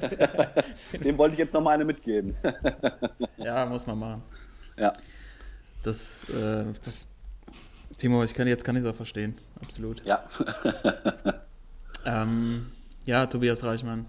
Dem 1.03 1.17
wollte 1.19 1.33
ich 1.33 1.39
jetzt 1.39 1.53
noch 1.53 1.61
mal 1.61 1.71
eine 1.75 1.85
mitgeben. 1.85 2.35
Ja, 3.37 3.67
muss 3.67 3.85
man 3.85 3.99
machen. 3.99 4.23
Ja. 4.77 4.91
Das, 5.83 6.23
äh, 6.29 6.65
das 6.83 7.05
Timo, 7.99 8.23
ich 8.23 8.33
kann 8.33 8.47
jetzt 8.47 8.63
kann 8.63 8.75
ich 8.75 8.83
es 8.83 8.89
auch 8.89 8.95
verstehen. 8.95 9.37
Absolut. 9.61 10.03
Ja. 10.05 10.23
Ähm, 12.05 12.71
ja, 13.05 13.25
Tobias 13.25 13.63
Reichmann. 13.65 14.05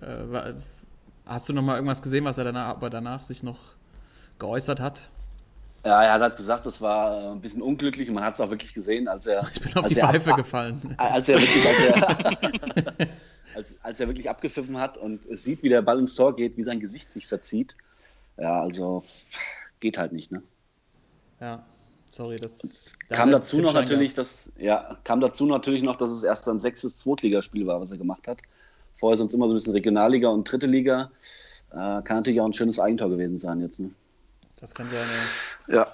Äh, 0.00 0.06
wa- 0.32 0.54
hast 1.24 1.48
du 1.48 1.52
noch 1.52 1.62
mal 1.62 1.74
irgendwas 1.76 2.02
gesehen, 2.02 2.24
was 2.24 2.36
er 2.38 2.44
danach, 2.44 2.68
aber 2.70 2.90
danach 2.90 3.22
sich 3.22 3.42
noch 3.44 3.58
geäußert 4.38 4.80
hat? 4.80 5.10
Ja, 5.84 6.02
er 6.02 6.20
hat 6.20 6.36
gesagt, 6.36 6.66
das 6.66 6.80
war 6.80 7.18
äh, 7.18 7.30
ein 7.30 7.40
bisschen 7.40 7.62
unglücklich 7.62 8.08
und 8.08 8.14
man 8.14 8.24
hat 8.24 8.34
es 8.34 8.40
auch 8.40 8.50
wirklich 8.50 8.74
gesehen, 8.74 9.08
als 9.08 9.26
er. 9.26 9.48
Ich 9.54 9.60
bin 9.60 9.76
auf 9.76 9.86
die 9.86 9.94
Pfeife 9.94 10.34
gefallen. 10.34 10.94
Als 10.96 11.28
er 11.28 11.40
wirklich, 11.40 11.66
als 11.66 11.78
er, 11.78 13.08
als, 13.54 13.76
als 13.82 14.00
er 14.00 14.08
wirklich 14.08 14.28
abgepfiffen 14.28 14.78
hat 14.78 14.98
und 14.98 15.24
es 15.26 15.44
sieht, 15.44 15.62
wie 15.62 15.68
der 15.68 15.82
Ball 15.82 15.98
ins 15.98 16.14
Tor 16.14 16.34
geht, 16.34 16.56
wie 16.56 16.64
sein 16.64 16.80
Gesicht 16.80 17.12
sich 17.14 17.26
verzieht. 17.26 17.76
Ja, 18.36 18.60
also 18.60 19.04
geht 19.80 19.98
halt 19.98 20.12
nicht, 20.12 20.32
ne? 20.32 20.42
Ja, 21.40 21.64
sorry, 22.10 22.36
das 22.36 22.96
da 23.08 23.16
kam 23.16 23.30
dazu 23.30 23.60
noch 23.60 23.72
natürlich, 23.72 24.14
dass, 24.14 24.52
ja, 24.58 24.98
kam 25.04 25.20
dazu 25.20 25.46
natürlich 25.46 25.82
noch, 25.82 25.96
dass 25.96 26.10
es 26.10 26.24
erst 26.24 26.44
sein 26.44 26.60
sechstes 26.60 26.98
Zweitligaspiel 26.98 27.66
war, 27.66 27.80
was 27.80 27.92
er 27.92 27.98
gemacht 27.98 28.26
hat. 28.26 28.40
Vorher 28.96 29.16
sonst 29.16 29.32
immer 29.32 29.46
so 29.46 29.52
ein 29.52 29.56
bisschen 29.56 29.72
Regionalliga 29.72 30.28
und 30.28 30.50
dritte 30.50 30.66
Liga. 30.66 31.10
Äh, 31.70 32.02
kann 32.02 32.16
natürlich 32.16 32.40
auch 32.40 32.46
ein 32.46 32.52
schönes 32.52 32.80
Eigentor 32.80 33.10
gewesen 33.10 33.38
sein 33.38 33.60
jetzt, 33.60 33.78
ne? 33.78 33.90
Das 34.60 34.74
kann 34.74 34.86
sein, 34.88 35.06
ja. 35.68 35.74
Ja. 35.74 35.92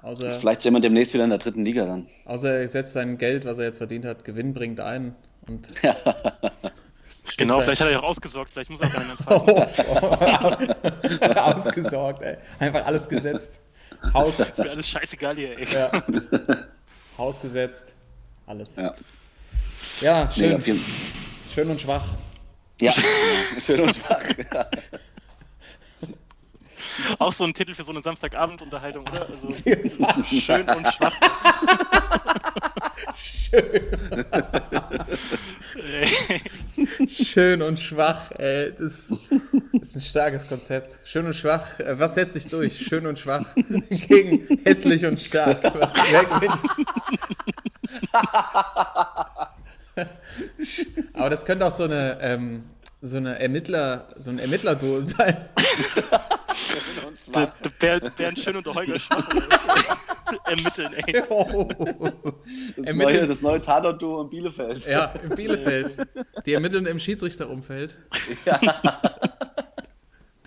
Außer, 0.00 0.32
Vielleicht 0.32 0.62
sehen 0.62 0.72
wir 0.74 0.80
demnässt 0.80 1.12
wieder 1.12 1.24
in 1.24 1.30
der 1.30 1.38
dritten 1.40 1.64
Liga 1.64 1.84
dann. 1.84 2.06
außer 2.24 2.60
er 2.60 2.68
setzt 2.68 2.92
sein 2.92 3.18
Geld, 3.18 3.44
was 3.44 3.58
er 3.58 3.64
jetzt 3.64 3.78
verdient 3.78 4.04
hat, 4.04 4.24
gewinnbringend 4.24 4.80
ein 4.80 5.14
und 5.48 5.72
genau, 7.36 7.56
sein- 7.56 7.64
vielleicht 7.64 7.80
hat 7.80 7.88
er 7.88 7.90
ja 7.92 7.98
auch 7.98 8.04
ausgesorgt, 8.04 8.52
vielleicht 8.52 8.70
muss 8.70 8.80
er 8.80 8.86
auch 8.88 8.92
gar 8.92 9.04
nicht 9.04 9.28
mehr 9.28 9.40
pfeifen. 10.86 11.20
Oh, 11.20 11.40
Ausgesorgt, 11.40 12.22
ey. 12.22 12.36
Einfach 12.60 12.86
alles 12.86 13.08
gesetzt. 13.08 13.60
Haus, 14.14 14.38
Ist 14.38 14.56
mir 14.58 14.70
alles 14.70 14.88
scheißegal 14.88 15.34
hier, 15.34 15.58
ey. 15.58 15.66
ja. 15.72 15.90
Haus 17.18 17.40
gesetzt. 17.40 17.92
Alles. 18.46 18.76
Ja. 18.76 18.94
Ja, 20.00 20.30
schön, 20.30 20.60
jeden- 20.60 20.84
schön 21.52 21.68
und 21.70 21.80
schwach. 21.80 22.04
ja. 22.80 22.92
schön 23.60 23.80
und 23.80 23.94
schwach. 23.96 24.22
Ja. 24.54 24.66
Auch 27.18 27.32
so 27.32 27.44
ein 27.44 27.54
Titel 27.54 27.74
für 27.74 27.84
so 27.84 27.92
eine 27.92 28.02
Samstagabendunterhaltung, 28.02 29.06
oder? 29.06 29.26
Also, 29.28 29.52
schön 30.24 30.68
und 30.68 30.88
schwach. 30.92 31.12
Schön. 33.14 33.80
Schön 37.08 37.62
und 37.62 37.80
schwach, 37.80 38.30
ey. 38.32 38.72
Das 38.78 39.10
ist 39.80 39.96
ein 39.96 40.00
starkes 40.00 40.46
Konzept. 40.46 40.98
Schön 41.04 41.26
und 41.26 41.34
schwach. 41.34 41.78
Äh, 41.80 41.98
Was 41.98 42.14
setzt 42.14 42.34
sich 42.34 42.46
durch? 42.48 42.78
Schön 42.78 43.06
und 43.06 43.18
schwach 43.18 43.46
gegen 44.08 44.46
hässlich 44.64 45.04
und 45.06 45.18
stark. 45.18 45.62
Was, 45.62 45.92
wer 46.10 46.24
gewinnt? 46.24 46.58
Aber 51.14 51.30
das 51.30 51.44
könnte 51.44 51.66
auch 51.66 51.70
so 51.70 51.84
eine, 51.84 52.18
ähm, 52.20 52.64
so 53.00 53.16
eine 53.16 53.38
Ermittler, 53.38 54.08
so 54.16 54.30
ein 54.30 54.38
Ermittlerduo 54.38 55.02
sein. 55.02 55.36
Der, 57.34 57.46
der 57.62 57.70
Bernd, 57.78 58.16
Bernd 58.16 58.38
Schön 58.38 58.56
und 58.56 58.66
der 58.66 58.74
Holger 58.74 58.98
Schwach 58.98 59.28
ermitteln, 60.46 60.92
ey. 60.94 61.22
Oh. 61.28 61.64
Das, 62.76 62.86
Ermitteln- 62.86 62.96
neue, 62.98 63.26
das 63.26 63.42
neue 63.42 63.60
Tatort-Duo 63.60 64.22
in 64.22 64.30
Bielefeld. 64.30 64.86
Ja, 64.86 65.06
in 65.22 65.30
Bielefeld. 65.30 65.96
Die 66.46 66.52
ermitteln 66.52 66.86
im 66.86 66.98
Schiedsrichterumfeld. 66.98 67.96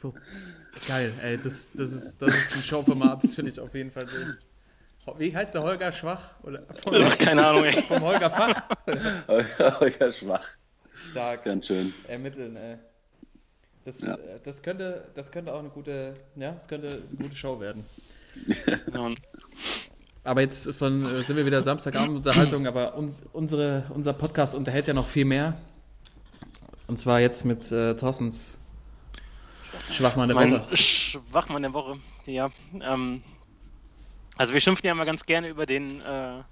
Du, 0.02 0.13
geil, 0.88 1.13
ey, 1.22 1.38
das, 1.38 1.72
das, 1.74 1.91
ist, 1.91 2.22
das 2.22 2.34
ist 2.34 2.56
ein 2.56 2.63
Showformat, 2.63 3.24
das 3.24 3.38
will 3.38 3.48
ich 3.48 3.60
auf 3.60 3.74
jeden 3.76 3.91
Fall 3.91 4.08
sehen. 4.10 4.38
Wie 5.17 5.36
heißt 5.36 5.54
der 5.56 5.63
Holger 5.63 5.91
Schwach? 5.91 6.32
Oder 6.44 6.63
vom, 6.84 6.94
Keine 7.20 7.46
Ahnung, 7.46 7.65
ey. 7.65 7.74
vom 7.82 8.02
Holger 8.02 8.30
Fach? 8.30 8.63
Holger 9.80 10.12
Schwach. 10.12 10.48
Stark. 10.94 11.44
Ganz 11.46 11.67
schön. 11.67 11.94
Ermitteln, 12.08 12.56
ey. 12.56 12.78
Das, 13.84 14.02
Ja. 14.02 14.15
äh, 14.15 14.39
das, 14.44 14.62
könnte, 14.62 15.08
das 15.15 15.32
könnte 15.32 15.54
auch 15.54 15.60
eine 15.60 15.70
gute, 15.70 16.15
ja, 16.36 16.52
das 16.52 16.67
könnte 16.67 17.02
eine 17.10 17.17
gute 17.24 17.36
Show 17.36 17.60
werden. 17.60 17.86
Aber 20.24 20.41
jetzt 20.41 20.72
von, 20.76 21.04
äh, 21.04 21.24
sind 21.24 21.36
wir 21.36 21.46
wieder 21.48 21.62
Samstagabendunterhaltung, 21.63 22.67
aber 22.67 22.94
uns, 22.96 23.24
unsere, 23.34 23.86
unser 23.89 24.13
Podcast 24.13 24.54
unterhält 24.54 24.86
ja 24.86 24.94
noch 24.94 25.08
viel 25.08 25.26
mehr. 25.26 25.58
Und 26.86 26.98
zwar 26.98 27.20
jetzt 27.20 27.44
mit 27.44 27.72
äh, 27.72 27.96
Thorstens 27.96 28.60
Schwachmann 29.89 30.28
der 30.28 30.36
mein 30.36 30.52
Woche. 30.54 30.78
Schwachmann 30.78 31.63
der 31.63 31.74
Woche, 31.74 31.98
ja. 32.28 32.52
Ähm, 32.82 33.24
also 34.38 34.54
wir 34.54 34.62
schimpfen 34.62 34.86
ja 34.86 34.91
immer 34.91 35.06
ganz 35.06 35.26
gerne 35.26 35.48
über 35.48 35.65
den, 35.65 36.02
äh, 36.02 36.44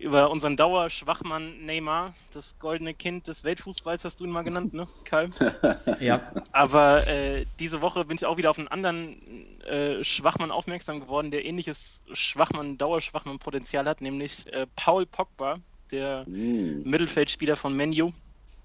über 0.00 0.30
unseren 0.30 0.56
Dauerschwachmann 0.56 1.64
Neymar, 1.64 2.16
das 2.30 2.58
goldene 2.58 2.94
Kind 2.94 3.28
des 3.28 3.44
Weltfußballs, 3.44 4.04
hast 4.04 4.20
du 4.20 4.24
ihn 4.24 4.30
mal 4.30 4.42
genannt, 4.44 4.72
ne, 4.72 4.88
Kai? 5.04 5.30
Ja, 6.00 6.20
Aber 6.52 7.06
äh, 7.06 7.46
diese 7.60 7.80
Woche 7.80 8.04
bin 8.04 8.16
ich 8.16 8.26
auch 8.26 8.36
wieder 8.36 8.50
auf 8.50 8.58
einen 8.58 8.68
anderen 8.68 9.20
äh, 9.62 10.04
Schwachmann 10.04 10.50
aufmerksam 10.50 11.00
geworden, 11.00 11.30
der 11.30 11.44
ähnliches 11.44 12.02
Schwachmann, 12.12 12.78
Dauerschwachmann-Potenzial 12.78 13.86
hat, 13.86 14.00
nämlich 14.00 14.52
äh, 14.52 14.66
Paul 14.76 15.06
Pogba, 15.06 15.58
der 15.90 16.26
Mm. 16.26 16.82
Mittelfeldspieler 16.84 17.56
von 17.56 17.74
Menu. 17.76 18.12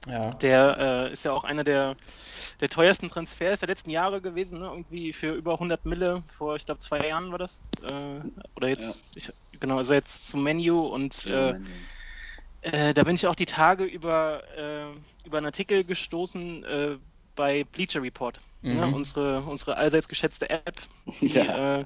Ja. 0.07 0.31
Der 0.31 0.77
äh, 1.09 1.13
ist 1.13 1.25
ja 1.25 1.31
auch 1.31 1.43
einer 1.43 1.63
der, 1.63 1.95
der 2.59 2.69
teuersten 2.69 3.09
Transfers 3.09 3.59
der 3.59 3.69
letzten 3.69 3.89
Jahre 3.89 4.21
gewesen, 4.21 4.59
ne? 4.59 4.65
irgendwie 4.65 5.13
für 5.13 5.33
über 5.33 5.53
100 5.53 5.85
Mille, 5.85 6.23
vor 6.37 6.55
ich 6.55 6.65
glaube 6.65 6.79
zwei 6.79 7.07
Jahren 7.07 7.31
war 7.31 7.39
das. 7.39 7.61
Äh, 7.83 8.21
oder 8.55 8.69
jetzt, 8.69 8.99
ich, 9.15 9.27
genau, 9.59 9.77
also 9.77 9.93
jetzt 9.93 10.27
zum 10.29 10.43
Menu 10.43 10.81
und 10.87 11.25
äh, 11.25 11.55
Äh, 12.65 12.95
da 12.95 13.03
bin 13.03 13.15
ich 13.15 13.27
auch 13.27 13.35
die 13.35 13.45
Tage 13.45 13.83
über, 13.83 14.41
äh, 14.57 14.87
über 15.27 15.37
einen 15.37 15.45
Artikel 15.45 15.83
gestoßen 15.83 16.63
äh, 16.63 16.97
bei 17.35 17.63
Bleacher 17.63 18.01
Report. 18.01 18.39
Ne? 18.73 18.87
Unsere, 18.87 19.41
unsere 19.41 19.77
allseits 19.77 20.07
geschätzte 20.07 20.49
App, 20.49 20.81
die, 21.21 21.27
Ja. 21.27 21.81
äh, 21.81 21.85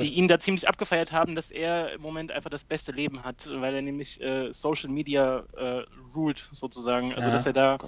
die 0.00 0.12
ihn 0.14 0.28
da 0.28 0.38
ziemlich 0.38 0.68
abgefeiert 0.68 1.10
haben, 1.10 1.34
dass 1.34 1.50
er 1.50 1.92
im 1.92 2.02
Moment 2.02 2.30
einfach 2.32 2.50
das 2.50 2.64
beste 2.64 2.92
Leben 2.92 3.24
hat, 3.24 3.48
weil 3.50 3.74
er 3.74 3.82
nämlich 3.82 4.20
äh, 4.20 4.52
Social 4.52 4.90
Media 4.90 5.44
äh, 5.56 5.84
ruled 6.14 6.46
sozusagen. 6.52 7.14
Also 7.14 7.28
Ja. 7.30 7.32
dass 7.34 7.46
er 7.46 7.54
da 7.54 7.78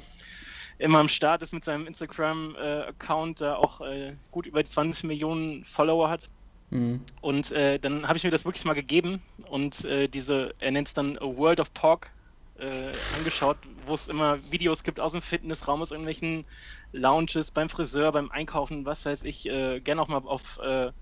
immer 0.79 0.99
am 1.01 1.09
Start 1.09 1.43
ist 1.43 1.53
mit 1.53 1.65
seinem 1.65 1.87
Instagram-Account, 1.87 3.41
da 3.41 3.57
auch 3.57 3.81
äh, 3.83 4.13
gut 4.31 4.47
über 4.47 4.65
20 4.65 5.05
Millionen 5.05 5.65
Follower 5.65 6.09
hat. 6.09 6.29
Mhm. 6.71 7.01
Und 7.21 7.53
äh, 7.53 7.79
dann 7.79 8.09
habe 8.09 8.17
ich 8.17 8.25
mir 8.25 8.31
das 8.31 8.45
wirklich 8.45 8.65
mal 8.65 8.73
gegeben 8.75 9.23
und 9.49 9.85
äh, 9.85 10.09
diese, 10.09 10.55
er 10.61 10.71
nennt 10.73 10.89
es 10.89 10.95
dann 10.95 11.19
A 11.19 11.25
World 11.37 11.61
of 11.61 11.73
Pork, 11.75 12.11
äh, 12.59 12.93
angeschaut, 13.17 13.59
wo 13.87 13.95
es 13.95 14.09
immer 14.09 14.39
Videos 14.51 14.83
gibt 14.83 15.01
aus 15.01 15.13
dem 15.13 15.23
Fitnessraum, 15.23 15.83
aus 15.83 15.91
irgendwelchen 15.91 16.45
Lounges, 16.93 17.51
beim 17.51 17.69
Friseur, 17.69 18.13
beim 18.13 18.31
Einkaufen, 18.31 18.85
was 18.87 19.05
weiß 19.05 19.23
ich, 19.25 19.49
äh, 19.49 19.81
gerne 19.81 20.03
auch 20.03 20.09
mal 20.09 20.19
auf 20.19 20.59
äh, 20.59 20.93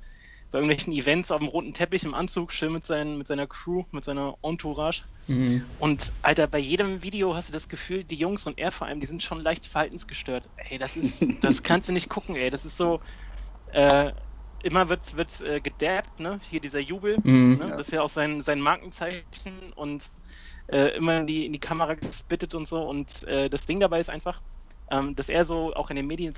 bei 0.51 0.59
irgendwelchen 0.59 0.93
Events 0.93 1.31
auf 1.31 1.41
dem 1.41 1.49
roten 1.49 1.73
Teppich 1.73 2.05
im 2.05 2.13
Anzug, 2.15 2.53
schön 2.53 2.75
mit, 2.75 2.85
seinen, 2.85 3.17
mit 3.17 3.27
seiner 3.27 3.47
Crew, 3.47 3.85
mit 3.91 4.05
seiner 4.05 4.37
Entourage. 4.43 5.03
Mhm. 5.27 5.65
Und 5.79 6.13
Alter, 6.21 6.47
bei 6.47 6.59
jedem 6.59 7.03
Video 7.03 7.35
hast 7.35 7.49
du 7.49 7.55
das 7.55 7.69
Gefühl, 7.69 8.05
die 8.05 8.17
Jungs 8.17 8.47
und 8.47 8.59
er 8.59 8.71
vor 8.71 8.87
allem, 8.87 9.01
die 9.01 9.07
sind 9.07 9.23
schon 9.23 9.41
leicht 9.41 9.67
verhaltensgestört. 9.67 10.51
Ey, 10.57 10.79
das 10.79 10.97
ist, 10.97 11.25
das 11.41 11.63
kannst 11.63 11.89
du 11.89 11.93
nicht 11.95 12.11
gucken, 12.11 12.37
ey. 12.37 12.51
Das 12.51 12.67
ist 12.67 12.77
so, 12.77 13.01
äh, 13.73 14.13
immer 14.63 14.91
wird, 14.91 15.17
wird 15.17 15.41
äh, 15.41 15.61
gedabbt, 15.61 16.21
ne? 16.21 16.39
Hier 16.51 16.61
dieser 16.61 16.81
Jubel, 16.81 17.17
Mhm. 17.25 17.57
ne? 17.57 17.69
Das 17.71 17.89
ist 17.89 17.93
ja 17.93 18.03
auch 18.03 18.11
sein, 18.11 18.43
sein 18.43 18.61
Markenzeichen 18.61 19.73
und 19.75 20.11
äh, 20.69 20.97
immer 20.97 21.19
in 21.19 21.27
die, 21.27 21.47
in 21.47 21.53
die 21.53 21.59
Kamera 21.59 21.95
gespittet 21.95 22.55
und 22.55 22.67
so. 22.67 22.83
Und 22.83 23.25
äh, 23.25 23.49
das 23.49 23.67
Ding 23.67 23.81
dabei 23.81 24.01
ist 24.01 24.11
einfach, 24.11 24.41
ähm, 24.91 25.15
dass 25.17 25.29
er 25.29 25.45
so 25.45 25.75
auch 25.75 25.91
in 25.91 25.97
den 25.97 26.07
Medien 26.07 26.35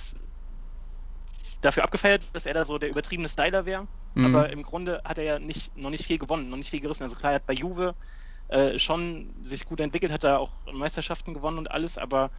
dafür 1.60 1.84
abgefeiert, 1.84 2.22
dass 2.32 2.46
er 2.46 2.54
da 2.54 2.64
so 2.64 2.78
der 2.78 2.90
übertriebene 2.90 3.28
Styler 3.28 3.66
wäre. 3.66 3.86
Mhm. 4.14 4.26
Aber 4.26 4.50
im 4.50 4.62
Grunde 4.62 5.00
hat 5.04 5.18
er 5.18 5.24
ja 5.24 5.38
nicht, 5.38 5.76
noch 5.76 5.90
nicht 5.90 6.04
viel 6.04 6.18
gewonnen, 6.18 6.50
noch 6.50 6.56
nicht 6.56 6.70
viel 6.70 6.80
gerissen. 6.80 7.02
Also 7.02 7.16
klar, 7.16 7.32
er 7.32 7.36
hat 7.36 7.46
bei 7.46 7.54
Juve 7.54 7.94
äh, 8.48 8.78
schon 8.78 9.30
sich 9.42 9.64
gut 9.64 9.80
entwickelt, 9.80 10.12
hat 10.12 10.24
er 10.24 10.40
auch 10.40 10.50
Meisterschaften 10.72 11.34
gewonnen 11.34 11.58
und 11.58 11.70
alles, 11.70 11.98
aber 11.98 12.30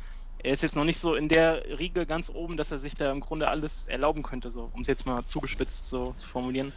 er 0.43 0.53
ist 0.53 0.61
jetzt 0.61 0.75
noch 0.75 0.83
nicht 0.83 0.99
so 0.99 1.15
in 1.15 1.27
der 1.27 1.79
Riege 1.79 2.05
ganz 2.05 2.29
oben, 2.29 2.55
dass 2.55 2.71
er 2.71 2.77
sich 2.77 2.93
da 2.93 3.11
im 3.11 3.19
Grunde 3.19 3.47
alles 3.47 3.87
erlauben 3.87 4.21
könnte, 4.21 4.51
so, 4.51 4.69
um 4.73 4.81
es 4.81 4.87
jetzt 4.87 5.05
mal 5.05 5.23
zugespitzt 5.27 5.89
so 5.89 6.13
zu 6.17 6.27
formulieren. 6.29 6.71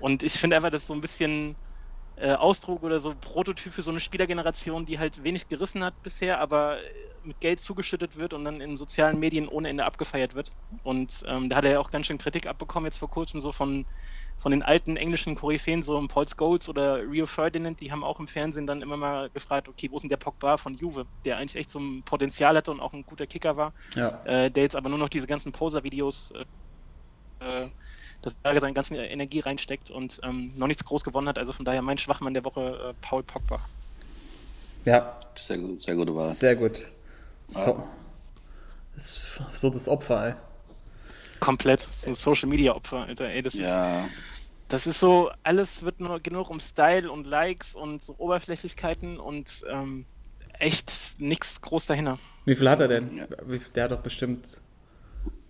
Und 0.00 0.22
ich 0.22 0.32
finde 0.32 0.56
einfach, 0.56 0.70
das 0.70 0.82
ist 0.82 0.88
so 0.88 0.94
ein 0.94 1.00
bisschen 1.00 1.54
äh, 2.22 2.34
Ausdruck 2.34 2.82
oder 2.84 3.00
so 3.00 3.14
Prototyp 3.20 3.72
für 3.74 3.82
so 3.82 3.90
eine 3.90 4.00
Spielergeneration, 4.00 4.86
die 4.86 4.98
halt 5.00 5.24
wenig 5.24 5.48
gerissen 5.48 5.82
hat 5.84 6.00
bisher, 6.02 6.40
aber 6.40 6.78
äh, 6.78 6.82
mit 7.24 7.40
Geld 7.40 7.60
zugeschüttet 7.60 8.16
wird 8.16 8.32
und 8.32 8.44
dann 8.44 8.60
in 8.60 8.76
sozialen 8.76 9.18
Medien 9.18 9.48
ohne 9.48 9.68
Ende 9.68 9.84
abgefeiert 9.84 10.34
wird. 10.34 10.52
Und 10.84 11.24
ähm, 11.26 11.48
da 11.50 11.56
hat 11.56 11.64
er 11.64 11.72
ja 11.72 11.80
auch 11.80 11.90
ganz 11.90 12.06
schön 12.06 12.18
Kritik 12.18 12.46
abbekommen 12.46 12.86
jetzt 12.86 12.98
vor 12.98 13.10
kurzem 13.10 13.40
so 13.40 13.52
von, 13.52 13.86
von 14.38 14.52
den 14.52 14.62
alten 14.62 14.96
englischen 14.96 15.34
Koryphäen, 15.36 15.82
so 15.82 16.04
Paul 16.08 16.26
Scholes 16.28 16.68
oder 16.68 16.98
Rio 17.02 17.26
Ferdinand, 17.26 17.80
die 17.80 17.90
haben 17.92 18.04
auch 18.04 18.20
im 18.20 18.28
Fernsehen 18.28 18.66
dann 18.68 18.82
immer 18.82 18.96
mal 18.96 19.30
gefragt, 19.30 19.68
okay, 19.68 19.88
wo 19.90 19.96
ist 19.96 20.02
denn 20.02 20.08
der 20.10 20.16
Pogba 20.16 20.58
von 20.58 20.74
Juve, 20.74 21.06
der 21.24 21.38
eigentlich 21.38 21.56
echt 21.56 21.70
so 21.72 21.80
ein 21.80 22.04
Potenzial 22.04 22.56
hatte 22.56 22.70
und 22.70 22.80
auch 22.80 22.92
ein 22.92 23.04
guter 23.04 23.26
Kicker 23.26 23.56
war, 23.56 23.72
Ja. 23.96 24.22
äh, 24.24 24.50
der 24.50 24.62
jetzt 24.64 24.76
aber 24.76 24.88
nur 24.88 24.98
noch 24.98 25.08
diese 25.08 25.26
ganzen 25.26 25.52
Poser-Videos, 25.52 26.32
äh, 26.32 26.44
äh, 27.40 27.68
dass 28.22 28.36
er 28.42 28.60
seine 28.60 28.72
ganze 28.72 28.96
Energie 28.96 29.40
reinsteckt 29.40 29.90
und 29.90 30.20
ähm, 30.22 30.52
noch 30.56 30.66
nichts 30.68 30.84
groß 30.84 31.04
gewonnen 31.04 31.28
hat. 31.28 31.38
Also 31.38 31.52
von 31.52 31.64
daher 31.64 31.82
mein 31.82 31.98
Schwachmann 31.98 32.34
der 32.34 32.44
Woche, 32.44 32.90
äh, 32.90 32.94
Paul 33.02 33.22
Pogba. 33.22 33.58
Ja, 34.84 35.16
Sehr, 35.36 35.58
gut, 35.58 35.82
sehr 35.82 35.94
gute 35.94 36.14
Wahl. 36.14 36.28
sehr 36.32 36.56
gut. 36.56 36.80
So. 37.46 37.86
Das 38.94 39.10
ist 39.52 39.60
so 39.60 39.70
das 39.70 39.88
Opfer, 39.88 40.28
ey. 40.28 40.34
Komplett. 41.40 41.80
So 41.80 42.10
ein 42.10 42.14
Social 42.14 42.48
Media 42.48 42.74
Opfer, 42.74 43.04
Alter. 43.04 43.28
Ey, 43.28 43.42
das 43.42 43.54
ist, 43.54 43.62
Ja, 43.62 44.08
das 44.68 44.86
ist 44.86 45.00
so, 45.00 45.30
alles 45.42 45.82
wird 45.82 46.00
nur 46.00 46.20
genug 46.20 46.50
um 46.50 46.60
Style 46.60 47.10
und 47.10 47.26
Likes 47.26 47.74
und 47.74 48.02
so 48.02 48.14
Oberflächlichkeiten 48.18 49.18
und 49.18 49.64
ähm, 49.68 50.04
echt 50.58 50.92
nichts 51.18 51.60
groß 51.60 51.86
dahinter. 51.86 52.18
Wie 52.44 52.54
viel 52.54 52.68
hat 52.70 52.80
er 52.80 52.88
denn? 52.88 53.16
Ja. 53.16 53.26
Der 53.74 53.84
hat 53.84 53.90
doch 53.92 54.00
bestimmt. 54.00 54.60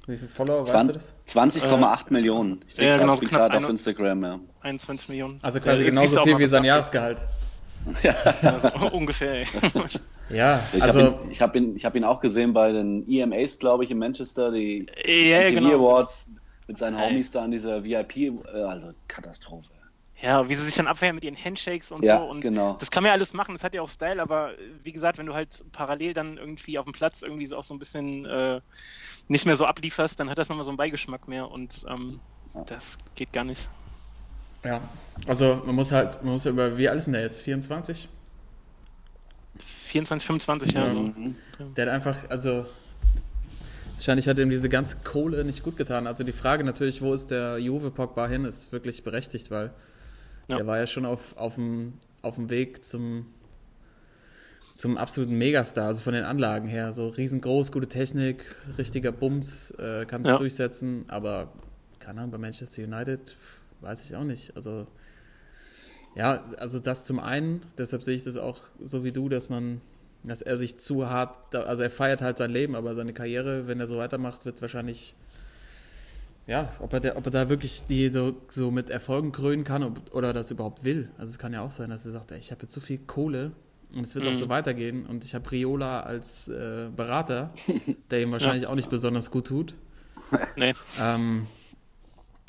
Wie 0.06 0.16
viele 0.16 0.28
Follower, 0.28 0.60
weißt 0.62 0.88
du 0.88 0.92
20 1.26 1.62
das? 1.62 1.62
20,8 1.64 2.06
Millionen. 2.12 2.64
Ich 2.66 2.74
sehe 2.74 2.88
ja, 2.88 2.98
genau, 2.98 3.16
gerade 3.16 3.56
auf 3.56 3.62
eine- 3.64 3.70
Instagram, 3.72 4.24
ja. 4.24 4.40
21 4.60 5.08
Millionen. 5.08 5.38
Also 5.42 5.60
quasi 5.60 5.82
Äh, 5.82 5.84
du 5.86 5.90
genauso 5.90 6.22
viel 6.22 6.38
wie 6.38 6.46
sein 6.46 6.64
Jahresgehalt. 6.64 7.26
Also, 8.42 8.68
ungefähr, 8.92 9.40
ey. 9.40 9.46
Ja, 10.28 10.62
Ich 10.72 10.82
also 10.82 11.02
habe 11.02 11.24
ihn, 11.24 11.30
ich 11.30 11.42
hab 11.42 11.56
ihn, 11.56 11.76
ich 11.76 11.84
hab 11.84 11.94
ihn 11.96 12.04
auch 12.04 12.20
gesehen 12.20 12.52
bei 12.52 12.72
den 12.72 13.06
EMAs, 13.08 13.58
glaube 13.58 13.84
ich, 13.84 13.90
in 13.90 13.98
Manchester, 13.98 14.50
die 14.52 14.86
ja, 15.04 15.12
ja, 15.12 15.50
MTV 15.50 15.60
genau. 15.60 15.74
Awards 15.78 16.30
mit 16.68 16.78
seinen 16.78 16.96
Ey. 16.96 17.10
Homies 17.10 17.30
da 17.32 17.42
an 17.42 17.50
dieser 17.50 17.82
VIP, 17.84 18.16
äh, 18.16 18.62
also 18.62 18.92
Katastrophe. 19.08 19.70
Ja, 20.20 20.48
wie 20.48 20.54
sie 20.54 20.64
sich 20.64 20.76
dann 20.76 20.86
abwehren 20.86 21.16
mit 21.16 21.24
ihren 21.24 21.36
Handshakes 21.36 21.90
und 21.90 22.04
Ja, 22.04 22.18
so. 22.18 22.24
Und 22.24 22.40
genau. 22.40 22.76
Das 22.78 22.90
kann 22.92 23.02
man 23.02 23.08
ja 23.08 23.14
alles 23.14 23.32
machen, 23.34 23.54
das 23.54 23.64
hat 23.64 23.74
ja 23.74 23.82
auch 23.82 23.90
Style, 23.90 24.22
aber 24.22 24.52
äh, 24.52 24.56
wie 24.84 24.92
gesagt, 24.92 25.18
wenn 25.18 25.26
du 25.26 25.34
halt 25.34 25.64
parallel 25.72 26.14
dann 26.14 26.38
irgendwie 26.38 26.78
auf 26.78 26.84
dem 26.84 26.92
Platz 26.92 27.22
irgendwie 27.22 27.46
so 27.46 27.56
auch 27.56 27.64
so 27.64 27.74
ein 27.74 27.80
bisschen 27.80 28.24
äh, 28.24 28.60
nicht 29.28 29.46
mehr 29.46 29.56
so 29.56 29.66
ablieferst, 29.66 30.18
dann 30.20 30.28
hat 30.30 30.38
das 30.38 30.48
nochmal 30.48 30.64
so 30.64 30.70
einen 30.70 30.78
Beigeschmack 30.78 31.28
mehr 31.28 31.50
und 31.50 31.84
ähm, 31.88 32.20
Ja. 32.54 32.64
das 32.64 32.98
geht 33.14 33.32
gar 33.32 33.44
nicht. 33.44 33.68
Ja, 34.64 34.80
also 35.26 35.60
man 35.66 35.74
muss 35.74 35.90
halt, 35.92 36.22
man 36.22 36.32
muss 36.34 36.44
ja 36.44 36.50
über, 36.52 36.76
wie 36.78 36.88
alt 36.88 36.98
ist 36.98 37.06
denn 37.06 37.14
der 37.14 37.22
jetzt? 37.22 37.40
24? 37.40 38.08
24, 39.86 40.26
25 40.26 40.72
Jahre 40.72 40.90
so. 40.92 41.00
Mhm. 41.00 41.36
Der 41.76 41.86
hat 41.86 41.92
einfach, 41.92 42.16
also 42.30 42.66
wahrscheinlich 43.96 44.26
hat 44.28 44.38
ihm 44.38 44.50
diese 44.50 44.68
ganze 44.68 44.98
Kohle 45.04 45.44
nicht 45.44 45.62
gut 45.62 45.76
getan. 45.76 46.06
Also 46.06 46.24
die 46.24 46.32
Frage 46.32 46.64
natürlich, 46.64 47.02
wo 47.02 47.12
ist 47.12 47.30
der 47.30 47.58
Juve 47.58 47.90
Pogba 47.90 48.26
hin, 48.26 48.44
ist 48.44 48.72
wirklich 48.72 49.02
berechtigt, 49.04 49.50
weil 49.50 49.72
Ja. 50.48 50.56
der 50.56 50.66
war 50.66 50.78
ja 50.78 50.86
schon 50.86 51.04
auf, 51.06 51.36
auf, 51.36 51.56
dem, 51.56 51.94
auf 52.22 52.36
dem 52.36 52.48
Weg 52.50 52.84
zum, 52.84 53.26
zum 54.74 54.96
absoluten 54.96 55.36
Megastar, 55.36 55.86
also 55.88 56.02
von 56.02 56.14
den 56.14 56.24
Anlagen 56.24 56.68
her. 56.68 56.92
So 56.92 57.08
riesengroß, 57.08 57.72
gute 57.72 57.88
Technik, 57.88 58.44
richtiger 58.78 59.12
Bums, 59.12 59.70
äh, 59.72 60.06
kann 60.06 60.24
sich 60.24 60.32
Ja. 60.32 60.38
durchsetzen, 60.38 61.04
aber 61.08 61.52
keine 61.98 62.20
Ahnung, 62.20 62.32
bei 62.32 62.38
Manchester 62.38 62.82
United 62.82 63.36
weiß 63.80 64.04
ich 64.04 64.16
auch 64.16 64.24
nicht. 64.24 64.56
Also 64.56 64.86
ja, 66.16 66.44
also 66.58 66.78
das 66.78 67.04
zum 67.04 67.18
einen, 67.18 67.62
deshalb 67.78 68.02
sehe 68.02 68.14
ich 68.14 68.24
das 68.24 68.36
auch 68.36 68.60
so 68.82 69.02
wie 69.04 69.12
du, 69.12 69.28
dass 69.28 69.48
man, 69.48 69.80
dass 70.24 70.42
er 70.42 70.56
sich 70.56 70.78
zu 70.78 71.08
hart, 71.08 71.54
also 71.54 71.82
er 71.82 71.90
feiert 71.90 72.20
halt 72.20 72.38
sein 72.38 72.50
Leben, 72.50 72.74
aber 72.74 72.94
seine 72.94 73.12
Karriere, 73.12 73.66
wenn 73.66 73.80
er 73.80 73.86
so 73.86 73.96
weitermacht, 73.98 74.44
wird 74.44 74.60
wahrscheinlich, 74.60 75.14
ja, 76.46 76.72
ob 76.80 76.92
er, 76.92 77.00
der, 77.00 77.16
ob 77.16 77.26
er 77.26 77.30
da 77.30 77.48
wirklich 77.48 77.84
die 77.86 78.08
so, 78.10 78.34
so 78.48 78.70
mit 78.70 78.90
Erfolgen 78.90 79.32
krönen 79.32 79.64
kann 79.64 79.82
ob, 79.84 80.14
oder 80.14 80.32
das 80.32 80.50
überhaupt 80.50 80.84
will. 80.84 81.08
Also 81.18 81.30
es 81.30 81.38
kann 81.38 81.52
ja 81.52 81.62
auch 81.62 81.70
sein, 81.72 81.90
dass 81.90 82.04
er 82.04 82.12
sagt, 82.12 82.30
ey, 82.32 82.38
ich 82.38 82.50
habe 82.50 82.62
jetzt 82.62 82.72
so 82.72 82.80
viel 82.80 82.98
Kohle 82.98 83.52
und 83.94 84.02
es 84.02 84.14
wird 84.14 84.26
auch 84.26 84.34
so 84.34 84.48
weitergehen 84.48 85.06
und 85.06 85.24
ich 85.24 85.34
habe 85.34 85.50
Riola 85.50 86.00
als 86.00 86.48
äh, 86.48 86.88
Berater, 86.94 87.50
der 88.10 88.22
ihm 88.22 88.32
wahrscheinlich 88.32 88.66
auch 88.66 88.74
nicht 88.74 88.88
besonders 88.90 89.30
gut 89.30 89.46
tut. 89.48 89.74
Nee. 90.56 90.72
Ähm, 91.00 91.46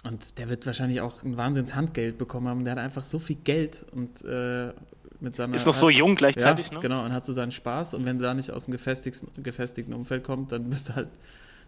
und 0.06 0.38
der 0.38 0.50
wird 0.50 0.66
wahrscheinlich 0.66 1.02
auch 1.02 1.22
ein 1.24 1.36
Wahnsinns 1.38 1.76
Handgeld 1.76 2.18
bekommen 2.18 2.48
haben. 2.48 2.64
Der 2.64 2.74
hat 2.74 2.80
einfach 2.80 3.04
so 3.06 3.20
viel 3.20 3.36
Geld 3.38 3.86
und 3.92 4.24
äh, 4.24 4.72
mit 5.20 5.36
seiner. 5.36 5.56
Ist 5.56 5.66
noch 5.66 5.74
so 5.74 5.88
hat- 5.90 5.96
jung 5.96 6.16
gleichzeitig, 6.16 6.68
ja, 6.68 6.74
ne? 6.76 6.80
Genau, 6.80 7.04
und 7.06 7.14
hat 7.14 7.26
so 7.26 7.34
seinen 7.34 7.52
Spaß. 7.52 7.94
Und 7.94 8.06
wenn 8.06 8.18
du 8.20 8.24
da 8.24 8.34
nicht 8.34 8.52
aus 8.52 8.66
dem 8.66 8.72
gefestigten, 8.72 9.30
gefestigten 9.44 9.94
Umfeld 9.94 10.24
kommt, 10.24 10.52
dann 10.54 10.70
bist 10.70 10.90
du 10.90 10.96
halt, 10.96 11.08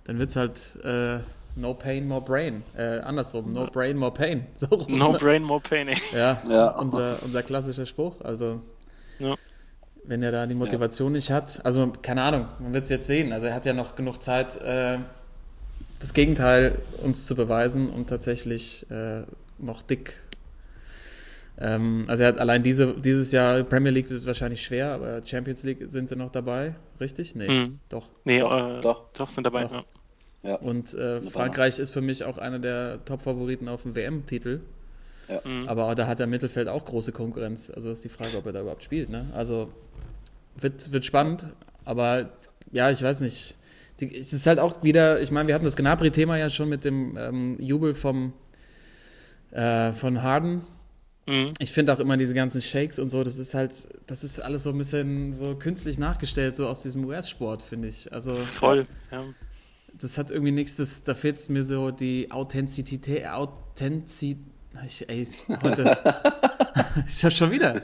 dann 0.06 0.20
wird's 0.20 0.36
halt 0.38 0.78
äh, 0.86 1.20
no 1.58 1.74
pain, 1.74 2.08
more 2.08 2.22
brain. 2.22 2.64
Äh, 2.78 3.00
andersrum, 3.00 3.52
no 3.54 3.68
brain, 3.68 3.98
more 3.98 4.14
pain. 4.14 4.46
So 4.56 4.68
rum. 4.68 4.98
No 4.98 5.14
brain, 5.14 5.44
more 5.44 5.62
pain, 5.62 5.88
ey. 5.90 5.98
Ja, 6.14 6.42
Ja. 6.48 6.68
Unser, 6.78 7.22
unser 7.24 7.44
klassischer 7.44 7.86
Spruch. 7.86 8.20
Also, 8.22 8.62
Ja. 9.20 9.36
Wenn 10.08 10.22
er 10.24 10.32
da 10.32 10.46
die 10.46 10.56
Motivation 10.56 11.12
nicht 11.14 11.32
hat, 11.32 11.66
also 11.66 11.92
keine 12.02 12.22
Ahnung, 12.24 12.48
man 12.60 12.74
wird 12.74 12.84
es 12.86 12.90
jetzt 12.90 13.08
sehen. 13.08 13.32
Also, 13.34 13.48
er 13.48 13.54
hat 13.56 13.66
ja 13.66 13.74
noch 13.74 13.96
genug 13.96 14.22
Zeit, 14.22 14.56
äh, 14.62 14.98
das 16.00 16.14
Gegenteil 16.14 16.78
uns 17.04 17.26
zu 17.26 17.36
beweisen 17.36 17.90
und 17.90 18.08
tatsächlich 18.10 18.86
äh, 18.92 19.24
noch 19.58 19.82
dick. 19.82 20.22
Ähm, 21.58 22.06
also, 22.08 22.24
er 22.24 22.30
hat 22.30 22.40
allein 22.40 22.64
diese, 22.64 22.94
dieses 23.00 23.32
Jahr 23.32 23.64
Premier 23.64 23.92
League 23.92 24.10
wird 24.10 24.26
wahrscheinlich 24.26 24.62
schwer, 24.62 24.90
aber 24.94 25.22
Champions 25.26 25.64
League 25.64 25.86
sind 25.88 26.10
sie 26.10 26.16
noch 26.16 26.30
dabei, 26.30 26.76
richtig? 27.00 27.34
Nee, 27.36 27.48
Mhm. 27.48 27.80
doch. 27.90 28.08
Nee, 28.26 28.40
Doch, 28.40 28.78
äh, 28.78 28.82
doch. 28.82 29.06
doch. 29.14 29.30
sind 29.30 29.46
dabei. 29.46 29.64
Doch. 29.66 29.86
Ja. 30.44 30.56
Und 30.58 30.94
äh, 30.94 31.22
Frankreich 31.24 31.80
ist 31.80 31.92
für 31.92 32.02
mich 32.02 32.24
auch 32.24 32.38
einer 32.38 32.60
der 32.60 33.04
Top-Favoriten 33.06 33.68
auf 33.68 33.84
den 33.84 33.96
WM-Titel. 33.96 34.60
Mhm. 35.44 35.68
Aber 35.68 35.94
da 35.96 36.08
hat 36.08 36.20
der 36.20 36.28
Mittelfeld 36.28 36.68
auch 36.68 36.86
große 36.86 37.12
Konkurrenz. 37.12 37.70
Also 37.70 37.92
ist 37.92 38.04
die 38.04 38.10
Frage, 38.10 38.38
ob 38.38 38.46
er 38.46 38.54
da 38.54 38.62
überhaupt 38.62 38.84
spielt. 38.84 39.10
Ne? 39.10 39.28
Also 39.34 39.72
wird, 40.56 40.92
wird 40.92 41.06
spannend, 41.06 41.48
aber 41.84 42.32
ja, 42.72 42.90
ich 42.90 43.02
weiß 43.02 43.22
nicht. 43.22 43.58
Die, 44.00 44.14
es 44.14 44.34
ist 44.34 44.46
halt 44.46 44.60
auch 44.60 44.84
wieder, 44.84 45.22
ich 45.22 45.32
meine, 45.32 45.48
wir 45.48 45.56
hatten 45.56 45.64
das 45.64 45.78
Gnabry-Thema 45.78 46.38
ja 46.38 46.50
schon 46.50 46.68
mit 46.68 46.84
dem 46.84 47.16
ähm, 47.18 47.58
Jubel 47.62 47.96
vom, 47.96 48.34
äh, 49.52 49.94
von 49.94 50.22
Harden. 50.22 50.64
Mhm. 51.28 51.54
Ich 51.60 51.72
finde 51.72 51.94
auch 51.94 52.00
immer 52.00 52.18
diese 52.18 52.34
ganzen 52.34 52.62
Shakes 52.62 53.00
und 53.00 53.10
so, 53.10 53.24
das 53.24 53.40
ist 53.40 53.54
halt, 53.54 53.72
das 54.06 54.26
ist 54.26 54.40
alles 54.40 54.64
so 54.64 54.72
ein 54.72 54.78
bisschen 54.78 55.34
so 55.34 55.56
künstlich 55.56 55.98
nachgestellt, 55.98 56.58
so 56.58 56.68
aus 56.68 56.84
diesem 56.84 57.06
US-Sport, 57.06 57.62
finde 57.62 57.88
ich. 57.88 58.12
Also 58.12 58.36
Voll. 58.36 58.86
Ja. 59.12 59.24
das 59.94 60.18
hat 60.18 60.30
irgendwie 60.30 60.52
nichts, 60.52 60.76
das, 60.76 61.04
da 61.04 61.14
fehlt 61.14 61.50
mir 61.50 61.64
so 61.64 61.92
die 61.92 62.32
Authentizität, 62.32 63.28
Authentizität. 63.28 64.55
Ich, 64.84 65.08
ey, 65.10 65.28
heute. 65.62 65.98
ich 67.08 67.24
hab 67.24 67.32
schon 67.32 67.52
wieder. 67.52 67.82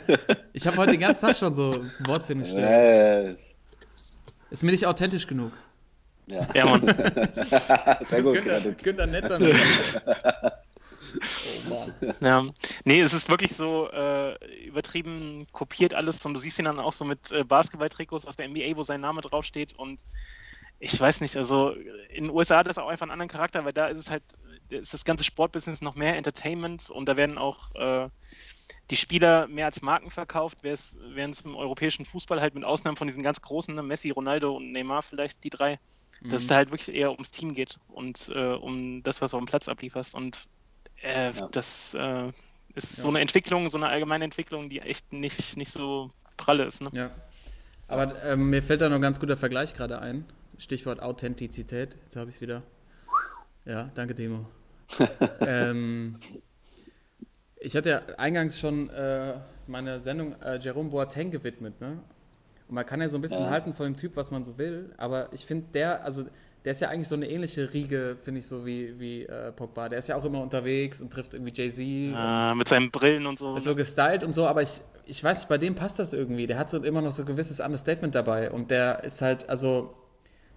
Ich 0.53 0.67
habe 0.67 0.77
heute 0.77 0.91
den 0.91 0.99
ganzen 0.99 1.25
Tag 1.25 1.35
schon 1.35 1.55
so 1.55 1.71
Wortfindungsstörungen. 2.05 2.71
Äh, 2.71 3.35
Ist 4.49 4.63
mir 4.63 4.71
nicht 4.71 4.85
authentisch 4.85 5.27
genug. 5.27 5.51
ja. 6.27 6.47
ja, 6.53 6.65
Mann. 6.65 6.81
Sehr 8.01 8.21
gut. 8.21 8.35
Günther. 8.35 8.61
Günther 8.71 9.07
Netzer. 9.07 9.39
oh 11.69 11.69
Mann. 11.69 12.15
Ja, 12.19 12.45
nee, 12.83 13.01
es 13.01 13.13
ist 13.13 13.29
wirklich 13.29 13.55
so 13.55 13.89
äh, 13.91 14.35
übertrieben 14.65 15.47
kopiert 15.51 15.93
alles 15.93 16.25
und 16.25 16.33
du 16.33 16.39
siehst 16.39 16.59
ihn 16.59 16.65
dann 16.65 16.79
auch 16.79 16.93
so 16.93 17.05
mit 17.05 17.31
äh, 17.31 17.43
Basketball-Trikots 17.43 18.25
aus 18.25 18.35
der 18.35 18.47
NBA, 18.49 18.75
wo 18.75 18.83
sein 18.83 19.01
Name 19.01 19.21
draufsteht 19.21 19.73
und 19.77 19.99
ich 20.81 20.99
weiß 20.99 21.21
nicht, 21.21 21.37
also 21.37 21.75
in 22.09 22.25
den 22.25 22.31
USA 22.31 22.57
hat 22.57 22.67
das 22.67 22.79
auch 22.79 22.87
einfach 22.87 23.03
einen 23.03 23.11
anderen 23.11 23.29
Charakter, 23.29 23.63
weil 23.63 23.71
da 23.71 23.87
ist 23.87 23.99
es 23.99 24.09
halt, 24.09 24.23
ist 24.72 24.93
das 24.93 25.05
ganze 25.05 25.24
Sportbusiness 25.24 25.82
noch 25.82 25.95
mehr 25.95 26.17
Entertainment 26.17 26.89
und 26.89 27.07
da 27.07 27.17
werden 27.17 27.38
auch 27.38 27.74
äh, 27.76 28.09
die 28.89 28.97
Spieler 28.97 29.47
mehr 29.47 29.65
als 29.65 29.82
Marken 29.82 30.09
verkauft, 30.09 30.59
während 30.63 31.36
es 31.36 31.41
im 31.41 31.55
europäischen 31.55 32.05
Fußball 32.05 32.41
halt 32.41 32.55
mit 32.55 32.63
Ausnahmen 32.63 32.97
von 32.97 33.07
diesen 33.07 33.24
ganz 33.24 33.41
großen, 33.41 33.76
ne, 33.76 33.84
Messi, 33.84 34.09
Ronaldo 34.09 34.55
und 34.55 34.72
Neymar 34.72 35.03
vielleicht 35.03 35.43
die 35.43 35.49
drei, 35.49 35.80
dass 36.24 36.41
es 36.43 36.47
da 36.47 36.55
halt 36.55 36.72
wirklich 36.72 36.95
eher 36.95 37.11
ums 37.11 37.32
Team 37.32 37.53
geht 37.53 37.80
und 37.88 38.30
äh, 38.34 38.53
um 38.53 39.03
das, 39.03 39.22
was 39.22 39.32
du 39.32 39.38
auf 39.38 39.43
dem 39.43 39.47
Platz 39.47 39.67
ablieferst 39.67 40.15
und 40.15 40.47
äh, 41.01 41.32
Ja. 41.32 41.47
das 41.51 41.93
äh, 41.93 42.32
ist 42.76 42.97
Ja. 42.97 43.03
so 43.03 43.09
eine 43.09 43.19
Entwicklung, 43.19 43.69
so 43.69 43.78
eine 43.78 43.89
allgemeine 43.89 44.24
Entwicklung, 44.24 44.69
die 44.69 44.80
echt 44.80 45.11
nicht, 45.13 45.57
nicht 45.57 45.72
so 45.72 46.11
pralle 46.38 46.63
ist. 46.65 46.82
Ne? 46.82 46.89
Ja. 46.93 47.11
Aber 47.88 48.24
ähm, 48.24 48.49
mir 48.49 48.63
fällt 48.63 48.82
da 48.82 48.88
noch 48.88 48.95
ein 48.95 49.01
ganz 49.01 49.19
guter 49.19 49.36
Vergleich 49.36 49.74
gerade 49.74 49.99
ein. 49.99 50.26
Stichwort 50.57 51.01
Authentizität. 51.01 51.97
Jetzt 52.03 52.15
habe 52.15 52.30
ich 52.30 52.36
es 52.36 52.41
wieder. 52.41 52.61
Ja, 53.65 53.89
danke, 53.95 54.15
Timo. 54.15 54.45
Ähm, 55.45 56.15
ich 57.59 57.75
hatte 57.75 57.89
ja 57.89 58.01
eingangs 58.17 58.59
schon 58.59 58.89
äh, 58.89 59.33
meine 59.67 59.99
Sendung 59.99 60.33
äh, 60.41 60.57
Jerome 60.59 60.89
Boateng 60.89 61.31
gewidmet, 61.31 61.79
ne? 61.79 61.99
Und 62.67 62.75
man 62.75 62.85
kann 62.85 63.01
ja 63.01 63.09
so 63.09 63.17
ein 63.17 63.21
bisschen 63.21 63.45
Ja. 63.45 63.51
halten 63.51 63.73
von 63.73 63.85
dem 63.85 63.95
Typ, 63.97 64.15
was 64.15 64.31
man 64.31 64.43
so 64.43 64.57
will, 64.57 64.93
aber 64.97 65.29
ich 65.33 65.45
finde, 65.45 65.67
der, 65.73 66.03
also 66.03 66.25
der 66.63 66.71
ist 66.73 66.81
ja 66.81 66.89
eigentlich 66.89 67.07
so 67.07 67.15
eine 67.15 67.27
ähnliche 67.27 67.73
Riege, 67.73 68.17
finde 68.21 68.39
ich, 68.39 68.47
so 68.47 68.65
wie, 68.65 68.99
wie 68.99 69.23
äh, 69.25 69.51
Pogba. 69.51 69.89
Der 69.89 69.97
ist 69.97 70.09
ja 70.09 70.15
auch 70.15 70.23
immer 70.25 70.41
unterwegs 70.41 71.01
und 71.01 71.11
trifft 71.11 71.33
irgendwie 71.33 71.51
Jay-Z. 71.53 71.79
Äh, 71.81 72.55
mit 72.55 72.67
seinen 72.67 72.91
Brillen 72.91 73.25
und 73.25 73.39
so. 73.39 73.55
ist 73.55 73.63
so 73.63 73.75
gestylt 73.75 74.23
und 74.23 74.33
so, 74.33 74.45
aber 74.45 74.61
ich, 74.61 74.81
ich 75.05 75.23
weiß 75.23 75.39
nicht, 75.39 75.49
bei 75.49 75.57
dem 75.57 75.73
passt 75.73 75.97
das 75.97 76.13
irgendwie. 76.13 76.45
Der 76.45 76.59
hat 76.59 76.69
so 76.69 76.81
immer 76.83 77.01
noch 77.01 77.11
so 77.13 77.23
ein 77.23 77.25
gewisses 77.25 77.59
Understatement 77.59 78.13
dabei 78.13 78.51
und 78.51 78.69
der 78.69 79.03
ist 79.03 79.21
halt, 79.23 79.49
also, 79.49 79.93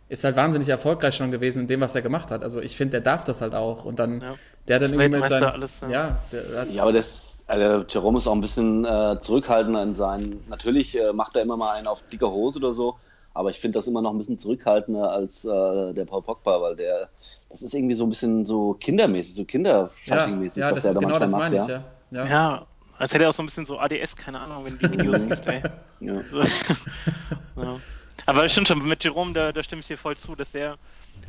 ist 0.09 0.25
halt 0.25 0.37
wahnsinnig 0.37 0.69
erfolgreich 0.69 1.15
schon 1.15 1.31
gewesen 1.31 1.63
in 1.63 1.67
dem, 1.67 1.81
was 1.81 1.95
er 1.95 2.03
gemacht 2.03 2.31
hat. 2.31 2.43
Also 2.43 2.61
ich 2.61 2.77
finde, 2.77 2.93
der 2.93 3.01
darf 3.01 3.25
das 3.25 3.41
halt 3.41 3.55
auch 3.55 3.85
und 3.85 3.99
dann, 3.99 4.21
Ja. 4.21 4.35
der 4.69 4.77
hat 4.77 4.83
dann 4.83 4.93
irgendwie 5.01 5.21
mit 5.21 5.29
seinen, 5.29 5.45
alles, 5.45 5.81
ja. 5.81 5.89
ja, 5.89 6.19
der 6.33 6.61
hat, 6.61 6.71
Ja, 6.71 6.83
aber 6.83 6.93
das, 6.93 7.43
also 7.47 7.85
Jerome 7.89 8.19
ist 8.19 8.27
auch 8.27 8.35
ein 8.35 8.41
bisschen 8.41 8.85
äh, 8.85 9.19
zurückhaltender 9.21 9.83
in 9.83 9.95
seinen. 9.95 10.45
Natürlich 10.49 10.99
äh, 10.99 11.13
macht 11.13 11.37
er 11.37 11.43
immer 11.43 11.57
mal 11.57 11.73
einen 11.73 11.87
auf 11.87 12.03
dicke 12.11 12.31
Hose 12.31 12.59
oder 12.59 12.73
so, 12.73 12.97
aber 13.33 13.51
ich 13.51 13.59
finde 13.61 13.79
das 13.79 13.87
immer 13.87 14.01
noch 14.03 14.13
ein 14.13 14.19
bisschen 14.19 14.39
zurückhaltender 14.39 15.11
als 15.11 15.45
äh, 15.45 15.93
der 15.95 16.05
Paul 16.05 16.23
Pogba, 16.23 16.61
weil 16.61 16.77
der, 16.77 17.09
das 17.51 17.63
ist 17.63 17.75
irgendwie 17.75 17.95
so 17.95 18.05
ein 18.05 18.11
bisschen 18.11 18.45
so 18.47 18.75
kindermäßig, 18.75 19.35
so 19.35 19.43
ja, 19.43 19.47
kinderfaschingmäßig, 19.47 20.61
ja 20.61 20.69
was 20.71 20.77
das, 20.77 20.85
er 20.85 20.95
da 20.95 21.01
genau 21.01 21.19
das 21.19 21.31
manchmal 21.31 21.51
meine 21.51 21.57
macht. 21.57 21.85
ich, 22.11 22.17
ja. 22.17 22.25
ja. 22.25 22.31
Ja, 22.31 22.67
als 22.99 23.13
hätte 23.13 23.25
er 23.25 23.31
auch 23.31 23.35
so 23.35 23.43
ein 23.43 23.47
bisschen 23.47 23.65
so 23.67 23.79
ADS, 23.79 24.17
keine 24.17 24.41
Ahnung, 24.41 24.65
wenn 24.67 24.79
du 24.79 24.89
die 24.89 24.99
Videos 24.99 25.23
siehst, 25.29 25.47
ey. 25.49 25.63
Ja. 26.01 26.15
So. 26.31 26.41
ja. 27.63 27.77
Aber 28.27 28.45
es 28.45 28.53
stimmt 28.53 28.69
schon, 28.69 28.87
mit 28.87 29.05
Jerome, 29.05 29.33
da, 29.33 29.53
da 29.53 29.63
stimme 29.63 29.81
ich 29.81 29.87
dir 29.87 29.99
voll 29.99 30.17
zu, 30.17 30.35
dass 30.35 30.55
er 30.55 30.79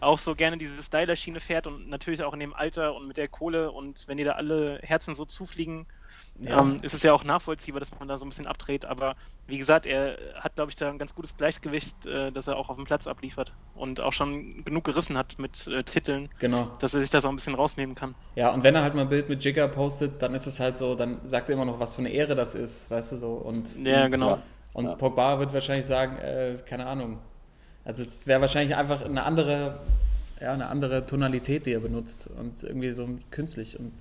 auch 0.02 0.20
so 0.20 0.34
gerne 0.36 0.58
diese 0.58 0.82
Styler-Schiene 0.82 1.40
fährt 1.40 1.68
und 1.68 1.90
natürlich 1.90 2.24
auch 2.24 2.34
in 2.34 2.40
dem 2.40 2.54
Alter 2.54 2.96
und 2.96 3.08
mit 3.08 3.18
der 3.18 3.28
Kohle 3.28 3.72
und 3.72 4.08
wenn 4.08 4.18
dir 4.18 4.26
da 4.26 4.32
alle 4.34 4.80
Herzen 4.82 5.14
so 5.16 5.26
zufliegen, 5.26 5.86
Ja. 6.40 6.60
ähm, 6.60 6.78
ist 6.82 6.94
es 6.94 7.02
ja 7.04 7.14
auch 7.14 7.24
nachvollziehbar, 7.24 7.80
dass 7.80 7.98
man 7.98 8.08
da 8.10 8.18
so 8.18 8.26
ein 8.26 8.30
bisschen 8.30 8.48
abdreht. 8.48 8.84
Aber 8.84 9.16
wie 9.48 9.58
gesagt, 9.58 9.86
er 9.86 10.18
hat, 10.36 10.56
glaube 10.56 10.70
ich, 10.72 10.76
da 10.76 10.90
ein 10.90 10.98
ganz 10.98 11.16
gutes 11.16 11.38
Gleichgewicht, 11.38 12.06
äh, 12.06 12.32
dass 12.32 12.48
er 12.48 12.58
auch 12.58 12.68
auf 12.70 12.76
dem 12.76 12.84
Platz 12.86 13.08
abliefert 13.08 13.54
und 13.74 14.02
auch 14.02 14.12
schon 14.12 14.66
genug 14.66 14.84
gerissen 14.84 15.18
hat 15.18 15.40
mit 15.40 15.66
äh, 15.68 15.84
Titeln, 15.84 16.28
Genau. 16.40 16.72
dass 16.80 16.94
er 16.94 17.00
sich 17.02 17.10
das 17.10 17.24
auch 17.24 17.30
ein 17.30 17.36
bisschen 17.38 17.56
rausnehmen 17.56 17.96
kann. 17.96 18.16
Ja, 18.36 18.54
und 18.54 18.64
wenn 18.64 18.76
er 18.76 18.82
halt 18.84 18.96
mal 18.96 19.04
ein 19.04 19.10
Bild 19.10 19.30
mit 19.30 19.44
Jigger 19.46 19.68
postet, 19.70 20.22
dann 20.22 20.34
ist 20.36 20.46
es 20.46 20.60
halt 20.60 20.78
so, 20.78 20.96
dann 20.96 21.22
sagt 21.26 21.50
er 21.50 21.54
immer 21.54 21.66
noch, 21.66 21.80
was 21.80 21.96
für 21.96 22.02
eine 22.02 22.10
Ehre 22.10 22.36
das 22.36 22.54
ist, 22.54 22.92
weißt 22.92 23.14
du 23.14 23.16
so. 23.16 23.34
Und, 23.34 23.70
Ja, 23.86 24.08
genau. 24.10 24.32
Ja. 24.32 24.44
Und 24.76 24.86
Ja. 24.86 24.96
Pogba 24.96 25.40
wird 25.40 25.54
wahrscheinlich 25.54 25.86
sagen, 25.86 26.18
äh, 26.18 26.58
keine 26.66 26.86
Ahnung. 26.86 27.18
Also 27.86 28.04
es 28.04 28.28
wäre 28.28 28.42
wahrscheinlich 28.42 28.76
einfach 28.76 29.04
eine 29.06 29.24
andere, 29.24 29.80
ja, 30.42 30.54
eine 30.54 30.68
andere 30.68 31.06
Tonalität, 31.06 31.66
die 31.66 31.72
er 31.72 31.80
benutzt 31.80 32.30
und 32.38 32.62
irgendwie 32.62 32.92
so 32.92 33.08
künstlich. 33.32 33.80
Und 33.80 33.94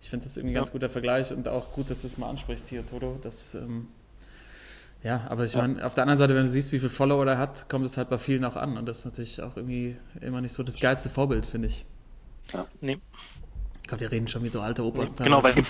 ich 0.00 0.08
finde 0.08 0.24
das 0.24 0.38
irgendwie 0.38 0.52
ein 0.52 0.56
Ja. 0.56 0.60
ganz 0.62 0.72
guter 0.72 0.88
Vergleich 0.88 1.32
und 1.32 1.46
auch 1.48 1.72
gut, 1.72 1.90
dass 1.90 2.00
du 2.00 2.06
es 2.06 2.16
mal 2.16 2.30
ansprichst 2.30 2.68
hier, 2.68 2.84
Toto. 2.86 3.18
Das, 3.20 3.54
ähm, 3.54 3.88
ja, 5.02 5.22
aber 5.28 5.44
ich 5.44 5.54
meine, 5.54 5.84
auf 5.84 5.94
der 5.94 6.02
anderen 6.04 6.18
Seite, 6.18 6.34
wenn 6.34 6.44
du 6.44 6.48
siehst, 6.48 6.72
wie 6.72 6.78
viele 6.78 6.90
Follower 6.90 7.26
er 7.26 7.36
hat, 7.38 7.68
kommt 7.68 7.84
es 7.84 7.98
halt 7.98 8.08
bei 8.08 8.18
vielen 8.18 8.44
auch 8.44 8.56
an. 8.56 8.78
Und 8.78 8.86
das 8.86 9.00
ist 9.00 9.04
natürlich 9.04 9.42
auch 9.42 9.56
irgendwie 9.56 9.96
immer 10.22 10.40
nicht 10.40 10.54
so 10.54 10.62
das 10.62 10.80
geilste 10.80 11.10
Vorbild, 11.10 11.44
finde 11.44 11.68
ich. 11.68 11.84
Nee. 12.80 12.98
Ich 13.82 13.88
glaube, 13.88 14.02
die 14.04 14.14
reden 14.14 14.28
schon 14.28 14.42
wie 14.44 14.48
so 14.48 14.62
alte 14.62 14.82
Opas. 14.82 15.16
Genau, 15.16 15.42
weil 15.42 15.52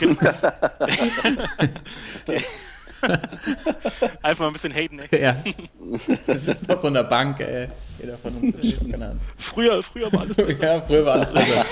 Einfach 4.22 4.40
mal 4.40 4.46
ein 4.48 4.52
bisschen 4.52 4.72
haten, 4.72 4.98
ey. 4.98 5.22
Ja. 5.22 5.36
Das 6.26 6.48
ist 6.48 6.68
noch 6.68 6.76
so 6.76 6.88
eine 6.88 7.04
Bank, 7.04 7.40
ey. 7.40 7.68
Jeder 7.98 8.18
von 8.18 8.34
uns 8.34 8.54
ist 8.56 8.76
schon 8.76 8.90
genannt. 8.90 9.20
Früher, 9.38 9.82
früher 9.82 10.12
war 10.12 10.20
alles 10.20 10.36
besser. 10.36 10.64
Ja, 10.64 10.82
früher 10.82 11.06
war 11.06 11.14
alles 11.14 11.32
besser. 11.32 11.64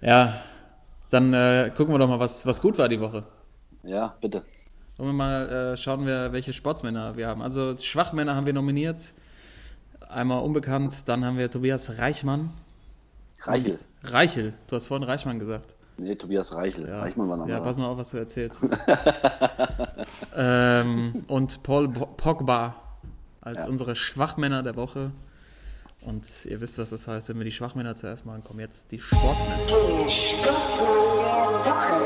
Ja, 0.00 0.42
dann 1.10 1.34
äh, 1.34 1.70
gucken 1.76 1.94
wir 1.94 1.98
doch 1.98 2.08
mal, 2.08 2.20
was, 2.20 2.46
was 2.46 2.60
gut 2.60 2.78
war 2.78 2.88
die 2.88 3.00
Woche. 3.00 3.24
ja, 3.82 4.14
bitte. 4.20 4.42
Wollen 4.96 5.10
wir 5.10 5.14
mal 5.14 5.48
äh, 5.48 5.76
schauen, 5.76 6.06
wir, 6.06 6.32
welche 6.32 6.52
Sportsmänner 6.52 7.16
wir 7.16 7.28
haben. 7.28 7.42
Also 7.42 7.76
Schwachmänner 7.78 8.34
haben 8.34 8.46
wir 8.46 8.52
nominiert. 8.52 9.12
Einmal 10.08 10.42
unbekannt, 10.42 11.08
dann 11.08 11.24
haben 11.24 11.38
wir 11.38 11.50
Tobias 11.50 11.98
Reichmann. 11.98 12.52
Reichel. 13.42 13.78
Reichel. 14.02 14.54
Du 14.66 14.76
hast 14.76 14.86
vorhin 14.86 15.04
Reichmann 15.04 15.38
gesagt. 15.38 15.74
Nee, 15.98 16.14
Tobias 16.14 16.54
Reichel. 16.54 16.88
Ja, 16.88 17.00
Reichmann 17.00 17.28
war 17.28 17.36
noch 17.36 17.48
ja 17.48 17.58
mal. 17.58 17.64
pass 17.64 17.76
mal 17.76 17.86
auf, 17.86 17.98
was 17.98 18.10
du 18.10 18.18
erzählst. 18.18 18.64
ähm, 20.36 21.24
und 21.28 21.62
Paul 21.64 21.88
Pogba 21.88 22.74
als 23.40 23.64
Ja. 23.64 23.68
unsere 23.68 23.96
Schwachmänner 23.96 24.62
der 24.62 24.76
Woche. 24.76 25.10
Und 26.00 26.26
ihr 26.46 26.60
wisst, 26.60 26.78
was 26.78 26.90
das 26.90 27.08
heißt, 27.08 27.28
wenn 27.28 27.38
wir 27.38 27.44
die 27.44 27.50
Schwachmänner 27.52 27.96
zuerst 27.96 28.24
machen, 28.24 28.44
kommen 28.44 28.60
jetzt 28.60 28.92
die 28.92 29.00
Sportsmänner. 29.00 30.08
Sportsmann 30.08 30.86
der 31.64 31.72
Woche. 31.72 32.04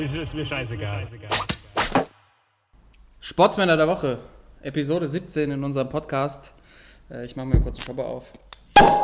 Ist, 0.00 0.14
ist 0.16 0.34
mir 0.34 0.44
scheißegal. 0.46 1.06
Sportsmänner 3.20 3.76
der 3.76 3.86
Woche, 3.86 4.18
Episode 4.62 5.06
17 5.06 5.52
in 5.52 5.62
unserem 5.62 5.88
Podcast. 5.88 6.52
Äh, 7.10 7.24
ich 7.24 7.36
mache 7.36 7.46
mir 7.46 7.60
kurz 7.60 7.76
einen 7.76 7.86
Shopper 7.86 8.06
auf. 8.06 8.24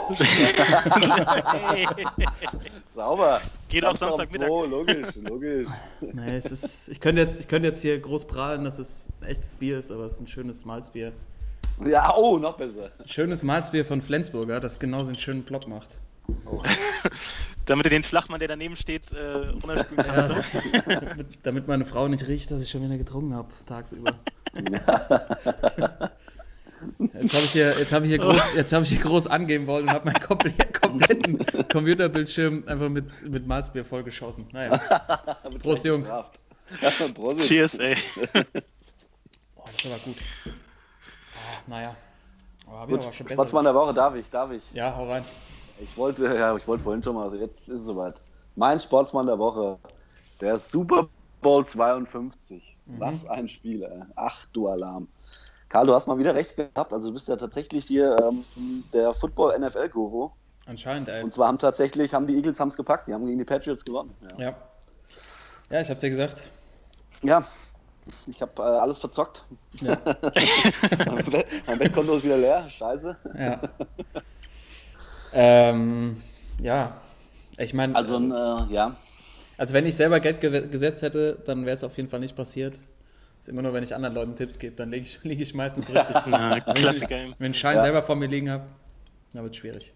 Sauber. 2.95 3.41
Geht 3.69 3.85
auch 3.85 3.97
Samstag 3.97 4.31
Samstagmittag. 4.31 4.49
zwei, 4.49 4.67
logisch, 4.67 5.07
logisch. 5.29 5.69
Nee, 6.01 6.37
es 6.37 6.47
ist, 6.47 6.89
ich, 6.89 7.01
könnte 7.01 7.23
jetzt, 7.23 7.41
ich 7.41 7.49
könnte 7.49 7.69
jetzt 7.69 7.83
hier 7.83 7.99
groß 7.99 8.27
prahlen, 8.27 8.65
dass 8.65 8.79
es 8.79 9.09
ein 9.21 9.29
echtes 9.29 9.57
Bier 9.57 9.79
ist, 9.79 9.91
aber 9.91 10.05
es 10.05 10.15
ist 10.15 10.21
ein 10.21 10.29
schönes 10.29 10.65
Malzbier. 10.65 11.13
Ja, 11.87 12.15
oh, 12.17 12.39
noch 12.39 12.57
besser. 12.57 12.91
Schönes 13.05 13.43
Malzbier 13.43 13.85
von 13.85 14.03
Flensburger, 14.03 14.61
das 14.61 14.79
genau 14.79 15.01
so 15.01 15.07
einen 15.07 15.17
schönen 15.17 15.43
Block 15.43 15.69
macht. 15.69 15.89
Damit 17.67 17.87
du 17.87 17.91
den 17.91 18.03
Flachmann, 18.03 18.39
der 18.39 18.49
daneben 18.49 18.77
steht, 18.77 19.13
äh, 19.13 19.49
runterspülen 19.49 20.05
kannst. 20.05 20.35
Ja, 20.87 21.01
damit, 21.01 21.39
damit 21.43 21.69
meine 21.69 21.85
Frau 21.85 22.09
nicht 22.09 22.27
riecht, 22.27 22.51
dass 22.51 22.63
ich 22.63 22.71
schon 22.71 22.83
wieder 22.83 22.97
getrunken 22.97 23.35
habe, 23.35 23.49
tagsüber. 23.67 24.13
Jetzt 26.99 27.35
habe 27.35 27.45
ich, 27.45 27.53
hier, 27.53 27.79
jetzt 27.79 27.93
hab 27.93 28.03
ich, 28.03 28.09
hier 28.09 28.21
groß- 28.21 28.55
jetzt 28.57 28.73
hab 28.73 28.83
ich 28.83 28.89
hier 28.91 29.01
groß 29.01 29.27
angeben 29.27 29.67
wollen 29.67 29.85
und 29.85 29.91
habe 29.93 30.07
meinen 30.07 30.21
komplett, 30.21 30.81
kompletten 30.81 31.39
Computerbildschirm 31.69 32.65
einfach 32.67 32.89
mit, 32.89 33.29
mit 33.29 33.47
Malzbier 33.47 33.85
vollgeschossen. 33.85 34.47
Naja, 34.53 34.79
Prost, 35.63 35.85
Jungs. 35.85 36.11
Prost. 37.15 37.41
Cheers, 37.49 37.75
ey. 37.79 37.97
boah, 39.55 39.65
das 39.67 39.85
ist 39.85 39.87
aber 39.87 39.99
gut. 40.05 40.17
Ah, 40.47 40.51
naja, 41.67 41.97
oh, 42.67 42.87
Gut, 42.87 43.03
aber 43.03 43.13
schon 43.13 43.27
besser. 43.27 43.35
Sportsmann 43.37 43.65
der 43.65 43.75
Woche, 43.75 43.95
darf 43.95 44.15
ich, 44.15 44.29
darf 44.31 44.51
ich. 44.53 44.63
Ja, 44.73 44.95
hau 44.97 45.09
rein. 45.11 45.25
Ich 45.81 45.97
wollte, 45.97 46.27
ja, 46.35 46.57
ich 46.57 46.67
wollte 46.67 46.85
vorhin 46.85 47.03
schon 47.03 47.15
mal, 47.15 47.25
also 47.25 47.39
jetzt 47.39 47.61
ist 47.69 47.81
es 47.81 47.85
soweit. 47.87 48.15
Mein 48.57 48.81
Sportsmann 48.81 49.27
der 49.27 49.39
Woche, 49.39 49.79
der 50.41 50.59
Super 50.59 51.09
Bowl 51.41 51.65
52. 51.65 52.77
Mhm. 52.87 53.01
Was 53.01 53.25
ein 53.27 53.49
Spiel, 53.49 53.83
ey. 53.85 54.03
Ach 54.17 54.47
du 54.53 54.69
Alarm. 54.69 55.09
Karl, 55.69 55.87
du 55.87 55.95
hast 55.95 56.07
mal 56.07 56.19
wieder 56.19 56.35
recht 56.35 56.57
gehabt. 56.57 56.93
Also 56.93 57.09
du 57.09 57.15
bist 57.15 57.29
ja 57.29 57.37
tatsächlich 57.37 57.85
hier 57.85 58.17
ähm, 58.23 58.45
der 58.93 59.13
Football-NFL-Guru. 59.15 60.31
Anscheinend, 60.67 61.09
ey. 61.09 61.23
Und 61.23 61.33
zwar 61.33 61.49
haben 61.49 61.59
tatsächlich, 61.59 62.15
haben 62.15 62.27
die 62.27 62.37
Eagles 62.37 62.61
haben's 62.61 62.77
gepackt, 62.77 63.09
die 63.09 63.15
haben 63.15 63.25
gegen 63.25 63.39
die 63.39 63.45
Patriots 63.45 63.85
gewonnen. 63.85 64.15
Ja, 64.37 64.47
Ja. 64.47 64.57
Ja, 65.71 65.81
ich 65.83 65.91
hab's 65.91 66.01
dir 66.01 66.11
gesagt. 66.11 66.43
ja 67.23 67.43
ich 68.27 68.41
habe 68.41 68.63
äh, 68.63 68.65
alles 68.65 68.99
verzockt. 68.99 69.45
Ja. 69.81 69.99
mein, 71.67 71.79
Wettkonto 71.79 72.17
ist 72.17 72.25
wieder 72.25 72.39
leer, 72.39 72.69
scheiße. 72.71 73.17
Ja. 73.39 73.61
ähm, 75.35 76.23
ja. 76.61 76.97
Ich 77.59 77.75
meine, 77.75 77.95
Also, 77.95 78.17
also, 78.17 78.71
äh, 78.71 78.73
ja, 78.73 78.97
also 79.59 79.75
wenn 79.75 79.87
ich 79.87 79.97
selber 79.97 80.21
Geld 80.21 80.41
ge 80.41 80.69
gesetzt 80.69 81.03
hätte, 81.03 81.37
dann 81.45 81.67
wäre 81.67 81.77
es 81.77 81.83
auf 81.83 81.97
jeden 81.97 82.09
Fall 82.09 82.21
nicht 82.21 82.37
passiert. 82.37 82.79
Ist 83.41 83.49
immer 83.49 83.63
nur, 83.63 83.73
wenn 83.73 83.83
ich 83.85 83.95
anderen 83.95 84.15
Leuten 84.15 84.37
Tipps 84.37 84.59
gebe, 84.59 84.75
dann 84.77 84.91
liege 84.91 85.05
ich, 85.07 85.19
lieg 85.25 85.41
ich 85.41 85.55
meistens 85.55 85.89
richtig. 85.95 86.17
Na, 86.27 86.61
Klassiker. 86.61 87.17
ey. 87.17 87.23
Wenn 87.27 87.33
ich 87.33 87.41
einen 87.41 87.55
Schein 87.55 87.77
Ja. 87.77 87.83
selber 87.83 88.03
vor 88.03 88.17
mir 88.17 88.27
liegen 88.29 88.51
habe, 88.51 88.65
dann 89.33 89.43
wird 89.43 89.55
es 89.55 89.59
schwierig. 89.61 89.93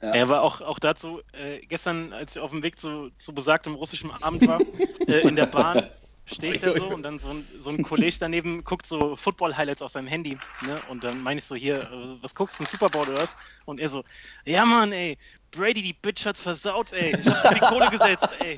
Ja. 0.00 0.10
Er 0.14 0.28
war 0.28 0.42
auch, 0.42 0.60
auch 0.60 0.78
dazu, 0.78 1.20
äh, 1.32 1.58
gestern, 1.66 2.12
als 2.12 2.36
ich 2.36 2.42
auf 2.42 2.50
dem 2.52 2.62
Weg 2.62 2.78
zu, 2.78 3.10
zu 3.18 3.34
besagtem 3.34 3.74
russischen 3.74 4.10
Abend 4.22 4.46
war, 4.46 4.60
äh, 5.08 5.20
in 5.26 5.34
der 5.34 5.46
Bahn, 5.46 5.90
stehe 6.26 6.52
ich 6.54 6.60
da 6.60 6.72
so 6.74 6.86
und 6.88 7.02
dann 7.02 7.18
so 7.18 7.28
ein, 7.28 7.44
so 7.58 7.70
ein 7.70 7.82
Kollege 7.82 8.14
daneben 8.20 8.62
guckt 8.62 8.86
so 8.86 9.16
Football-Highlights 9.16 9.82
auf 9.82 9.90
seinem 9.90 10.06
Handy. 10.06 10.34
Ne? 10.64 10.78
Und 10.90 11.02
dann 11.02 11.22
meine 11.22 11.38
ich 11.38 11.44
so, 11.44 11.54
hier, 11.56 11.78
äh, 11.78 11.86
was 12.22 12.34
guckst 12.34 12.60
du, 12.60 12.64
ein 12.64 12.66
Super 12.66 12.88
Bowl 12.88 13.02
oder 13.08 13.16
was? 13.22 13.36
Und 13.64 13.80
er 13.80 13.88
so, 13.88 14.04
ja 14.44 14.64
Mann, 14.64 14.92
ey, 14.92 15.18
Brady, 15.50 15.82
die 15.82 15.94
Bitch 15.94 16.24
hat's 16.26 16.42
versaut, 16.42 16.92
ey. 16.92 17.16
Ich 17.18 17.26
hab 17.26 17.48
für 17.48 17.54
die 17.54 17.60
Kohle 17.60 17.88
gesetzt, 17.90 18.28
ey. 18.40 18.56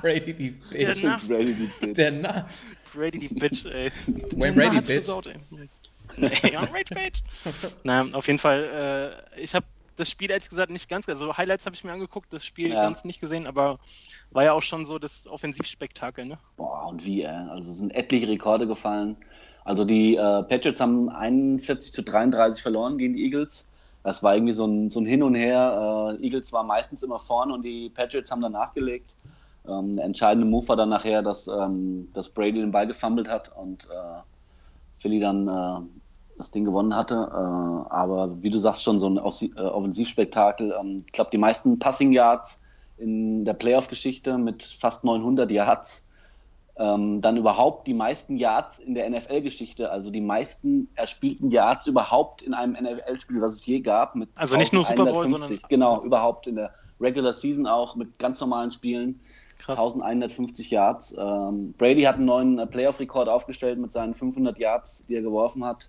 Brady, 0.00 0.32
die 0.32 0.50
Der 0.78 0.86
Bitch. 0.86 1.02
Na- 1.02 1.20
Brady 1.26 1.54
die 1.54 1.66
Bitch. 1.86 1.96
Der 1.96 2.12
Na 2.12 2.48
Brady, 2.96 3.18
die 3.18 3.28
Bitch, 3.34 3.64
ey. 3.66 3.92
Wayne 4.36 4.54
Brady, 4.54 4.80
Bitch. 4.80 4.92
versaut, 4.92 5.26
ey. 5.26 5.36
Nee, 6.16 6.30
ja, 6.52 6.60
Rage 6.60 6.94
Bitch. 6.94 7.22
Na, 7.84 8.06
auf 8.12 8.26
jeden 8.26 8.38
Fall, 8.38 9.22
äh, 9.34 9.40
ich 9.40 9.54
habe 9.54 9.66
das 9.96 10.10
Spiel 10.10 10.30
ehrlich 10.30 10.48
gesagt 10.48 10.70
nicht 10.70 10.88
ganz, 10.88 11.08
also 11.08 11.36
Highlights 11.36 11.66
habe 11.66 11.74
ich 11.74 11.82
mir 11.84 11.92
angeguckt, 11.92 12.32
das 12.32 12.44
Spiel 12.44 12.70
Ja. 12.72 12.82
ganz 12.82 13.04
nicht 13.04 13.20
gesehen, 13.20 13.46
aber 13.46 13.78
war 14.30 14.44
ja 14.44 14.52
auch 14.52 14.62
schon 14.62 14.84
so 14.86 14.98
das 14.98 15.26
Offensivspektakel, 15.26 16.26
ne? 16.26 16.38
Boah, 16.56 16.86
und 16.88 17.04
wie, 17.04 17.22
ey. 17.22 17.34
Also 17.50 17.70
es 17.70 17.78
sind 17.78 17.94
etliche 17.94 18.28
Rekorde 18.28 18.66
gefallen. 18.66 19.16
Also 19.64 19.84
die 19.84 20.14
äh, 20.14 20.42
Patriots 20.44 20.80
haben 20.80 21.08
41 21.08 21.92
zu 21.92 22.02
33 22.02 22.62
verloren 22.62 22.98
gegen 22.98 23.14
die 23.14 23.24
Eagles. 23.24 23.66
Das 24.04 24.22
war 24.22 24.36
irgendwie 24.36 24.52
so 24.52 24.64
ein, 24.66 24.90
so 24.90 25.00
ein 25.00 25.06
Hin 25.06 25.22
und 25.24 25.34
Her. 25.34 26.16
Äh, 26.20 26.24
Eagles 26.24 26.52
war 26.52 26.62
meistens 26.62 27.02
immer 27.02 27.18
vorne 27.18 27.52
und 27.54 27.62
die 27.62 27.90
Patriots 27.90 28.30
haben 28.30 28.40
dann 28.42 28.52
nachgelegt. 28.52 29.16
Ähm, 29.68 29.96
der 29.96 30.04
entscheidende 30.04 30.46
Move 30.46 30.68
war 30.68 30.76
dann 30.76 30.88
nachher, 30.88 31.22
dass, 31.22 31.48
ähm, 31.48 32.08
dass 32.12 32.28
Brady 32.28 32.60
den 32.60 32.72
Ball 32.72 32.86
gefummelt 32.86 33.28
hat 33.28 33.56
und 33.56 33.84
äh, 33.84 34.20
Philly 34.98 35.20
dann 35.20 35.48
äh, 35.48 35.80
das 36.38 36.50
Ding 36.50 36.64
gewonnen 36.64 36.94
hatte. 36.94 37.14
Äh, 37.14 37.92
aber 37.92 38.42
wie 38.42 38.50
du 38.50 38.58
sagst, 38.58 38.82
schon 38.82 38.98
so 39.00 39.08
ein 39.08 39.16
äh, 39.18 39.60
Offensivspektakel. 39.60 40.74
Ähm, 40.78 41.04
ich 41.06 41.12
glaube, 41.12 41.30
die 41.30 41.38
meisten 41.38 41.78
Passing 41.78 42.12
Yards 42.12 42.60
in 42.98 43.44
der 43.44 43.54
Playoff-Geschichte 43.54 44.38
mit 44.38 44.62
fast 44.62 45.04
900 45.04 45.50
Yards. 45.50 46.06
Ähm, 46.78 47.22
dann 47.22 47.38
überhaupt 47.38 47.86
die 47.86 47.94
meisten 47.94 48.36
Yards 48.36 48.78
in 48.80 48.94
der 48.94 49.08
NFL-Geschichte, 49.08 49.90
also 49.90 50.10
die 50.10 50.20
meisten 50.20 50.88
erspielten 50.94 51.50
Yards 51.50 51.86
überhaupt 51.86 52.42
in 52.42 52.52
einem 52.52 52.74
NFL-Spiel, 52.74 53.40
was 53.40 53.54
es 53.54 53.64
je 53.64 53.80
gab. 53.80 54.14
Mit 54.14 54.28
Also 54.36 54.58
nicht 54.58 54.74
nur 54.74 54.84
Super 54.84 55.04
Bowl, 55.06 55.24
1150. 55.24 55.60
sondern- 55.62 55.68
Genau, 55.70 56.04
überhaupt 56.04 56.46
in 56.46 56.56
der 56.56 56.74
Regular 57.00 57.32
Season 57.32 57.66
auch 57.66 57.96
mit 57.96 58.18
ganz 58.18 58.40
normalen 58.40 58.72
Spielen. 58.72 59.20
Krass. 59.58 59.78
1150 59.78 60.70
Yards. 60.70 61.14
Ähm, 61.18 61.74
Brady 61.78 62.02
hat 62.02 62.16
einen 62.16 62.26
neuen 62.26 62.58
äh, 62.58 62.66
Playoff-Rekord 62.66 63.28
aufgestellt 63.28 63.78
mit 63.78 63.92
seinen 63.92 64.14
500 64.14 64.58
Yards, 64.58 65.04
die 65.08 65.14
er 65.16 65.22
geworfen 65.22 65.64
hat. 65.64 65.88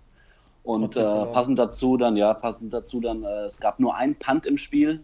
Und 0.64 0.96
äh, 0.96 1.02
passend 1.02 1.58
dazu 1.58 1.96
dann, 1.96 2.16
ja, 2.16 2.34
passend 2.34 2.74
dazu 2.74 3.00
dann, 3.00 3.22
äh, 3.24 3.44
es 3.44 3.58
gab 3.58 3.80
nur 3.80 3.94
einen 3.96 4.16
Punt 4.16 4.44
im 4.46 4.56
Spiel 4.56 5.02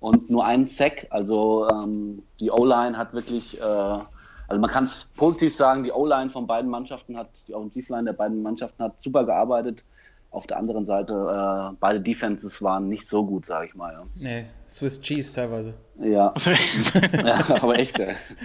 und 0.00 0.30
nur 0.30 0.44
einen 0.44 0.66
Sack. 0.66 1.06
Also 1.10 1.68
ähm, 1.68 2.22
die 2.40 2.50
O-Line 2.50 2.96
hat 2.96 3.12
wirklich, 3.12 3.60
äh, 3.60 3.62
also 3.62 4.60
man 4.60 4.70
kann 4.70 4.84
es 4.84 5.06
positiv 5.16 5.54
sagen, 5.54 5.84
die 5.84 5.92
O-Line 5.92 6.30
von 6.30 6.46
beiden 6.46 6.70
Mannschaften 6.70 7.16
hat, 7.16 7.46
die 7.46 7.54
Offensivline 7.54 8.04
der 8.04 8.12
beiden 8.12 8.42
Mannschaften 8.42 8.82
hat 8.82 9.00
super 9.00 9.24
gearbeitet. 9.24 9.84
Auf 10.32 10.46
der 10.46 10.56
anderen 10.56 10.84
Seite, 10.84 11.12
äh, 11.14 11.76
beide 11.78 12.00
Defenses 12.00 12.62
waren 12.62 12.88
nicht 12.88 13.06
so 13.06 13.24
gut, 13.24 13.46
sage 13.46 13.66
ich 13.66 13.74
mal. 13.74 14.02
Nee, 14.16 14.46
Swiss 14.68 15.00
Cheese 15.00 15.34
teilweise. 15.34 15.74
Ja, 16.00 16.32
ja 17.24 17.44
aber 17.60 17.78
echt, 17.78 18.00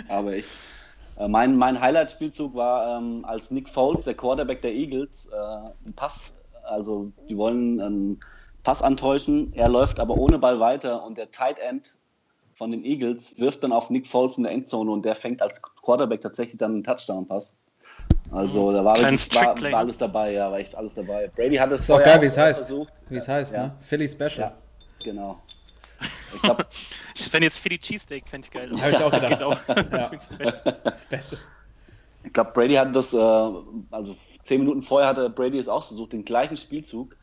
aber 0.09 0.33
echt. 0.33 0.49
Äh, 1.17 1.27
Mein, 1.27 1.57
mein 1.57 1.79
Highlight-Spielzug 1.79 2.53
war, 2.55 2.97
ähm, 2.97 3.25
als 3.25 3.51
Nick 3.51 3.69
Foles, 3.69 4.03
der 4.03 4.13
Quarterback 4.15 4.61
der 4.61 4.73
Eagles, 4.73 5.27
äh, 5.27 5.35
einen 5.35 5.93
Pass, 5.95 6.35
also 6.63 7.11
die 7.29 7.37
wollen 7.37 7.79
einen 7.79 8.19
Pass 8.63 8.81
antäuschen, 8.81 9.53
er 9.53 9.69
läuft 9.69 9.99
aber 9.99 10.17
ohne 10.17 10.39
Ball 10.39 10.59
weiter 10.59 11.03
und 11.03 11.17
der 11.17 11.31
Tight 11.31 11.57
End 11.57 11.97
von 12.57 12.71
den 12.71 12.83
Eagles 12.83 13.39
wirft 13.39 13.63
dann 13.63 13.71
auf 13.71 13.89
Nick 13.89 14.07
Foles 14.07 14.37
in 14.37 14.43
der 14.43 14.51
Endzone 14.51 14.91
und 14.91 15.05
der 15.05 15.15
fängt 15.15 15.41
als 15.41 15.61
Quarterback 15.61 16.21
tatsächlich 16.21 16.57
dann 16.57 16.73
einen 16.73 16.83
Touchdown-Pass. 16.83 17.53
Also 18.31 18.71
da 18.71 18.83
war, 18.83 18.97
wirklich, 18.97 19.35
war, 19.35 19.61
war 19.61 19.79
alles 19.79 19.97
dabei, 19.97 20.33
ja, 20.33 20.51
war 20.51 20.59
echt 20.59 20.75
alles 20.75 20.93
dabei. 20.93 21.29
Brady 21.35 21.55
hat 21.55 21.71
es 21.71 21.81
Ist 21.81 21.91
auch 21.91 22.03
geil, 22.03 22.21
wie 22.21 22.25
es 22.25 22.37
heißt. 22.37 22.73
Wie 23.09 23.15
es 23.15 23.27
heißt, 23.27 23.53
ja, 23.53 23.67
ne? 23.67 23.75
Philly 23.81 24.07
Special. 24.07 24.39
Ja, 24.39 24.53
genau. 25.03 25.41
Ich 26.35 26.41
glaube, 26.41 26.65
Ich 27.19 27.27
fände 27.29 27.45
jetzt 27.45 27.59
Philly 27.59 27.79
Cheesesteak, 27.79 28.27
fände 28.27 28.47
ich 28.47 28.51
geil. 28.51 28.69
Hab 28.79 28.91
ich 28.91 29.01
auch 29.01 29.11
gedacht. 29.11 29.29
Geht 29.29 29.43
auch. 29.43 29.57
Ja. 29.91 30.11
Das 30.83 31.05
Beste. 31.05 31.37
Ich 32.23 32.33
glaube, 32.33 32.51
Brady 32.53 32.75
hat 32.75 32.95
das, 32.95 33.13
äh, 33.13 33.17
also 33.17 34.15
zehn 34.43 34.59
Minuten 34.59 34.81
vorher 34.81 35.09
hatte 35.09 35.29
Brady 35.29 35.57
es 35.57 35.67
ausgesucht, 35.67 36.13
den 36.13 36.25
gleichen 36.25 36.57
Spielzug. 36.57 37.15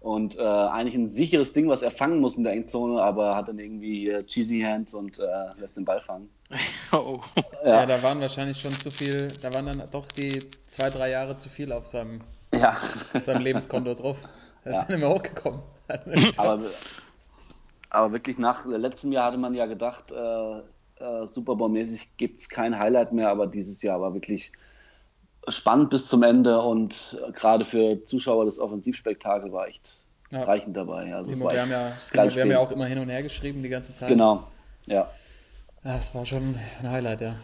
Und 0.00 0.36
äh, 0.36 0.42
eigentlich 0.42 0.94
ein 0.96 1.12
sicheres 1.12 1.52
Ding, 1.52 1.68
was 1.68 1.82
er 1.82 1.92
fangen 1.92 2.20
muss 2.20 2.36
in 2.36 2.44
der 2.44 2.54
Endzone, 2.54 3.00
aber 3.00 3.36
hat 3.36 3.48
dann 3.48 3.58
irgendwie 3.58 4.08
äh, 4.08 4.24
cheesy 4.24 4.60
Hands 4.60 4.92
und 4.94 5.18
äh, 5.18 5.24
lässt 5.58 5.76
den 5.76 5.84
Ball 5.84 6.00
fangen. 6.00 6.28
Oh. 6.92 7.20
Ja. 7.64 7.86
da 7.86 8.02
waren 8.02 8.20
wahrscheinlich 8.20 8.60
schon 8.60 8.72
zu 8.72 8.90
viel, 8.90 9.28
da 9.42 9.52
waren 9.54 9.66
dann 9.66 9.82
doch 9.90 10.06
die 10.06 10.42
zwei, 10.66 10.90
drei 10.90 11.10
Jahre 11.10 11.36
zu 11.38 11.48
viel 11.48 11.72
auf 11.72 11.86
seinem, 11.88 12.20
Ja, 12.52 12.76
auf 13.14 13.22
seinem 13.22 13.42
Lebenskonto 13.42 13.94
drauf. 13.94 14.18
Er 14.64 14.72
ist 14.72 14.82
Ja. 14.82 14.88
nicht 14.90 15.00
mehr 15.00 15.08
hochgekommen. 15.08 15.60
aber, 16.36 16.60
aber 17.90 18.12
wirklich 18.12 18.38
nach 18.38 18.64
letztem 18.64 19.10
Jahr 19.10 19.26
hatte 19.26 19.38
man 19.38 19.54
ja 19.54 19.66
gedacht, 19.66 20.12
äh, 20.12 20.58
äh, 21.02 21.26
Super 21.26 21.56
Bowl-mäßig 21.56 22.16
gibt 22.16 22.38
es 22.38 22.48
kein 22.48 22.78
Highlight 22.78 23.12
mehr, 23.12 23.28
aber 23.28 23.48
dieses 23.48 23.82
Jahr 23.82 24.00
war 24.00 24.14
wirklich 24.14 24.52
spannend 25.48 25.90
bis 25.90 26.06
zum 26.06 26.22
Ende 26.22 26.60
und 26.60 27.18
gerade 27.34 27.64
für 27.64 28.04
Zuschauer 28.04 28.44
das 28.44 28.60
Offensivspektakel 28.60 29.52
war 29.52 29.66
echt 29.66 30.04
Ja. 30.30 30.44
reichend 30.44 30.76
dabei. 30.76 31.12
Also 31.12 31.30
Timo, 31.34 31.50
wir 31.50 31.60
haben 31.60 31.70
ja, 31.70 31.90
Timo, 32.12 32.34
wir 32.34 32.42
haben 32.42 32.50
ja 32.52 32.58
auch 32.60 32.70
immer 32.70 32.86
hin 32.86 32.98
und 32.98 33.08
her 33.08 33.24
geschrieben 33.24 33.62
die 33.64 33.68
ganze 33.68 33.92
Zeit. 33.94 34.08
Genau, 34.08 34.46
ja. 34.86 35.10
Ja, 35.84 35.96
es 35.96 36.14
war 36.14 36.24
schon 36.26 36.58
ein 36.80 36.90
Highlight, 36.90 37.20
ja. 37.20 37.36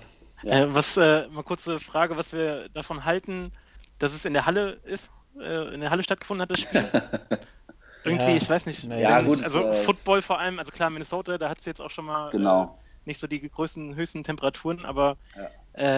Ja. 0.43 0.61
Äh, 0.61 0.75
was, 0.75 0.97
äh, 0.97 1.27
mal 1.29 1.43
kurze 1.43 1.81
Frage, 1.81 2.17
was 2.17 2.33
wir 2.33 2.69
davon 2.69 3.05
halten, 3.05 3.53
dass 3.99 4.15
es 4.15 4.25
in 4.25 4.33
der 4.33 4.47
Halle 4.47 4.73
ist, 4.85 5.11
äh, 5.41 5.75
in 5.75 5.81
der 5.81 5.91
Halle 5.91 6.05
stattgefunden 6.05 6.43
hat, 6.43 6.51
das 6.51 6.61
Spiel. 6.61 6.85
Irgendwie, 8.05 8.31
Ja. 8.31 8.37
ich 8.37 8.49
weiß 8.49 8.67
nicht. 8.67 8.85
Ja, 8.85 9.21
gut. 9.23 9.43
Also 9.43 9.61
äh, 9.65 9.75
Football 9.75 10.23
vor 10.23 10.39
allem, 10.39 10.61
also 10.61 10.71
klar, 10.71 10.91
Minnesota, 10.91 11.37
da 11.39 11.49
hat 11.49 11.59
es 11.59 11.65
jetzt 11.65 11.81
auch 11.81 11.91
schon 11.91 12.05
mal 12.05 12.31
Genau. 12.31 12.79
äh, 12.79 12.89
nicht 13.07 13.19
so 13.19 13.27
die 13.27 13.41
größten, 13.41 13.97
höchsten 13.97 14.23
Temperaturen, 14.23 14.85
aber 14.85 15.17
Ja. 15.35 15.51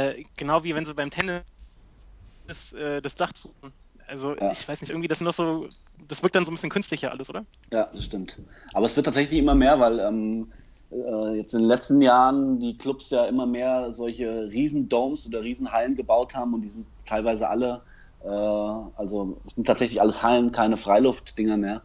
äh, 0.09 0.25
genau 0.37 0.65
wie 0.65 0.75
wenn 0.75 0.87
sie 0.87 0.95
beim 0.95 1.11
Tennis 1.11 1.43
das, 2.47 2.73
äh, 2.73 3.01
das 3.03 3.15
Dach 3.15 3.33
suchen. 3.37 3.75
Also 4.07 4.35
Ja. 4.37 4.51
ich 4.51 4.67
weiß 4.67 4.81
nicht, 4.81 4.91
irgendwie 4.91 5.09
das 5.09 5.19
sind 5.19 5.27
noch 5.27 5.35
so, 5.35 5.69
das 6.09 6.23
wirkt 6.23 6.35
dann 6.35 6.47
so 6.47 6.51
ein 6.51 6.55
bisschen 6.55 6.71
künstlicher 6.71 7.11
alles, 7.11 7.29
oder? 7.29 7.45
Ja, 7.71 7.91
das 7.93 8.05
stimmt. 8.05 8.39
Aber 8.73 8.87
es 8.87 8.97
wird 8.97 9.05
tatsächlich 9.05 9.39
immer 9.39 9.55
mehr, 9.55 9.79
weil 9.79 10.01
ähm, 10.01 10.53
äh, 10.91 11.37
jetzt 11.37 11.55
in 11.55 11.61
den 11.61 11.69
letzten 11.69 12.03
Jahren 12.03 12.59
die 12.61 12.77
Clubs 12.79 13.11
ja 13.11 13.27
immer 13.27 13.47
mehr 13.47 13.93
solche 13.93 14.51
Riesendomes 14.53 15.27
oder 15.27 15.43
Riesenhallen 15.43 15.97
gebaut 15.97 16.35
haben 16.35 16.55
und 16.55 16.63
die 16.63 16.71
sind 16.71 16.87
teilweise 17.05 17.49
alle, 17.49 17.83
äh, 18.23 18.29
also 18.29 19.41
sind 19.47 19.67
tatsächlich 19.67 20.01
alles 20.01 20.23
Hallen, 20.23 20.53
keine 20.53 20.77
Freiluftdinger 20.77 21.57
mehr. 21.57 21.83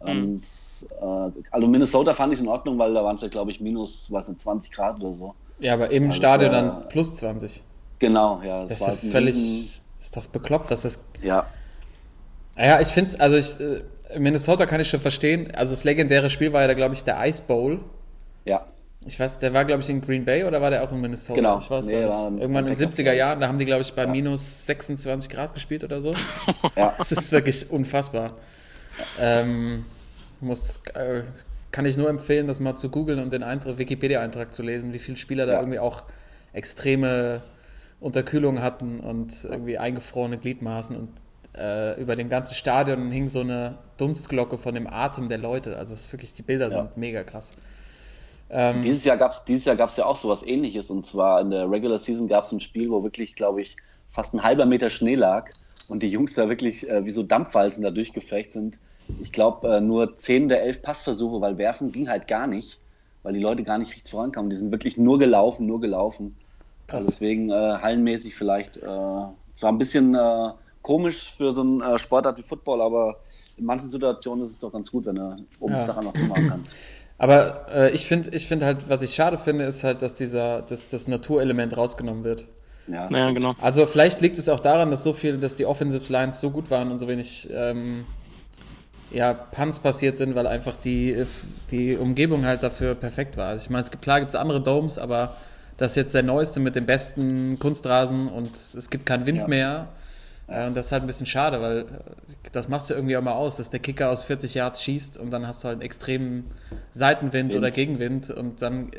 Ähm, 0.00 0.34
es, 0.34 0.88
äh, 1.00 1.04
also 1.50 1.66
Minnesota 1.68 2.14
fand 2.14 2.32
ich 2.32 2.40
in 2.40 2.48
Ordnung, 2.48 2.78
weil 2.78 2.94
da 2.94 3.04
waren 3.04 3.16
es 3.16 3.22
ja, 3.22 3.28
glaube 3.28 3.50
ich, 3.50 3.60
minus 3.60 4.10
was, 4.12 4.28
nicht, 4.28 4.40
20 4.40 4.72
Grad 4.72 4.96
oder 5.00 5.14
so. 5.14 5.34
Ja, 5.58 5.74
aber 5.74 5.90
im 5.90 6.10
Also, 6.10 6.12
Stadion 6.12 6.52
dann 6.52 6.88
plus 6.88 7.16
20. 7.16 7.64
Genau, 7.98 8.40
ja. 8.42 8.62
Das 8.64 8.80
war 8.80 8.88
ist 8.88 8.88
halt 8.88 9.02
völlig, 9.02 9.34
Riesen- 9.34 9.82
ist 10.00 10.16
doch 10.16 10.26
bekloppt, 10.26 10.70
was 10.70 10.82
das 10.82 11.00
ja, 11.22 11.54
Ja, 12.56 12.80
ich 12.80 12.88
finde 12.88 13.10
es, 13.10 13.20
also 13.20 13.36
ich, 13.36 13.60
äh, 13.60 14.18
Minnesota 14.18 14.66
kann 14.66 14.80
ich 14.80 14.88
schon 14.88 15.00
verstehen. 15.00 15.50
Also 15.54 15.72
das 15.72 15.84
legendäre 15.84 16.30
Spiel 16.30 16.52
war 16.52 16.62
ja, 16.62 16.68
da, 16.68 16.74
glaube 16.74 16.94
ich, 16.94 17.02
der 17.04 17.24
Ice 17.26 17.42
Bowl. 17.46 17.80
Ja, 18.44 18.66
Ich 19.06 19.18
weiß, 19.20 19.38
der 19.38 19.52
war, 19.52 19.64
glaube 19.64 19.82
ich, 19.82 19.90
in 19.90 20.00
Green 20.00 20.24
Bay 20.24 20.44
oder 20.44 20.60
war 20.62 20.70
der 20.70 20.82
auch 20.82 20.92
in 20.92 21.00
Minnesota? 21.00 21.34
Genau. 21.34 21.58
Ich 21.58 21.68
weiß 21.70 21.86
Nee, 21.86 22.00
gar 22.02 22.08
war 22.10 22.30
nicht. 22.30 22.40
Irgendwann 22.42 22.66
in 22.66 22.72
den 22.74 22.78
Texas, 22.78 22.98
70er 22.98 23.02
glaub 23.04 23.12
ich. 23.14 23.18
Jahren, 23.18 23.40
da 23.40 23.48
haben 23.48 23.58
die, 23.58 23.64
glaube 23.66 23.82
ich, 23.82 23.92
bei 23.92 24.02
Ja. 24.04 24.08
minus 24.08 24.66
26 24.66 25.30
Grad 25.30 25.52
gespielt 25.54 25.84
oder 25.84 26.00
so. 26.00 26.14
ja. 26.76 26.94
Das 26.96 27.12
ist 27.12 27.30
wirklich 27.32 27.70
unfassbar. 27.70 28.34
Ähm, 29.20 29.84
muss, 30.40 30.80
äh, 30.94 31.22
kann 31.70 31.84
ich 31.86 31.96
nur 31.96 32.08
empfehlen, 32.08 32.46
das 32.46 32.60
mal 32.60 32.76
zu 32.76 32.88
googeln 32.90 33.18
und 33.18 33.32
den 33.32 33.42
Eintrag, 33.42 33.78
Wikipedia-Eintrag 33.78 34.54
zu 34.54 34.62
lesen, 34.62 34.92
wie 34.92 34.98
viele 34.98 35.16
Spieler 35.16 35.46
da 35.46 35.54
Ja. 35.54 35.58
irgendwie 35.60 35.78
auch 35.80 36.04
extreme 36.52 37.42
Unterkühlung 38.00 38.60
hatten 38.62 39.00
und 39.00 39.44
irgendwie 39.44 39.78
eingefrorene 39.78 40.38
Gliedmaßen 40.38 40.96
und 40.96 41.08
äh, 41.56 42.00
über 42.00 42.16
dem 42.16 42.28
ganzen 42.28 42.54
Stadion 42.54 43.10
hing 43.12 43.28
so 43.28 43.40
eine 43.40 43.78
Dunstglocke 43.96 44.58
von 44.58 44.74
dem 44.74 44.86
Atem 44.86 45.28
der 45.28 45.38
Leute. 45.38 45.76
Also 45.76 45.94
es 45.94 46.02
ist 46.06 46.12
wirklich, 46.12 46.32
die 46.32 46.42
Bilder 46.42 46.68
Ja. 46.70 46.82
sind 46.82 46.96
mega 46.96 47.22
krass. 47.22 47.52
Ähm, 48.56 48.82
Dieses 48.82 49.04
Jahr 49.04 49.16
gab 49.16 49.32
es 49.32 49.44
dieses 49.44 49.64
Jahr 49.64 49.74
gab's 49.74 49.96
ja 49.96 50.06
auch 50.06 50.14
sowas 50.14 50.44
ähnliches 50.44 50.88
und 50.88 51.04
zwar 51.04 51.40
in 51.40 51.50
der 51.50 51.68
Regular 51.68 51.98
Season 51.98 52.28
gab 52.28 52.44
es 52.44 52.52
ein 52.52 52.60
Spiel, 52.60 52.88
wo 52.88 53.02
wirklich, 53.02 53.34
glaube 53.34 53.60
ich, 53.60 53.76
fast 54.12 54.32
ein 54.32 54.44
halber 54.44 54.64
Meter 54.64 54.90
Schnee 54.90 55.16
lag 55.16 55.50
und 55.88 56.04
die 56.04 56.08
Jungs 56.08 56.34
da 56.34 56.48
wirklich 56.48 56.88
äh, 56.88 57.04
wie 57.04 57.10
so 57.10 57.24
Dampfwalzen 57.24 57.82
da 57.82 57.90
durchgefecht 57.90 58.52
sind. 58.52 58.78
Ich 59.20 59.32
glaube, 59.32 59.76
äh, 59.76 59.80
nur 59.80 60.16
10 60.16 60.48
der 60.48 60.62
11 60.62 60.82
Passversuche, 60.82 61.40
weil 61.40 61.58
werfen 61.58 61.90
ging 61.90 62.08
halt 62.08 62.28
gar 62.28 62.46
nicht, 62.46 62.78
weil 63.24 63.32
die 63.32 63.40
Leute 63.40 63.64
gar 63.64 63.78
nicht 63.78 63.92
richtig 63.92 64.12
vorankamen. 64.12 64.50
Die 64.50 64.56
sind 64.56 64.70
wirklich 64.70 64.96
nur 64.96 65.18
gelaufen, 65.18 65.66
nur 65.66 65.80
gelaufen. 65.80 66.36
Krass. 66.86 66.98
Also 66.98 67.10
deswegen 67.10 67.50
äh, 67.50 67.54
hallenmäßig 67.54 68.36
vielleicht, 68.36 68.76
äh, 68.76 68.82
zwar 68.82 69.72
ein 69.72 69.78
bisschen 69.78 70.14
äh, 70.14 70.50
komisch 70.82 71.34
für 71.36 71.52
so 71.52 71.62
einen 71.62 71.80
äh, 71.80 71.98
Sportart 71.98 72.38
wie 72.38 72.42
Football, 72.42 72.82
aber 72.82 73.16
in 73.56 73.64
manchen 73.64 73.90
Situationen 73.90 74.46
ist 74.46 74.52
es 74.52 74.60
doch 74.60 74.72
ganz 74.72 74.92
gut, 74.92 75.06
wenn 75.06 75.16
du 75.16 75.36
oben 75.58 75.74
Ja. 75.74 75.86
Dach 75.86 75.96
einfach 75.96 76.14
zumachen 76.14 76.48
kannst. 76.48 76.76
Aber 77.18 77.66
äh, 77.72 77.90
ich 77.92 78.06
finde 78.06 78.30
ich 78.30 78.46
find 78.48 78.62
halt, 78.62 78.88
was 78.88 79.02
ich 79.02 79.14
schade 79.14 79.38
finde, 79.38 79.64
ist 79.64 79.84
halt, 79.84 80.02
dass 80.02 80.16
dieser, 80.16 80.62
dass 80.62 80.88
das 80.88 81.06
Naturelement 81.06 81.76
rausgenommen 81.76 82.24
wird. 82.24 82.44
Ja, 82.86 83.08
Ja, 83.10 83.30
genau. 83.30 83.54
Also 83.60 83.86
vielleicht 83.86 84.20
liegt 84.20 84.36
es 84.36 84.48
auch 84.48 84.60
daran, 84.60 84.90
dass 84.90 85.04
so 85.04 85.12
viel, 85.12 85.38
dass 85.38 85.56
die 85.56 85.64
Offensive 85.64 86.12
Lines 86.12 86.40
so 86.40 86.50
gut 86.50 86.70
waren 86.70 86.90
und 86.90 86.98
so 86.98 87.08
wenig 87.08 87.48
ähm, 87.52 88.04
ja, 89.10 89.32
Punts 89.32 89.78
passiert 89.80 90.16
sind, 90.16 90.34
weil 90.34 90.46
einfach 90.46 90.76
die, 90.76 91.24
die 91.70 91.96
Umgebung 91.96 92.44
halt 92.44 92.62
dafür 92.62 92.94
perfekt 92.94 93.36
war. 93.36 93.48
Also 93.48 93.64
ich 93.64 93.70
meine, 93.70 93.82
es 93.84 93.90
gibt, 93.90 94.02
klar 94.02 94.20
gibt 94.20 94.30
es 94.30 94.36
andere 94.36 94.60
Domes, 94.60 94.98
aber 94.98 95.36
das 95.76 95.92
ist 95.92 95.96
jetzt 95.96 96.14
der 96.14 96.24
neueste 96.24 96.60
mit 96.60 96.76
dem 96.76 96.84
besten 96.84 97.58
Kunstrasen 97.58 98.28
und 98.28 98.50
es 98.54 98.90
gibt 98.90 99.06
keinen 99.06 99.26
Wind 99.26 99.38
Ja. 99.38 99.48
mehr. 99.48 99.88
Äh, 100.46 100.66
und 100.66 100.76
das 100.76 100.86
ist 100.86 100.92
halt 100.92 101.02
ein 101.02 101.06
bisschen 101.06 101.26
schade, 101.26 101.60
weil 101.60 101.78
äh, 101.80 101.84
das 102.52 102.68
macht 102.68 102.82
es 102.84 102.88
ja 102.90 102.96
irgendwie 102.96 103.16
auch 103.16 103.22
mal 103.22 103.32
aus, 103.32 103.56
dass 103.56 103.70
der 103.70 103.80
Kicker 103.80 104.10
aus 104.10 104.24
40 104.24 104.54
Yards 104.54 104.82
schießt 104.82 105.18
und 105.18 105.30
dann 105.30 105.46
hast 105.46 105.64
du 105.64 105.68
halt 105.68 105.76
einen 105.76 105.82
extremen 105.82 106.50
Seitenwind 106.90 107.52
Wind. 107.52 107.58
oder 107.58 107.70
Gegenwind 107.70 108.30
und 108.30 108.60
dann 108.62 108.90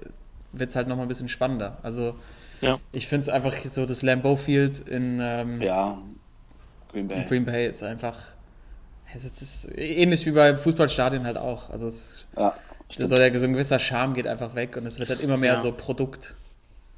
wird 0.52 0.70
es 0.72 0.76
halt 0.76 0.88
nochmal 0.88 1.06
ein 1.06 1.10
bisschen 1.10 1.30
spannender. 1.30 1.78
Also 1.84 2.16
Ja. 2.62 2.80
ich 2.92 3.08
finde 3.08 3.24
es 3.24 3.30
einfach 3.30 3.54
so, 3.58 3.86
das 3.86 4.02
Lambeau 4.02 4.36
Field 4.38 4.80
in, 4.88 5.20
ähm, 5.22 5.62
ja. 5.62 5.98
Green 6.92 7.08
Bay. 7.08 7.22
in 7.22 7.28
Green 7.28 7.46
Bay 7.46 7.68
ist 7.68 7.84
einfach. 7.84 8.18
Es 9.14 9.24
ist 9.42 9.70
ähnlich 9.78 10.26
wie 10.26 10.32
bei 10.32 10.58
Fußballstadien 10.58 11.26
halt 11.26 11.38
auch. 11.38 11.70
Also 11.70 11.88
es, 11.88 12.26
Ja, 12.38 12.54
da 12.98 13.06
soll 13.06 13.18
der, 13.20 13.40
so 13.40 13.46
ein 13.46 13.54
gewisser 13.54 13.80
Charme 13.80 14.14
geht 14.14 14.28
einfach 14.28 14.56
weg 14.56 14.76
und 14.76 14.86
es 14.86 15.00
wird 15.00 15.10
halt 15.10 15.22
immer 15.22 15.38
mehr 15.38 15.54
Ja. 15.54 15.62
so 15.62 15.72
Produkt. 15.72 16.36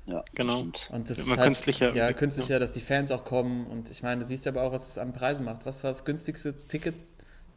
Ja, 0.07 0.23
Genau. 0.35 0.57
Stimmt. 0.57 0.89
Und 0.93 1.09
das 1.09 1.19
Immer 1.19 1.31
ist 1.33 1.37
halt, 1.37 1.47
künstlicher 1.47 1.95
Ja, 1.95 2.13
künstlicher, 2.13 2.59
dass 2.59 2.73
die 2.73 2.81
Fans 2.81 3.11
auch 3.11 3.23
kommen. 3.25 3.67
Und 3.67 3.89
ich 3.89 4.03
meine, 4.03 4.21
du 4.21 4.25
siehst 4.25 4.45
ja 4.45 4.51
aber 4.51 4.63
auch, 4.63 4.71
was 4.71 4.89
es 4.89 4.97
an 4.97 5.13
Preisen 5.13 5.45
macht. 5.45 5.65
Was 5.65 5.83
war 5.83 5.91
das 5.91 6.05
günstigste 6.05 6.53
Ticket? 6.67 6.95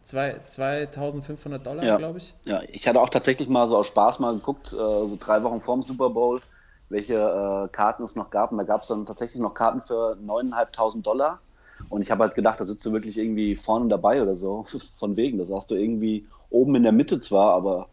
Zwei, 0.02 0.40
2500 0.46 1.64
Dollar, 1.66 1.84
Ja. 1.84 1.96
glaube 1.98 2.18
ich. 2.18 2.34
Ja, 2.46 2.62
ich 2.68 2.88
hatte 2.88 3.00
auch 3.00 3.10
tatsächlich 3.10 3.48
mal 3.48 3.68
so 3.68 3.76
aus 3.76 3.86
Spaß 3.88 4.18
mal 4.18 4.34
geguckt, 4.34 4.72
äh, 4.72 4.76
so 4.76 5.16
drei 5.20 5.42
Wochen 5.42 5.60
vorm 5.60 5.82
Super 5.82 6.10
Bowl, 6.10 6.40
welche 6.88 7.14
äh, 7.14 7.68
Karten 7.68 8.02
es 8.02 8.16
noch 8.16 8.30
gab. 8.30 8.50
Und 8.50 8.58
da 8.58 8.64
gab 8.64 8.82
es 8.82 8.88
dann 8.88 9.06
tatsächlich 9.06 9.40
noch 9.40 9.54
Karten 9.54 9.82
für 9.82 10.16
9.500 10.16 11.02
Dollar. 11.02 11.40
Und 11.88 12.02
ich 12.02 12.10
habe 12.10 12.24
halt 12.24 12.34
gedacht, 12.34 12.60
da 12.60 12.64
sitzt 12.64 12.84
du 12.86 12.92
wirklich 12.92 13.18
irgendwie 13.18 13.56
vorne 13.56 13.88
dabei 13.88 14.22
oder 14.22 14.34
so. 14.34 14.64
Von 14.98 15.16
wegen. 15.16 15.38
Da 15.38 15.44
sagst 15.44 15.70
du 15.70 15.74
irgendwie 15.76 16.26
oben 16.48 16.74
in 16.74 16.82
der 16.82 16.92
Mitte 16.92 17.20
zwar, 17.20 17.54
aber 17.54 17.88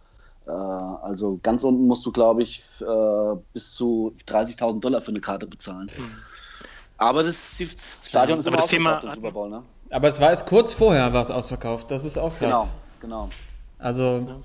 also 0.52 1.40
ganz 1.44 1.64
unten 1.64 1.88
musst 1.88 2.06
du, 2.06 2.12
glaube 2.12 2.44
ich, 2.44 2.64
äh, 2.82 3.36
bis 3.54 3.74
zu 3.74 4.16
30.000 4.26 4.80
Dollar 4.80 5.02
für 5.02 5.12
eine 5.12 5.22
Karte 5.22 5.48
bezahlen. 5.48 5.90
Aber 6.98 7.24
das, 7.24 7.58
das 7.58 8.10
Stadion 8.10 8.40
ist 8.40 8.48
Aber 8.48 8.56
immer 8.56 8.62
das 8.64 8.72
Thema 8.72 9.00
der 9.00 9.14
Super 9.14 9.32
Bowl, 9.32 9.50
ne? 9.50 9.64
Aber 9.92 10.08
es 10.08 10.20
war 10.20 10.30
erst 10.30 10.48
kurz 10.48 10.74
vorher 10.74 11.14
war 11.14 11.22
es 11.22 11.32
ausverkauft. 11.32 11.92
Das 11.92 12.04
ist 12.04 12.18
auch 12.18 12.36
krass. 12.38 12.68
Genau, 13.00 13.28
genau. 13.28 13.30
Also, 13.80 14.42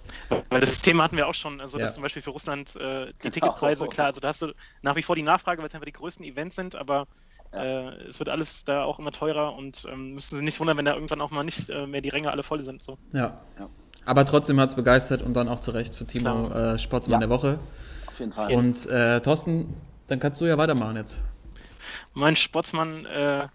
Weil 0.50 0.61
das 0.61 0.82
Thema 0.82 1.05
hatten 1.05 1.16
wir 1.16 1.26
auch 1.26 1.34
schon, 1.34 1.61
also 1.61 1.78
Ja. 1.78 1.86
dass 1.86 1.94
zum 1.94 2.03
Beispiel 2.03 2.20
für 2.20 2.30
Russland 2.30 2.76
äh, 2.76 3.07
die 3.07 3.12
Genau. 3.18 3.32
Ticketpreise, 3.32 3.86
klar, 3.88 4.09
also 4.09 4.20
da 4.20 4.28
hast 4.28 4.42
du 4.42 4.53
nach 4.82 4.94
wie 4.96 5.03
vor 5.03 5.16
die 5.16 5.22
Nachfrage, 5.22 5.62
weil 5.62 5.68
es 5.68 5.74
einfach 5.74 5.86
die 5.86 5.92
größten 5.92 6.24
Events 6.24 6.57
sind, 6.57 6.76
aber 6.76 7.07
Ja. 7.55 7.62
äh, 7.62 7.94
es 8.09 8.18
wird 8.18 8.28
alles 8.28 8.64
da 8.64 8.84
auch 8.84 8.98
immer 8.98 9.11
teurer 9.12 9.55
und 9.55 9.86
ähm, 9.90 10.12
müssen 10.12 10.36
Sie 10.36 10.44
nicht 10.44 10.61
wundern, 10.61 10.76
wenn 10.76 10.84
da 10.84 10.94
irgendwann 10.94 11.22
auch 11.22 11.30
mal 11.30 11.44
nicht 11.44 11.70
äh, 11.70 11.86
mehr 11.86 12.03
die 12.03 12.11
Ränge 12.11 12.30
alle 12.30 12.42
voll 12.42 12.61
sind. 12.61 12.82
So. 12.82 12.98
ja. 13.12 13.40
Ja. 13.59 13.68
Aber 14.05 14.24
trotzdem 14.24 14.59
hat 14.61 14.68
es 14.70 14.74
begeistert 14.74 15.22
und 15.22 15.34
dann 15.34 15.48
auch 15.48 15.61
zu 15.61 15.70
Recht 15.70 15.94
für 15.94 16.05
Timo 16.07 16.50
äh, 16.50 16.78
Sportsmann 16.78 17.20
Ja. 17.20 17.26
der 17.26 17.30
Woche. 17.30 17.59
Auf 18.09 18.18
jeden 18.18 18.32
Fall. 18.32 18.53
Und 18.53 18.86
äh, 18.86 19.20
Thorsten, 19.20 19.74
dann 20.09 20.18
kannst 20.20 20.40
du 20.40 20.46
ja 20.46 20.59
weitermachen 20.59 20.96
jetzt. 20.96 21.20
Mein 22.14 22.36
Sportsmann, 22.36 23.07
äh, 23.07 23.46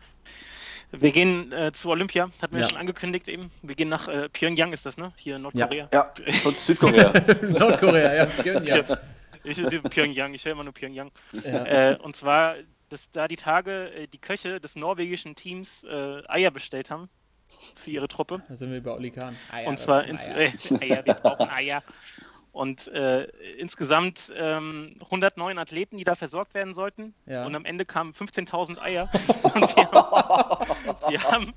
wir 0.92 1.12
gehen 1.12 1.52
äh, 1.52 1.74
zu 1.74 1.90
Olympia, 1.90 2.30
hatten 2.42 2.56
wir 2.56 2.62
Ja. 2.62 2.70
schon 2.70 2.78
angekündigt 2.78 3.28
eben. 3.28 3.52
Wir 3.62 3.76
gehen 3.76 3.90
nach 3.90 4.08
äh, 4.08 4.30
Pyongyang, 4.30 4.72
ist 4.74 4.86
das, 4.86 4.98
ne? 4.98 5.12
Hier 5.18 5.36
in 5.36 5.42
Nordkorea. 5.42 5.90
Ja, 5.94 6.12
und 6.46 6.58
Südkorea. 6.58 7.12
Nordkorea, 7.42 8.14
ja. 8.16 8.26
Pyongyang. 8.26 8.86
Ich, 9.44 9.64
Pyongyang, 9.64 10.34
ich 10.34 10.44
höre 10.44 10.52
immer 10.54 10.66
nur 10.66 10.74
Pyongyang. 10.74 11.10
Ja. 11.32 11.64
Äh, 11.92 11.98
und 12.02 12.18
zwar, 12.18 12.56
dass 12.90 13.10
da 13.12 13.30
die 13.30 13.38
Tage 13.38 13.92
äh, 13.94 14.08
die 14.08 14.18
Köche 14.18 14.60
des 14.60 14.76
norwegischen 14.76 15.36
Teams 15.36 15.84
äh, 15.84 16.22
Eier 16.28 16.52
bestellt 16.52 16.92
haben 16.92 17.08
für 17.76 17.92
ihre 17.92 18.08
Truppe. 18.08 18.42
Da 18.48 18.56
sind 18.56 18.72
wir 18.72 18.82
bei 18.82 18.92
Oli 18.92 19.12
Kahn. 19.12 19.36
Eier, 19.52 19.68
Und 19.68 19.80
zwar 19.80 20.02
Eier. 20.02 20.08
ins, 20.08 20.28
äh, 20.28 20.52
Eier, 20.82 21.06
wir 21.06 21.14
brauchen 21.14 21.50
Eier. 21.50 21.84
Und 22.52 22.88
äh, 22.88 23.26
insgesamt 23.60 24.32
ähm, 24.36 24.96
109 25.02 25.60
Athleten, 25.60 25.98
die 25.98 26.04
da 26.04 26.16
versorgt 26.16 26.56
werden 26.56 26.74
sollten. 26.74 27.14
Ja. 27.28 27.46
Und 27.46 27.54
am 27.54 27.66
Ende 27.66 27.86
kamen 27.86 28.14
15.000 28.14 28.80
Eier. 28.80 29.12
Und 29.44 29.76
wir 29.76 29.92
haben, 29.92 30.66
wir 31.10 31.24
haben 31.24 31.54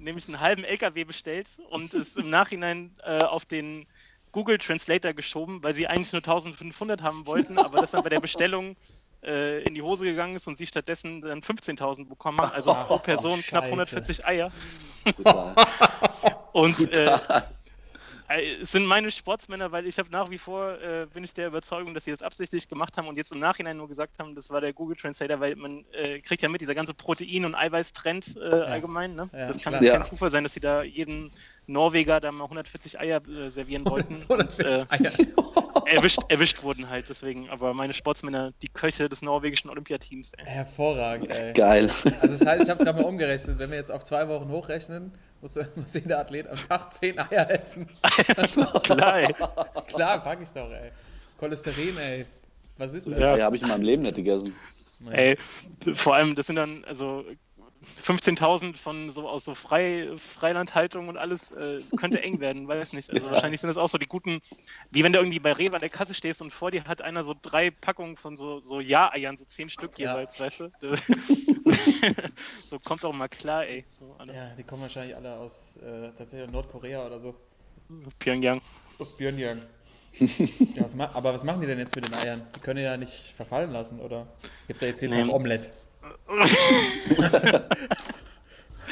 nämlich 0.00 0.26
einen 0.26 0.40
halben 0.40 0.64
LKW 0.64 1.04
bestellt 1.04 1.46
und 1.68 1.94
es 1.94 2.16
im 2.16 2.30
Nachhinein 2.30 2.96
äh, 3.04 3.20
auf 3.22 3.44
den 3.44 3.86
Google 4.32 4.58
Translator 4.58 5.12
geschoben, 5.12 5.62
weil 5.62 5.74
sie 5.74 5.86
eigentlich 5.86 6.12
nur 6.12 6.20
1500 6.20 7.02
haben 7.02 7.26
wollten, 7.26 7.58
aber 7.58 7.80
das 7.80 7.90
dann 7.90 8.02
bei 8.02 8.08
der 8.08 8.20
Bestellung 8.20 8.76
äh, 9.22 9.62
in 9.64 9.74
die 9.74 9.82
Hose 9.82 10.04
gegangen 10.04 10.36
ist 10.36 10.46
und 10.46 10.56
sie 10.56 10.66
stattdessen 10.66 11.20
dann 11.20 11.40
15.000 11.40 12.08
bekommen 12.08 12.40
haben. 12.40 12.52
Also 12.52 12.74
pro 12.74 12.98
Person 12.98 13.40
knapp 13.42 13.64
Scheiße. 13.64 13.72
140 13.72 14.26
Eier. 14.26 14.52
Brutal. 15.16 15.54
Und 16.52 16.80
äh, 16.96 17.18
es 18.38 18.70
sind 18.70 18.86
meine 18.86 19.10
Sportsmänner, 19.10 19.72
weil 19.72 19.86
ich 19.86 19.98
habe 19.98 20.08
nach 20.10 20.30
wie 20.30 20.38
vor, 20.38 20.80
äh, 20.80 21.06
bin 21.12 21.24
ich 21.24 21.34
der 21.34 21.48
Überzeugung, 21.48 21.94
dass 21.94 22.04
sie 22.04 22.12
das 22.12 22.22
absichtlich 22.22 22.68
gemacht 22.68 22.96
haben 22.96 23.08
und 23.08 23.16
jetzt 23.16 23.32
im 23.32 23.40
Nachhinein 23.40 23.76
nur 23.76 23.88
gesagt 23.88 24.18
haben, 24.18 24.34
das 24.34 24.50
war 24.50 24.60
der 24.60 24.72
Google 24.72 24.96
Translator, 24.96 25.40
weil 25.40 25.56
man 25.56 25.84
äh, 25.92 26.20
kriegt 26.20 26.42
ja 26.42 26.48
mit, 26.48 26.60
dieser 26.60 26.74
ganze 26.74 26.94
Protein- 26.94 27.44
und 27.44 27.54
Eiweiß-Trend 27.54 28.36
äh, 28.36 28.40
allgemein. 28.40 29.14
Ne? 29.16 29.28
Ja, 29.32 29.48
das 29.48 29.60
kann 29.60 29.72
klar. 29.72 29.80
kein 29.80 30.00
Ja. 30.00 30.04
Zufall 30.04 30.30
sein, 30.30 30.44
dass 30.44 30.54
sie 30.54 30.60
da 30.60 30.82
jeden 30.82 31.30
Norweger 31.66 32.20
da 32.20 32.30
mal 32.30 32.44
140 32.44 33.00
Eier 33.00 33.20
äh, 33.26 33.50
servieren 33.50 33.84
wollten 33.86 34.22
und 34.28 34.60
äh, 34.60 34.84
140 34.88 35.36
Eier. 35.36 35.86
erwischt, 35.86 36.20
erwischt 36.28 36.62
wurden 36.62 36.88
halt. 36.88 37.08
Deswegen, 37.08 37.50
aber 37.50 37.74
meine 37.74 37.94
Sportsmänner, 37.94 38.52
die 38.62 38.68
Köche 38.68 39.08
des 39.08 39.22
norwegischen 39.22 39.70
Olympiateams. 39.70 40.32
Ey. 40.34 40.44
Hervorragend, 40.44 41.30
ey. 41.30 41.52
Geil. 41.52 41.90
Also 42.20 42.28
das 42.28 42.46
heißt, 42.46 42.62
ich 42.62 42.68
habe 42.68 42.78
es 42.78 42.84
gerade 42.84 43.02
mal 43.02 43.08
umgerechnet. 43.08 43.58
Wenn 43.58 43.70
wir 43.70 43.78
jetzt 43.78 43.90
auf 43.90 44.04
zwei 44.04 44.28
Wochen 44.28 44.48
hochrechnen, 44.50 45.12
muss, 45.40 45.58
muss 45.74 45.94
jeder 45.94 46.20
Athlet 46.20 46.48
am 46.48 46.56
Tag 46.56 46.92
zehn 46.92 47.18
Eier 47.18 47.50
essen. 47.50 47.86
Klar. 48.82 49.32
Klar, 49.86 50.22
pack 50.22 50.40
ich 50.42 50.50
doch, 50.50 50.70
ey. 50.70 50.90
Cholesterin, 51.38 51.96
ey. 51.98 52.26
Was 52.76 52.94
ist 52.94 53.06
das? 53.06 53.18
Ja. 53.18 53.36
Ja, 53.36 53.44
habe 53.44 53.56
ich 53.56 53.62
in 53.62 53.68
meinem 53.68 53.82
Leben 53.82 54.02
nicht 54.02 54.16
gegessen. 54.16 54.54
Ey, 55.10 55.38
vor 55.94 56.14
allem, 56.14 56.34
das 56.34 56.46
sind 56.46 56.56
dann 56.56 56.84
also 56.84 57.24
15.000 58.04 58.76
von 58.76 59.08
so 59.10 59.28
aus 59.28 59.44
so 59.44 59.54
Frei, 59.54 60.10
Freilandhaltung 60.16 61.08
und 61.08 61.16
alles 61.16 61.50
äh, 61.52 61.80
könnte 61.96 62.22
eng 62.22 62.40
werden, 62.40 62.68
weiß 62.68 62.92
nicht. 62.92 63.10
Also 63.10 63.30
wahrscheinlich 63.30 63.60
sind 63.60 63.68
das 63.68 63.78
auch 63.78 63.88
so 63.88 63.96
die 63.96 64.06
guten, 64.06 64.40
wie 64.90 65.02
wenn 65.02 65.12
du 65.12 65.18
irgendwie 65.18 65.38
bei 65.38 65.52
Rewe 65.52 65.74
an 65.74 65.80
der 65.80 65.88
Kasse 65.88 66.14
stehst 66.14 66.42
und 66.42 66.52
vor 66.52 66.70
dir 66.70 66.84
hat 66.84 67.00
einer 67.00 67.24
so 67.24 67.34
drei 67.40 67.70
Packungen 67.70 68.16
von 68.16 68.36
so, 68.36 68.60
so 68.60 68.80
Ja-Eiern, 68.80 69.36
so 69.38 69.44
zehn 69.44 69.70
Stück 69.70 69.98
Ja. 69.98 70.14
jeweils, 70.14 70.38
weißt 70.38 70.60
du? 70.60 70.70
so 72.62 72.78
kommt 72.80 73.04
auch 73.04 73.14
mal 73.14 73.28
klar, 73.28 73.66
ey. 73.66 73.84
So. 73.88 74.16
Ja, 74.26 74.54
die 74.56 74.62
kommen 74.62 74.82
wahrscheinlich 74.82 75.16
alle 75.16 75.36
aus 75.36 75.76
äh, 75.78 76.10
tatsächlich 76.16 76.50
Nordkorea 76.50 77.06
oder 77.06 77.20
so. 77.20 77.34
Pyongyang. 78.18 78.60
Aus 78.98 79.16
Pyongyang. 79.16 79.62
ja, 80.74 80.82
was 80.82 80.98
aber 80.98 81.32
was 81.34 81.44
machen 81.44 81.60
die 81.60 81.66
denn 81.66 81.78
jetzt 81.78 81.94
mit 81.94 82.04
den 82.04 82.14
Eiern? 82.14 82.42
Die 82.54 82.60
können 82.60 82.76
die 82.76 82.82
ja 82.82 82.96
nicht 82.96 83.32
verfallen 83.36 83.70
lassen, 83.70 84.00
oder? 84.00 84.26
Gibt's 84.66 84.82
ja 84.82 84.88
jetzt 84.88 85.00
jeden 85.02 85.14
Nee. 85.14 85.22
Tag 85.22 85.32
Omelette. 85.32 85.70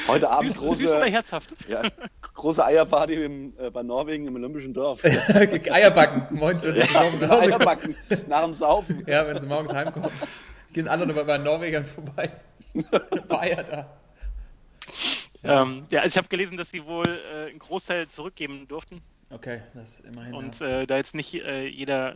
Heute 0.07 0.29
Abend 0.29 0.51
Süß, 0.53 0.77
süß 0.77 0.89
oder 0.91 0.99
große, 0.99 1.11
herzhaft? 1.11 1.49
ja, 1.67 1.83
große 2.21 2.65
Eierparty 2.65 3.13
im, 3.15 3.53
äh, 3.59 3.69
bei 3.69 3.83
Norwegen 3.83 4.27
im 4.27 4.35
Olympischen 4.35 4.73
Dorf. 4.73 5.03
Eier 5.05 5.91
backen. 5.91 6.35
Morgens, 6.35 6.63
wenn 6.63 6.75
sie 6.75 6.81
besoffen 6.81 7.19
nach 7.19 7.29
Hause 7.29 7.41
kommen. 7.41 7.53
Eierbacken 7.53 7.95
nach 8.27 8.45
dem 8.45 8.53
Saufen. 8.55 9.03
Ja, 9.07 9.27
wenn 9.27 9.39
sie 9.41 9.47
morgens 9.47 9.73
heimkommen, 9.73 10.09
gehen 10.73 10.87
alle 10.87 11.05
noch 11.05 11.15
bei 11.15 11.37
den 11.37 11.43
Norwegern 11.43 11.85
vorbei. 11.85 12.31
Ein 12.73 13.27
paar 13.27 13.41
Eier 13.41 13.63
da. 13.63 13.97
Ähm, 15.43 15.85
ja, 15.89 16.01
also 16.01 16.09
ich 16.09 16.17
habe 16.17 16.27
gelesen, 16.27 16.57
dass 16.57 16.69
sie 16.69 16.85
wohl 16.85 17.07
äh, 17.07 17.49
einen 17.49 17.59
Großteil 17.59 18.07
zurückgeben 18.07 18.67
durften 18.67 19.01
Okay, 19.31 19.61
das 19.75 19.99
ist 19.99 20.05
immerhin. 20.05 20.33
und 20.33 20.59
ja. 20.59 20.81
äh, 20.81 20.87
da 20.87 20.97
jetzt 20.97 21.13
nicht 21.13 21.35
äh, 21.35 21.67
jeder 21.67 22.15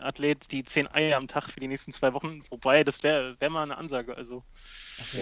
Athlet 0.00 0.50
die 0.50 0.64
zehn 0.64 0.88
Eier 0.92 1.18
am 1.18 1.28
Tag 1.28 1.44
für 1.44 1.60
die 1.60 1.68
nächsten 1.68 1.92
zwei 1.92 2.14
Wochen. 2.14 2.40
Wobei, 2.48 2.84
das 2.84 3.02
wäre 3.02 3.36
wär 3.38 3.50
mal 3.50 3.64
eine 3.64 3.76
Ansage. 3.76 4.16
Also. 4.16 4.42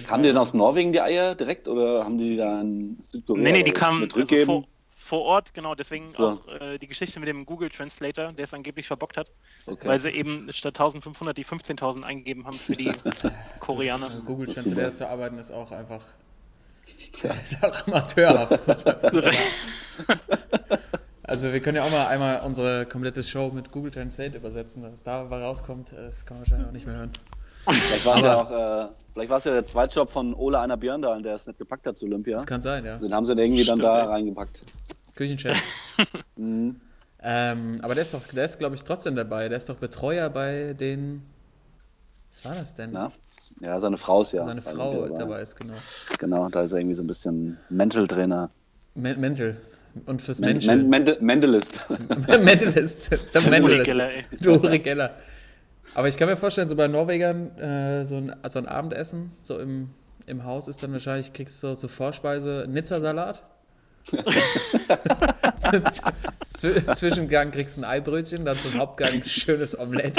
Kamen 0.07 0.23
die 0.23 0.29
denn 0.29 0.39
aus 0.39 0.55
Norwegen 0.55 0.93
die 0.93 1.01
Eier 1.01 1.35
direkt 1.35 1.67
oder 1.67 2.05
haben 2.05 2.17
die 2.17 2.37
da 2.37 2.61
in 2.61 2.99
Südkorea 3.03 3.43
Nee, 3.43 3.53
nee, 3.53 3.63
die 3.65 3.73
kamen 3.73 4.09
also 4.13 4.45
vor, 4.45 4.65
vor 4.97 5.23
Ort, 5.23 5.53
genau, 5.53 5.75
deswegen 5.75 6.11
So. 6.11 6.29
auch 6.29 6.47
äh, 6.61 6.79
die 6.79 6.87
Geschichte 6.87 7.19
mit 7.19 7.29
dem 7.29 7.45
Google 7.45 7.71
Translator, 7.71 8.33
der 8.33 8.45
es 8.45 8.55
angeblich 8.55 8.87
verbockt 8.87 9.17
hat, 9.17 9.33
okay. 9.67 9.89
weil 9.89 9.99
sie 9.99 10.11
eben 10.11 10.47
statt 10.53 10.79
1500 10.79 11.37
die 11.37 11.45
15.000 11.45 12.05
eingegeben 12.05 12.47
haben 12.47 12.57
für 12.57 12.77
die 12.77 12.93
Koreaner. 13.59 14.07
Also 14.07 14.23
Google 14.23 14.47
Translator 14.47 14.95
zu 14.95 15.09
arbeiten 15.09 15.39
ist 15.39 15.51
auch 15.51 15.73
einfach. 15.73 16.05
ist 17.43 17.65
auch 17.65 17.87
amateurhaft. 17.89 18.63
also 21.33 21.53
wir 21.53 21.61
können 21.61 21.77
ja 21.77 21.85
auch 21.85 21.91
mal 21.91 22.07
einmal 22.09 22.43
unsere 22.45 22.85
komplette 22.85 23.23
Show 23.23 23.51
mit 23.55 23.73
Google 23.73 23.91
Translate 23.91 24.37
übersetzen. 24.37 24.83
Was 24.83 25.03
da 25.03 25.23
rauskommt, 25.23 25.91
äh, 25.93 26.07
das 26.07 26.27
kann 26.27 26.37
man 26.37 26.43
wahrscheinlich 26.43 26.69
auch 26.69 26.73
nicht 26.73 26.87
mehr 26.87 26.97
hören. 26.97 27.11
Vielleicht 27.65 28.05
war 28.05 28.17
es 28.17 28.23
ja 28.23 28.85
äh, 28.85 28.89
vielleicht 29.15 29.31
war 29.31 29.39
es 29.39 29.45
ja 29.45 29.53
der 29.53 29.67
Zweitjob 29.67 30.11
von 30.11 30.35
Ole 30.35 30.61
Einer 30.61 30.77
Björndal, 30.77 31.23
der 31.23 31.37
es 31.37 31.47
nicht 31.47 31.59
gepackt 31.59 31.87
hat 31.87 31.97
zu 31.97 32.05
Olympia. 32.05 32.37
Das 32.37 32.47
kann 32.47 32.61
sein, 32.61 32.85
ja. 32.85 32.99
Den 32.99 33.15
haben 33.15 33.25
sie 33.25 33.35
dann 33.35 33.45
irgendwie 33.45 33.65
dann 33.65 33.79
Stimmt, 33.79 33.89
da 33.89 34.03
ey. 34.03 34.07
reingepackt. 34.09 34.61
Küchenchef. 35.17 35.59
Mhm. 36.37 36.81
ähm, 37.23 37.81
aber 37.83 37.95
der 37.95 38.03
ist 38.03 38.15
doch, 38.15 38.27
der 38.27 38.47
ist 38.47 38.59
glaube 38.59 38.75
ich 38.75 38.83
trotzdem 38.83 39.15
dabei. 39.15 39.49
Der 39.49 39.59
ist 39.59 39.69
doch 39.69 39.77
Betreuer 39.77 40.31
bei 40.31 40.73
den. 40.73 41.23
Was 42.31 42.45
war 42.47 42.55
das 42.55 42.75
denn? 42.75 42.91
Na? 42.93 43.13
Ja, 43.61 43.79
seine 43.79 43.99
Frau 43.99 44.23
ist 44.23 44.33
ja. 44.33 44.43
Seine 44.43 44.63
Frau 44.63 45.07
dabei 45.09 45.43
ist, 45.43 45.55
genau. 45.55 45.75
Genau, 46.19 46.49
da 46.49 46.63
ist 46.63 46.73
er 46.73 46.79
irgendwie 46.79 46.97
so 46.97 47.03
ein 47.03 47.07
bisschen 47.07 47.59
Mental 47.69 48.09
Trainer. 48.09 48.51
Men 48.95 49.21
Mental. 49.21 49.57
Und 50.07 50.23
fürs 50.23 50.41
Men 50.41 50.53
Menschen. 50.53 50.89
Men 50.89 51.05
Men 51.05 51.17
Mentalist. 51.21 51.81
Mentalist. 52.41 53.11
Der 53.11 53.41
Uri 53.43 53.51
Mentalist. 53.51 53.85
Geller, 53.85 54.11
Uri. 54.47 55.11
Aber 55.95 56.09
ich 56.09 56.17
kann 56.17 56.29
mir 56.29 56.37
vorstellen, 56.37 56.69
so 56.69 56.77
bei 56.77 56.89
Norwegern, 56.89 57.57
äh, 57.59 58.07
so, 58.07 58.17
ein, 58.17 58.35
so 58.49 58.59
ein 58.59 58.67
Abendessen, 58.67 59.33
so 59.43 59.59
im, 59.59 59.91
im 60.27 60.45
Haus 60.45 60.69
ist 60.69 60.83
dann 60.83 60.93
wahrscheinlich, 60.93 61.33
kriegst 61.33 61.63
du 61.63 61.69
so 61.69 61.75
zur 61.75 61.91
Vorspeise 61.91 62.67
Nizza-Salat. 62.69 63.45
Zwischengang 66.95 67.53
kriegst 67.53 67.77
du 67.77 67.83
ein 67.83 67.85
Eibrötchen, 67.85 68.45
dann 68.45 68.57
zum 68.57 68.75
Hauptgang 68.79 69.23
schönes 69.25 69.79
Omelett. 69.79 70.19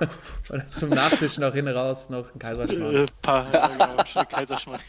Und 0.00 0.10
dann 0.50 0.70
zum 0.70 0.90
Nachtisch 0.90 1.38
noch 1.38 1.54
hin 1.54 1.68
raus 1.68 2.10
noch 2.10 2.34
ein 2.34 2.38
Kaiserschmarrn. 2.38 2.94
Äh, 2.94 3.06
paar, 3.22 3.54
ja, 3.54 3.68
genau, 3.68 4.04
schöne 4.04 4.26
Kaiserschmarrn. 4.26 4.80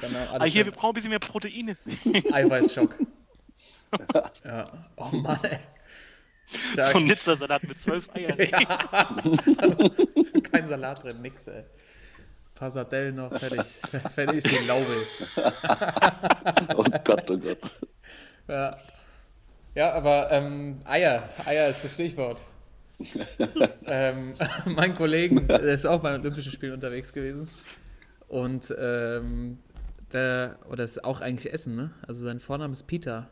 Noch 0.00 0.40
Ah, 0.40 0.44
hier, 0.44 0.64
wir 0.64 0.72
brauchen 0.72 0.90
ein 0.90 0.94
bisschen 0.94 1.10
mehr 1.10 1.18
Proteine. 1.18 1.76
Eiweißschock. 2.32 2.94
Ja. 4.42 4.72
Oh 4.96 5.10
Mann, 5.18 5.38
ey. 5.42 5.58
So 6.74 6.80
ein 6.80 7.04
Nizza-Salat 7.04 7.62
mit 7.64 7.78
zwölf 7.78 8.08
Eiern. 8.14 8.38
ey. 8.38 8.50
Kein 10.50 10.66
Salat 10.66 11.04
drin, 11.04 11.20
nix, 11.20 11.46
ey. 11.46 11.62
Sardellen 12.70 13.16
noch, 13.16 13.36
fertig. 13.38 13.60
Fertig 14.14 14.44
ist 14.44 14.50
die 14.50 14.66
Laube. 14.66 14.86
oh 16.76 16.84
Gott, 17.04 17.30
oh 17.30 17.36
Gott. 17.36 17.58
Ja, 18.48 18.78
ja 19.74 19.92
aber 19.92 20.30
ähm, 20.30 20.80
Eier. 20.84 21.28
Eier 21.44 21.68
ist 21.68 21.84
das 21.84 21.94
Stichwort. 21.94 22.40
ähm, 23.86 24.36
mein 24.64 24.94
Kollegen, 24.94 25.48
der 25.48 25.60
ist 25.60 25.86
auch 25.86 26.00
bei 26.00 26.14
Olympischen 26.14 26.52
Spielen 26.52 26.74
unterwegs 26.74 27.12
gewesen. 27.12 27.50
Und 28.28 28.72
ähm, 28.78 29.58
der, 30.14 30.58
oder 30.70 30.84
ist 30.84 31.04
auch 31.04 31.20
eigentlich 31.20 31.52
Essen, 31.52 31.76
ne? 31.76 31.90
Also 32.06 32.24
sein 32.24 32.40
Vorname 32.40 32.72
ist 32.72 32.86
Peter. 32.86 33.28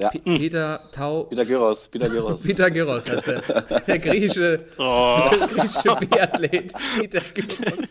Ja. 0.00 0.10
P 0.10 0.20
Peter 0.20 0.88
Tau. 0.92 1.24
Peter 1.24 1.44
Gyros, 1.44 1.88
Peter 1.88 2.08
Gyros. 2.08 2.42
Peter 2.42 2.70
Gyros 2.70 3.10
heißt 3.10 3.26
der. 3.26 3.40
Der 3.80 3.98
griechische, 3.98 4.64
Oh, 4.78 5.28
der 5.30 5.48
griechische 5.48 5.96
Biathlet 5.96 6.72
Peter 7.00 7.20
Gyros. 7.34 7.88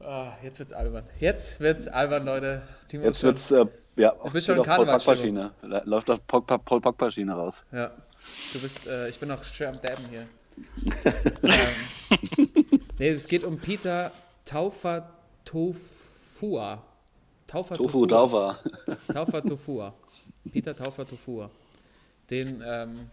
Ah, 0.00 0.32
jetzt 0.42 0.58
wird's 0.58 0.72
albern. 0.72 1.04
Jetzt 1.20 1.60
wird's 1.60 1.86
albern, 1.88 2.24
Leute. 2.24 2.62
Timo 2.88 3.04
Jetzt 3.04 3.22
wird's, 3.22 3.50
äh, 3.50 3.64
ja, 3.96 4.14
Du 4.24 4.30
bist 4.30 4.46
schon. 4.46 4.56
Pogba-Schiene. 4.62 5.50
Läuft 5.84 6.10
auf 6.10 6.26
Paul 6.26 6.40
Pog- 6.40 6.64
Paul 6.64 6.80
Pogba-Schiene 6.80 7.32
raus. 7.34 7.62
Ja, 7.72 7.90
du 8.52 8.60
bist, 8.60 8.86
äh, 8.86 9.08
ich 9.08 9.18
bin 9.18 9.28
noch 9.28 9.44
schön 9.44 9.68
am 9.68 9.74
Dabben 9.82 10.04
hier. 10.10 10.26
ähm, 11.44 12.50
nee, 12.98 13.08
es 13.08 13.26
geht 13.26 13.44
um 13.44 13.58
Peter 13.58 14.12
Taufa 14.52 15.08
Tofua. 15.46 16.82
Taufa 17.46 17.74
Tofu, 17.74 18.06
Tofua. 18.06 18.06
Daufa. 18.06 18.58
Taufa 19.10 19.40
Tofua. 19.40 19.94
Peter 20.52 20.76
Taufa 20.76 21.04
Tofua. 21.04 21.50
Den, 22.28 22.62
ähm, 22.62 23.10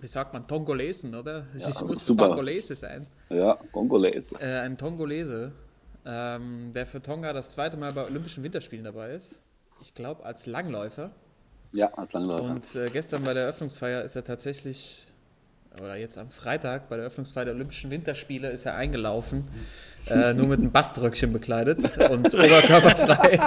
wie 0.00 0.06
sagt 0.06 0.32
man, 0.32 0.46
Tongolesen, 0.46 1.12
oder? 1.16 1.44
Ich, 1.56 1.66
ich 1.66 1.80
muss 1.80 2.06
super. 2.06 2.28
Tongolese 2.28 2.76
sein. 2.76 3.04
Ja, 3.30 3.58
Kongolese. 3.72 4.36
Äh, 4.40 4.60
ein 4.60 4.78
Tongolese, 4.78 5.50
ähm, 6.06 6.72
der 6.72 6.86
für 6.86 7.02
Tonga 7.02 7.32
das 7.32 7.50
zweite 7.50 7.76
Mal 7.76 7.92
bei 7.92 8.04
Olympischen 8.04 8.44
Winterspielen 8.44 8.84
dabei 8.84 9.14
ist. 9.14 9.40
Ich 9.80 9.92
glaube, 9.92 10.24
als 10.24 10.46
Langläufer. 10.46 11.10
Ja, 11.72 11.92
als 11.94 12.12
Langläufer. 12.12 12.50
Und 12.50 12.74
äh, 12.76 12.88
gestern 12.92 13.24
bei 13.24 13.34
der 13.34 13.42
Eröffnungsfeier 13.42 14.04
ist 14.04 14.14
er 14.14 14.22
tatsächlich, 14.22 15.07
oder 15.80 15.96
jetzt 15.96 16.18
am 16.18 16.30
Freitag 16.30 16.88
bei 16.88 16.96
der 16.96 17.04
Eröffnungsfeier 17.04 17.46
der 17.46 17.54
Olympischen 17.54 17.90
Winterspiele 17.90 18.50
ist 18.50 18.66
er 18.66 18.74
eingelaufen, 18.74 19.44
äh, 20.06 20.34
nur 20.34 20.46
mit 20.46 20.60
einem 20.60 20.70
Baströckchen 20.70 21.32
bekleidet 21.32 21.80
und 22.10 22.26
oberkörperfrei. 22.34 23.38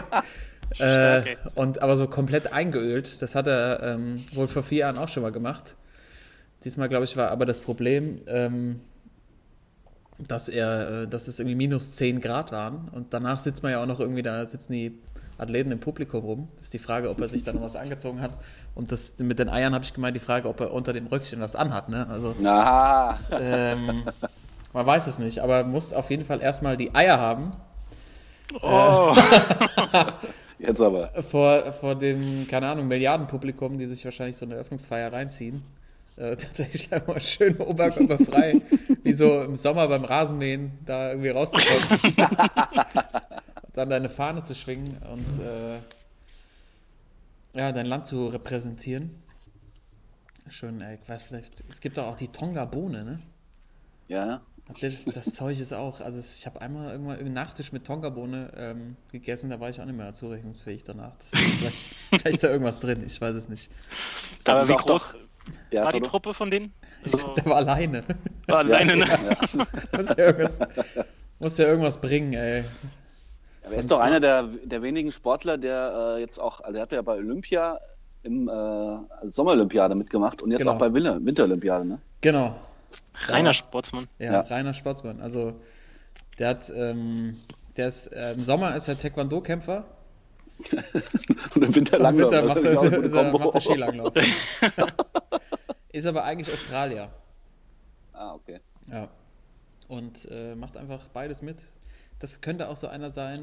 Äh, 0.79 1.36
und 1.55 1.82
aber 1.82 1.97
so 1.97 2.07
komplett 2.07 2.53
eingeölt. 2.53 3.21
Das 3.21 3.36
hat 3.36 3.47
er 3.47 3.84
ähm, 3.84 4.23
wohl 4.34 4.47
vor 4.47 4.63
vier 4.63 4.79
Jahren 4.79 4.97
auch 4.97 5.09
schon 5.09 5.23
mal 5.23 5.32
gemacht. 5.32 5.75
Diesmal, 6.63 6.89
glaube 6.89 7.05
ich, 7.05 7.17
war 7.17 7.32
aber 7.32 7.45
das 7.45 7.59
Problem, 7.59 8.21
ähm, 8.27 8.79
dass 10.17 10.47
er, 10.47 11.03
äh, 11.03 11.07
dass 11.07 11.27
es 11.27 11.39
irgendwie 11.39 11.55
minus 11.55 11.95
10 11.97 12.21
Grad 12.21 12.51
waren. 12.51 12.89
Und 12.89 13.13
danach 13.13 13.39
sitzt 13.39 13.63
man 13.63 13.71
ja 13.71 13.82
auch 13.82 13.88
noch 13.88 13.99
irgendwie, 13.99 14.21
da 14.21 14.45
sitzen 14.45 14.73
die 14.73 14.97
Athleten 15.38 15.71
im 15.71 15.79
Publikum 15.79 16.23
rum. 16.23 16.47
Das 16.57 16.67
ist 16.67 16.73
die 16.73 16.79
Frage, 16.79 17.09
ob 17.09 17.19
er 17.21 17.27
sich 17.29 17.43
da 17.43 17.53
noch 17.53 17.61
was 17.61 17.75
angezogen 17.75 18.21
hat. 18.21 18.34
Und 18.75 18.91
das 18.91 19.15
mit 19.19 19.39
den 19.39 19.49
Eiern 19.49 19.73
habe 19.73 19.84
ich 19.84 19.93
gemeint, 19.93 20.15
die 20.15 20.19
Frage, 20.21 20.47
ob 20.47 20.59
er 20.59 20.73
unter 20.73 20.93
dem 20.93 21.07
Röckchen 21.07 21.41
was 21.41 21.55
anhat. 21.55 21.89
Ne? 21.89 22.07
Also 22.07 22.36
Na, 22.39 23.17
ähm, 23.39 24.03
man 24.73 24.86
weiß 24.86 25.07
es 25.07 25.19
nicht, 25.19 25.39
aber 25.39 25.63
muss 25.63 25.93
auf 25.93 26.09
jeden 26.09 26.25
Fall 26.25 26.41
erstmal 26.41 26.77
die 26.77 26.93
Eier 26.95 27.19
haben 27.19 27.53
Oh, 28.61 29.15
jetzt 30.59 30.82
aber. 30.82 31.09
vor, 31.23 31.71
vor 31.73 31.95
dem, 31.95 32.47
keine 32.49 32.67
Ahnung, 32.67 32.88
Milliardenpublikum, 32.88 33.77
die 33.77 33.88
sich 33.88 34.03
wahrscheinlich 34.03 34.38
so 34.38 34.45
eine 34.45 34.55
Eröffnungsfeier 34.55 35.11
reinziehen. 35.11 35.63
Äh, 36.17 36.36
tatsächlich 36.38 36.91
einmal 36.93 37.21
schön 37.21 37.57
oberkörperfrei, 37.57 38.61
wie 39.03 39.13
so 39.13 39.41
im 39.41 39.55
Sommer 39.55 39.88
beim 39.88 40.03
Rasenmähen, 40.03 40.71
da 40.86 41.11
irgendwie 41.11 41.29
rauszukommen. 41.29 42.13
Dann 43.74 43.89
deine 43.89 44.09
Fahne 44.09 44.43
zu 44.43 44.55
schwingen 44.55 44.97
und 45.11 45.39
äh, 45.39 45.80
ja, 47.55 47.72
dein 47.72 47.86
Land 47.86 48.07
zu 48.07 48.28
repräsentieren. 48.28 49.24
Schön, 50.47 50.82
ey, 50.82 50.99
weiß 51.07 51.24
vielleicht, 51.24 51.63
es 51.67 51.82
gibt 51.82 51.97
doch 51.97 52.05
auch 52.05 52.15
die 52.15 52.28
Tonga-Bohne, 52.32 53.03
ne? 53.03 53.19
Ja, 54.07 54.41
Das, 54.80 55.09
das 55.11 55.34
Zeug 55.36 55.59
ist 55.59 55.74
auch, 55.74 55.99
also 55.99 56.19
ich 56.19 56.45
habe 56.45 56.61
einmal 56.61 56.91
irgendwann 56.91 57.17
einen 57.19 57.34
Nachtisch 57.34 57.72
mit 57.74 57.86
Tongabohne 57.86 58.51
ähm, 58.55 58.95
gegessen, 59.11 59.49
da 59.49 59.59
war 59.59 59.69
ich 59.69 59.82
auch 59.82 59.86
nicht 59.86 59.97
mehr 59.97 60.13
zurechnungsfähig 60.13 60.84
danach. 60.86 61.17
Das 61.17 61.34
ist 61.34 61.55
vielleicht, 61.57 61.84
vielleicht 62.17 62.36
ist 62.36 62.43
da 62.43 62.49
irgendwas 62.49 62.80
drin, 62.80 63.03
ich 63.05 63.19
weiß 63.19 63.36
es 63.36 63.49
nicht. 63.49 63.69
Das 64.43 64.59
aber 64.59 64.61
ist 64.61 64.69
wie 64.69 64.76
auch 64.76 64.86
groß 64.86 65.17
ja 65.72 65.86
war 65.86 65.93
die? 65.93 66.01
Truppe 66.01 66.34
von 66.34 66.51
denen? 66.51 66.74
Ich 67.03 67.11
So, 67.11 67.17
glaube, 67.17 67.34
der 67.36 67.45
war 67.45 67.57
alleine. 67.57 68.03
war 68.47 68.59
alleine, 68.59 68.97
ne? 68.97 69.05
muss, 69.91 70.15
ja 70.15 70.26
irgendwas, 70.28 70.59
muss 71.39 71.57
ja 71.57 71.65
irgendwas 71.67 71.99
bringen, 72.01 72.34
ey. 72.34 72.65
Er 73.64 73.72
ist 73.78 73.91
doch 73.91 73.99
einer 73.99 74.20
der, 74.20 74.43
der 74.64 74.82
wenigen 74.82 75.12
Sportler, 75.12 75.57
der 75.57 76.16
äh, 76.18 76.22
jetzt 76.22 76.39
auch, 76.39 76.62
also 76.62 76.78
er 76.78 76.82
hat 76.84 76.91
ja 76.91 77.01
bei 77.01 77.16
Olympia 77.16 77.80
im 78.24 78.47
äh, 78.49 78.97
Sommerolympiade 79.32 79.95
mitgemacht 79.95 80.41
und 80.41 80.51
jetzt 80.51 80.59
Genau. 80.59 80.74
auch 80.74 80.78
bei 80.78 80.91
Winter, 80.93 81.24
Winterolympiade, 81.24 81.86
ne? 81.86 81.99
Genau, 82.22 82.55
Reiner 83.28 83.53
Sportsmann. 83.53 84.07
ja, 84.20 84.34
Ja. 84.34 84.39
reiner 84.41 84.74
Sportsmann. 84.74 85.22
Also, 85.22 85.53
der 86.39 86.49
hat, 86.49 86.72
ähm, 86.76 87.38
der 87.78 87.88
ist, 87.88 88.07
äh, 88.07 88.34
im 88.34 88.41
Sommer 88.41 88.76
ist 88.76 88.88
er 88.88 88.97
Taekwondo-Kämpfer, 88.97 89.86
Und 91.55 91.64
im 91.64 91.76
Winter 91.76 91.97
im 91.97 92.03
Langlauf. 92.03 92.32
Winter 92.32 92.41
das 92.43 92.47
macht 92.55 92.57
ist 92.59 92.84
er, 92.84 92.89
genau 92.89 92.97
eine 92.97 93.05
ist 93.05 93.14
er, 93.14 93.32
macht 93.32 93.55
er 93.55 93.62
Skilanglauf. 93.62 94.14
ist 95.91 96.05
aber 96.05 96.24
eigentlich 96.24 96.53
Australier. 96.53 97.09
Ah, 98.14 98.34
okay. 98.36 98.59
Ja. 98.88 99.07
Und 99.88 100.28
äh, 100.32 100.53
macht 100.55 100.78
einfach 100.78 101.01
beides 101.14 101.41
mit. 101.41 101.57
Das 102.22 102.39
könnte 102.39 102.69
auch 102.69 102.78
so 102.78 102.88
einer 102.88 103.09
sein. 103.09 103.38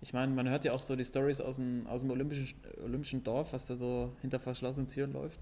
Ich 0.00 0.14
meine, 0.14 0.32
man 0.32 0.48
hört 0.48 0.64
ja 0.64 0.72
auch 0.72 0.78
so 0.78 0.96
die 0.96 1.04
Stories 1.04 1.40
aus 1.40 1.56
dem, 1.56 1.86
aus 1.86 2.00
dem 2.00 2.10
olympischen, 2.10 2.58
olympischen 2.82 3.22
Dorf, 3.22 3.52
was 3.52 3.66
da 3.66 3.76
so 3.76 4.12
hinter 4.22 4.38
verschlossenen 4.38 4.88
Türen 4.88 5.12
läuft. 5.12 5.40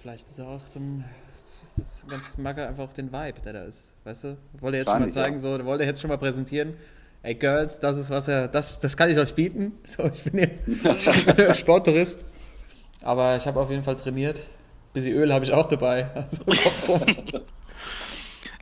Vielleicht 0.00 0.28
ist 0.28 0.38
er 0.38 0.48
auch 0.48 0.64
zum. 0.66 1.02
Ist 1.62 1.78
das 1.78 2.06
ganz 2.08 2.36
mag 2.36 2.58
er 2.58 2.68
einfach 2.68 2.84
auch 2.84 2.92
den 2.92 3.10
Vibe, 3.12 3.40
der 3.44 3.52
da 3.54 3.64
ist. 3.64 3.94
Weißt 4.04 4.24
du? 4.24 4.36
Wollte 4.60 4.78
jetzt 4.78 4.90
schon 4.90 5.00
mal 5.00 5.10
zeigen, 5.10 5.34
ja. 5.34 5.40
so, 5.40 5.64
wollte 5.64 5.84
jetzt 5.84 6.00
schon 6.00 6.08
mal 6.08 6.18
präsentieren. 6.18 6.74
Ey 7.22 7.36
Girls, 7.36 7.78
das 7.78 7.96
ist 7.96 8.10
was 8.10 8.28
er, 8.28 8.48
das, 8.48 8.80
das 8.80 8.96
kann 8.96 9.08
ich 9.10 9.16
euch 9.16 9.34
bieten. 9.34 9.72
So, 9.84 10.04
ich 10.04 10.22
bin 10.24 10.40
hier, 10.40 10.94
hier 11.36 11.54
Sporttourist. 11.54 12.24
Aber 13.00 13.36
ich 13.36 13.46
habe 13.46 13.60
auf 13.60 13.70
jeden 13.70 13.82
Fall 13.82 13.96
trainiert. 13.96 14.42
Bisschen 14.92 15.14
Öl 15.14 15.32
habe 15.32 15.44
ich 15.44 15.52
auch 15.52 15.66
dabei. 15.66 16.10
Also. 16.14 17.42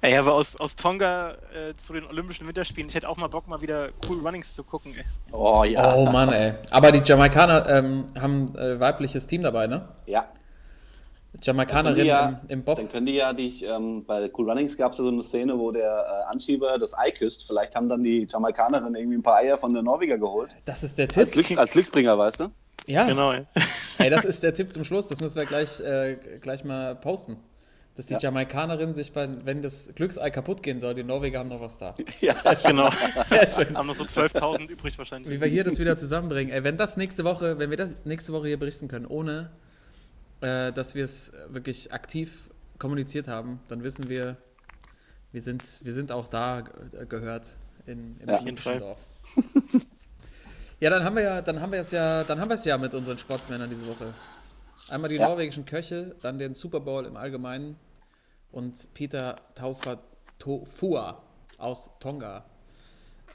Ey, 0.03 0.16
aber 0.16 0.34
aus, 0.34 0.57
aus 0.57 0.76
Tonga 0.76 1.32
äh, 1.55 1.74
zu 1.76 1.92
den 1.92 2.07
Olympischen 2.07 2.46
Winterspielen, 2.46 2.88
ich 2.88 2.94
hätte 2.94 3.09
auch 3.09 3.18
mal 3.18 3.28
Bock, 3.28 3.46
mal 3.48 3.61
wieder 3.61 3.90
cool 4.09 4.18
Runnings 4.20 4.55
zu 4.55 4.64
gucken. 4.64 4.94
Ey. 4.96 5.05
Oh 5.30 5.62
ja. 5.64 5.94
Oh 5.94 6.07
Mann, 6.07 6.32
ey. 6.32 6.55
Aber 6.70 6.90
die 6.90 7.03
Jamaikaner 7.05 7.68
ähm, 7.68 8.07
haben 8.18 8.46
ein 8.55 8.59
äh, 8.59 8.80
weibliches 8.80 9.26
Team 9.26 9.42
dabei, 9.42 9.66
ne? 9.66 9.88
Ja. 10.07 10.26
Jamaikanerin 11.42 12.07
ja, 12.07 12.40
im, 12.44 12.48
im 12.48 12.64
Bob. 12.64 12.76
Dann 12.78 12.88
können 12.88 13.07
die 13.07 13.14
ja, 13.14 13.32
die, 13.32 13.64
ähm, 13.64 14.05
bei 14.05 14.30
Cool 14.36 14.48
Runnings 14.51 14.76
gab 14.76 14.92
es 14.92 14.98
ja 14.98 15.05
so 15.05 15.11
eine 15.11 15.22
Szene, 15.22 15.57
wo 15.59 15.70
der 15.70 16.24
äh, 16.28 16.32
Anschieber 16.32 16.78
das 16.78 16.96
Ei 16.96 17.11
küsst. 17.11 17.46
Vielleicht 17.46 17.76
haben 17.76 17.88
dann 17.88 18.03
die 18.03 18.26
Jamaikanerin 18.28 18.94
irgendwie 18.94 19.18
ein 19.18 19.22
paar 19.22 19.36
Eier 19.36 19.59
von 19.59 19.72
der 19.72 19.82
Norweger 19.82 20.18
geholt. 20.18 20.51
Das 20.64 20.82
ist 20.82 20.98
der 20.98 21.07
Als, 21.07 21.14
Tipp. 21.14 21.32
Glücks 21.32 21.57
als 21.57 21.70
Glücksbringer, 21.70 22.18
weißt 22.18 22.40
du? 22.40 22.51
Ja, 22.86 23.05
Genau, 23.05 23.32
ey. 23.32 23.44
ey, 23.98 24.09
das 24.11 24.24
ist 24.24 24.42
der 24.42 24.55
Tipp 24.55 24.72
zum 24.72 24.82
Schluss. 24.82 25.09
Das 25.09 25.20
müssen 25.20 25.36
wir 25.36 25.44
gleich, 25.44 25.78
äh, 25.80 26.16
gleich 26.40 26.64
mal 26.64 26.96
posten. 26.96 27.36
Dass 27.97 28.07
die 28.07 28.14
Ja. 28.14 28.20
Jamaikanerin 28.20 28.95
sich 28.95 29.12
bei, 29.12 29.28
wenn 29.45 29.62
das 29.62 29.91
Glücksei 29.95 30.30
kaputt 30.30 30.62
gehen 30.62 30.80
soll, 30.80 30.95
die 30.95 31.03
Norweger 31.03 31.41
haben 31.41 31.49
noch 31.49 31.61
was 31.61 31.76
da. 31.78 31.95
Ja. 32.20 32.34
genau. 32.64 32.91
Sehr 33.24 33.47
schön. 33.49 33.76
Haben 33.76 33.88
noch 33.88 33.95
so 33.95 34.05
12.000 34.05 34.68
übrig 34.68 34.97
wahrscheinlich. 34.97 35.30
Wie 35.30 35.41
wir 35.41 35.49
hier 35.49 35.64
das 35.64 35.78
wieder 35.78 35.97
zusammenbringen. 35.97 36.53
Ey, 36.53 36.64
wenn 36.64 36.76
das 36.78 36.97
nächste 36.97 37.24
Woche, 37.24 37.59
wenn 37.59 37.68
wir 37.70 37.76
das 37.76 37.91
nächste 38.05 38.32
Woche 38.32 38.47
hier 38.49 38.59
berichten 38.59 38.88
können, 38.88 39.07
ohne 39.07 39.51
äh, 40.41 40.72
dass 40.72 40.95
wir 40.95 41.05
es 41.05 41.32
wirklich 41.49 41.93
aktiv 41.93 42.49
kommuniziert 42.78 43.28
haben, 43.28 43.61
dann 43.68 43.82
wissen 43.82 44.09
wir, 44.09 44.36
wir 45.32 45.43
sind, 45.43 45.62
wir 45.84 45.93
sind 45.93 46.11
auch 46.12 46.30
da 46.30 46.62
ge- 46.62 47.07
gehört 47.07 47.57
in, 47.86 48.16
im 48.20 48.28
Ja. 48.28 48.78
Dorf. 48.78 48.99
ja, 50.80 50.91
dann 50.91 51.05
haben 51.05 51.16
wir 51.16 51.22
ja, 51.22 51.43
dann 51.43 51.61
haben 51.61 51.72
wir 51.72 51.80
es 51.80 51.91
ja, 51.91 52.24
dann 52.24 52.41
haben 52.41 52.49
wir 52.49 52.55
es 52.55 52.64
ja 52.64 52.78
mit 52.78 52.95
unseren 52.95 53.18
Sportsmännern 53.18 53.68
diese 53.68 53.86
Woche. 53.88 54.14
Einmal 54.91 55.11
die 55.11 55.16
Ja. 55.16 55.28
norwegischen 55.28 55.64
Köche, 55.64 56.14
dann 56.22 56.38
den 56.38 56.55
Super 56.55 56.80
Bowl 56.80 57.05
im 57.07 57.16
Allgemeinen 57.16 57.76
und 58.53 58.93
Peter 58.95 59.36
Taufua 60.38 61.22
aus 61.59 61.91
Tonga. 62.01 62.45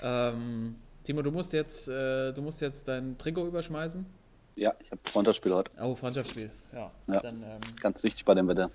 Ähm, 0.04 0.76
Timo, 1.04 1.22
du 1.22 1.32
musst 1.32 1.54
jetzt, 1.54 1.88
äh, 1.88 2.32
du 2.34 2.42
musst 2.42 2.62
jetzt 2.62 2.88
dein 2.88 3.18
Trikot 3.18 3.48
überschmeißen. 3.48 4.06
ja, 4.56 4.74
ich 4.80 4.90
habe 4.92 5.02
Freundschaftsspiel 5.04 5.54
heute. 5.54 5.72
Oh, 5.82 5.96
Freundschaftsspiel. 5.96 6.50
Ja. 6.74 6.92
Ja. 7.08 7.20
Dann, 7.22 7.36
ähm, 7.44 7.60
Ganz 7.82 8.04
wichtig 8.04 8.26
bei 8.26 8.34
dem 8.34 8.48
Wetter. 8.48 8.72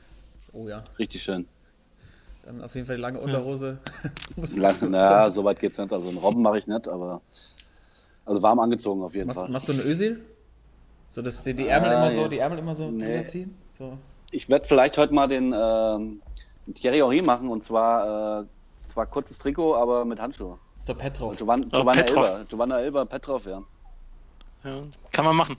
oh 0.53 0.69
ja. 0.69 0.85
Richtig 0.99 1.23
schön. 1.23 1.47
Dann 2.43 2.63
auf 2.63 2.75
jeden 2.75 2.87
Fall 2.87 2.97
die 2.97 3.03
lange 3.03 3.21
Unterhose. 3.21 3.79
Muss- 4.37 4.57
Lang, 4.57 4.91
naja, 4.91 5.29
so 5.31 5.45
weit 5.45 5.59
geht's 5.61 5.79
nicht. 5.79 5.93
Also 5.93 6.09
einen 6.09 6.19
Robben 6.19 6.43
mache 6.43 6.59
ich 6.59 6.67
nicht, 6.67 6.89
aber 6.89 7.21
also 8.25 8.43
warm 8.43 8.61
angezogen 8.61 9.03
auf 9.03 9.15
jeden 9.15 9.27
Machst, 9.27 9.41
Fall. 9.41 9.51
machst 9.51 9.69
du 9.69 9.73
eine 9.73 9.83
Ösil? 9.83 10.25
So, 11.11 11.23
dass 11.23 11.43
die, 11.43 11.55
die 11.55 11.69
Ärmel 11.69 11.91
Ah, 11.91 11.95
immer 11.97 12.11
so, 12.11 12.21
jetzt. 12.23 12.31
die 12.33 12.39
Ärmel 12.39 12.59
immer 12.59 12.75
so 12.75 12.91
Nee. 12.91 13.05
drüber 13.05 13.25
ziehen? 13.25 13.57
So. 13.77 13.99
Ich 14.31 14.49
werde 14.49 14.67
vielleicht 14.67 14.97
heute 14.97 15.13
mal 15.13 15.27
den 15.27 15.53
ähm, 15.53 16.23
Thierry 16.75 16.99
Henry 16.99 17.21
machen 17.23 17.49
und 17.49 17.65
zwar 17.65 18.43
äh, 18.43 18.45
zwar 18.89 19.07
kurzes 19.07 19.39
Trikot, 19.39 19.75
aber 19.75 20.05
mit 20.05 20.21
Handschuhe. 20.21 20.57
Ist 20.77 20.89
der 20.89 20.95
Petrov. 20.95 21.37
Giovanna, 21.37 21.67
Oh, 21.73 21.77
Giovanna 21.79 22.01
Petrov. 22.03 22.27
Elber, 22.27 22.45
Giovanna 22.49 22.81
Elber, 22.81 23.05
Petrov, 23.07 23.45
ja. 23.47 23.61
Ja, 24.65 24.83
kann 25.13 25.25
man 25.25 25.37
machen. 25.37 25.57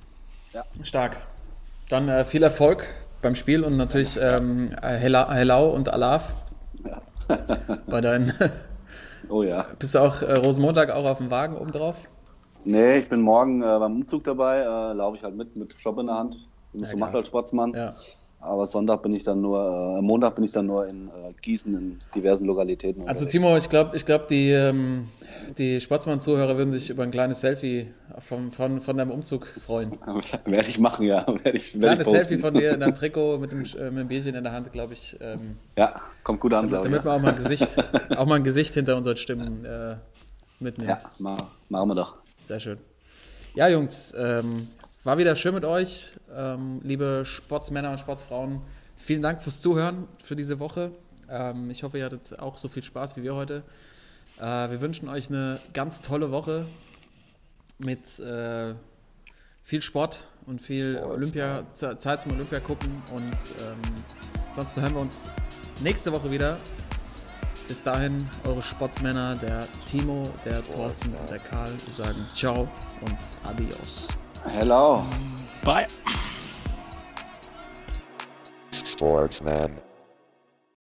Stark. 0.83 1.17
Dann 1.89 2.07
äh, 2.07 2.23
viel 2.25 2.43
Erfolg 2.43 2.87
beim 3.21 3.35
Spiel 3.35 3.63
und 3.63 3.75
natürlich 3.77 4.17
ähm, 4.21 4.73
Hela- 4.81 5.31
Helau 5.33 5.69
und 5.69 5.89
Alaf. 5.89 6.35
Bei 7.87 8.01
deinen. 8.01 8.33
Oh 9.29 9.43
ja. 9.43 9.65
Bist 9.79 9.95
du 9.95 9.99
auch 9.99 10.21
äh, 10.23 10.33
Rosenmontag 10.33 10.89
auch 10.89 11.05
auf 11.05 11.19
dem 11.19 11.31
Wagen 11.31 11.55
oben 11.55 11.71
drauf? 11.71 11.95
Nee, 12.63 12.97
ich 12.99 13.09
bin 13.09 13.21
morgen 13.21 13.61
äh, 13.61 13.65
beim 13.65 13.95
Umzug 13.97 14.23
dabei, 14.23 14.59
äh, 14.59 14.93
laufe 14.93 15.17
ich 15.17 15.23
halt 15.23 15.35
mit, 15.35 15.55
mit 15.55 15.75
Job 15.79 15.97
in 15.99 16.07
der 16.07 16.15
Hand. 16.15 16.37
Ja, 16.73 16.85
so 16.85 16.97
macht 16.97 17.15
als 17.15 17.27
Sportsmann. 17.27 17.73
Ja. 17.73 17.93
Aber 18.39 18.65
Sonntag 18.65 19.03
bin 19.03 19.11
ich 19.11 19.23
dann 19.23 19.39
nur, 19.41 19.97
äh, 19.99 20.01
Montag 20.01 20.33
bin 20.35 20.43
ich 20.43 20.51
dann 20.51 20.65
nur 20.65 20.85
in 20.87 21.09
äh, 21.09 21.31
Gießen 21.41 21.73
in 21.75 21.97
diversen 22.15 22.45
Lokalitäten. 22.45 23.01
Also 23.07 23.25
unterwegs. 23.25 23.31
Timo, 23.31 23.55
ich 23.57 23.69
glaube, 23.69 23.95
ich 23.95 24.03
glaub, 24.05 24.27
die, 24.29 24.49
ähm, 24.49 25.09
die 25.59 25.79
Sportsmann-Zuhörer 25.79 26.57
würden 26.57 26.71
sich 26.71 26.89
über 26.89 27.03
ein 27.03 27.11
kleines 27.11 27.41
Selfie 27.41 27.89
vom, 28.17 28.51
von, 28.51 28.81
von 28.81 28.97
deinem 28.97 29.11
Umzug 29.11 29.45
freuen. 29.45 29.91
Werde 30.45 30.67
ich 30.67 30.79
machen, 30.79 31.05
ja. 31.05 31.27
Werde 31.27 31.37
ich, 31.37 31.43
werd 31.45 31.55
ich 31.55 31.79
Kleines 31.81 32.07
posten. 32.07 32.19
Selfie 32.19 32.37
von 32.39 32.53
dir 32.55 32.73
in 32.73 32.79
deinem 32.79 32.93
Trikot 32.95 33.37
mit 33.37 33.51
dem, 33.51 33.63
äh, 33.63 33.91
mit 33.91 33.99
dem 33.99 34.07
Bierchen 34.07 34.33
in 34.33 34.43
der 34.43 34.53
Hand, 34.53 34.71
glaube 34.71 34.93
ich. 34.93 35.15
Ähm, 35.21 35.57
Ja, 35.77 36.01
kommt 36.23 36.39
gut 36.39 36.53
an, 36.53 36.67
glaube 36.67 36.87
ich. 36.87 36.91
damit 36.93 37.05
man 37.05 37.19
auch 37.19 37.21
mal 37.23 37.29
ein 37.33 37.35
Gesicht, 37.37 37.77
auch 38.17 38.25
mal 38.25 38.35
ein 38.35 38.43
Gesicht 38.43 38.73
hinter 38.73 38.97
unseren 38.97 39.17
Stimmen 39.17 39.65
äh, 39.65 39.97
mitnimmt. 40.59 40.89
Ja, 40.89 40.97
ma- 41.19 41.37
machen 41.69 41.89
wir 41.89 41.95
doch. 41.95 42.15
Sehr 42.51 42.59
schön. 42.59 42.79
Ja, 43.55 43.69
Jungs, 43.69 44.13
ähm, 44.17 44.67
war 45.05 45.17
wieder 45.17 45.37
schön 45.37 45.53
mit 45.53 45.63
euch. 45.63 46.09
Ähm, 46.35 46.81
liebe 46.83 47.23
Sportsmänner 47.23 47.91
und 47.91 47.97
Sportsfrauen, 47.97 48.61
vielen 48.97 49.21
Dank 49.21 49.41
fürs 49.41 49.61
Zuhören 49.61 50.09
für 50.21 50.35
diese 50.35 50.59
Woche. 50.59 50.91
Ähm, 51.29 51.69
ich 51.69 51.83
hoffe, 51.83 51.97
ihr 51.97 52.03
hattet 52.03 52.37
auch 52.39 52.57
so 52.57 52.67
viel 52.67 52.83
Spaß 52.83 53.15
wie 53.15 53.23
wir 53.23 53.35
heute. 53.35 53.63
Äh, 54.37 54.69
wir 54.69 54.81
wünschen 54.81 55.07
euch 55.07 55.29
eine 55.29 55.61
ganz 55.73 56.01
tolle 56.01 56.31
Woche 56.31 56.65
mit 57.77 58.19
äh, 58.19 58.73
viel 59.63 59.81
Sport 59.81 60.25
und 60.45 60.61
viel 60.61 60.97
Sport, 60.97 61.09
Olympia, 61.09 61.63
Ze- 61.73 61.97
Zeit 61.99 62.19
zum 62.19 62.33
Olympia 62.33 62.59
gucken. 62.59 63.01
Und 63.15 63.31
ähm, 63.61 63.93
ansonsten 64.49 64.81
hören 64.81 64.93
wir 64.95 65.01
uns 65.01 65.29
nächste 65.81 66.11
Woche 66.11 66.29
wieder. 66.29 66.57
Bis 67.67 67.83
dahin, 67.83 68.17
eure 68.45 68.61
Sportsmänner, 68.61 69.35
der 69.35 69.65
Timo, 69.85 70.23
der 70.43 70.61
Thorsten 70.73 71.13
und 71.15 71.29
der 71.29 71.39
Karl, 71.39 71.71
sagen 71.95 72.25
Ciao 72.35 72.67
und 73.01 73.17
Adios. 73.43 74.07
Hello. 74.45 75.03
Bye. 75.63 75.87
Sportsman. 78.71 79.77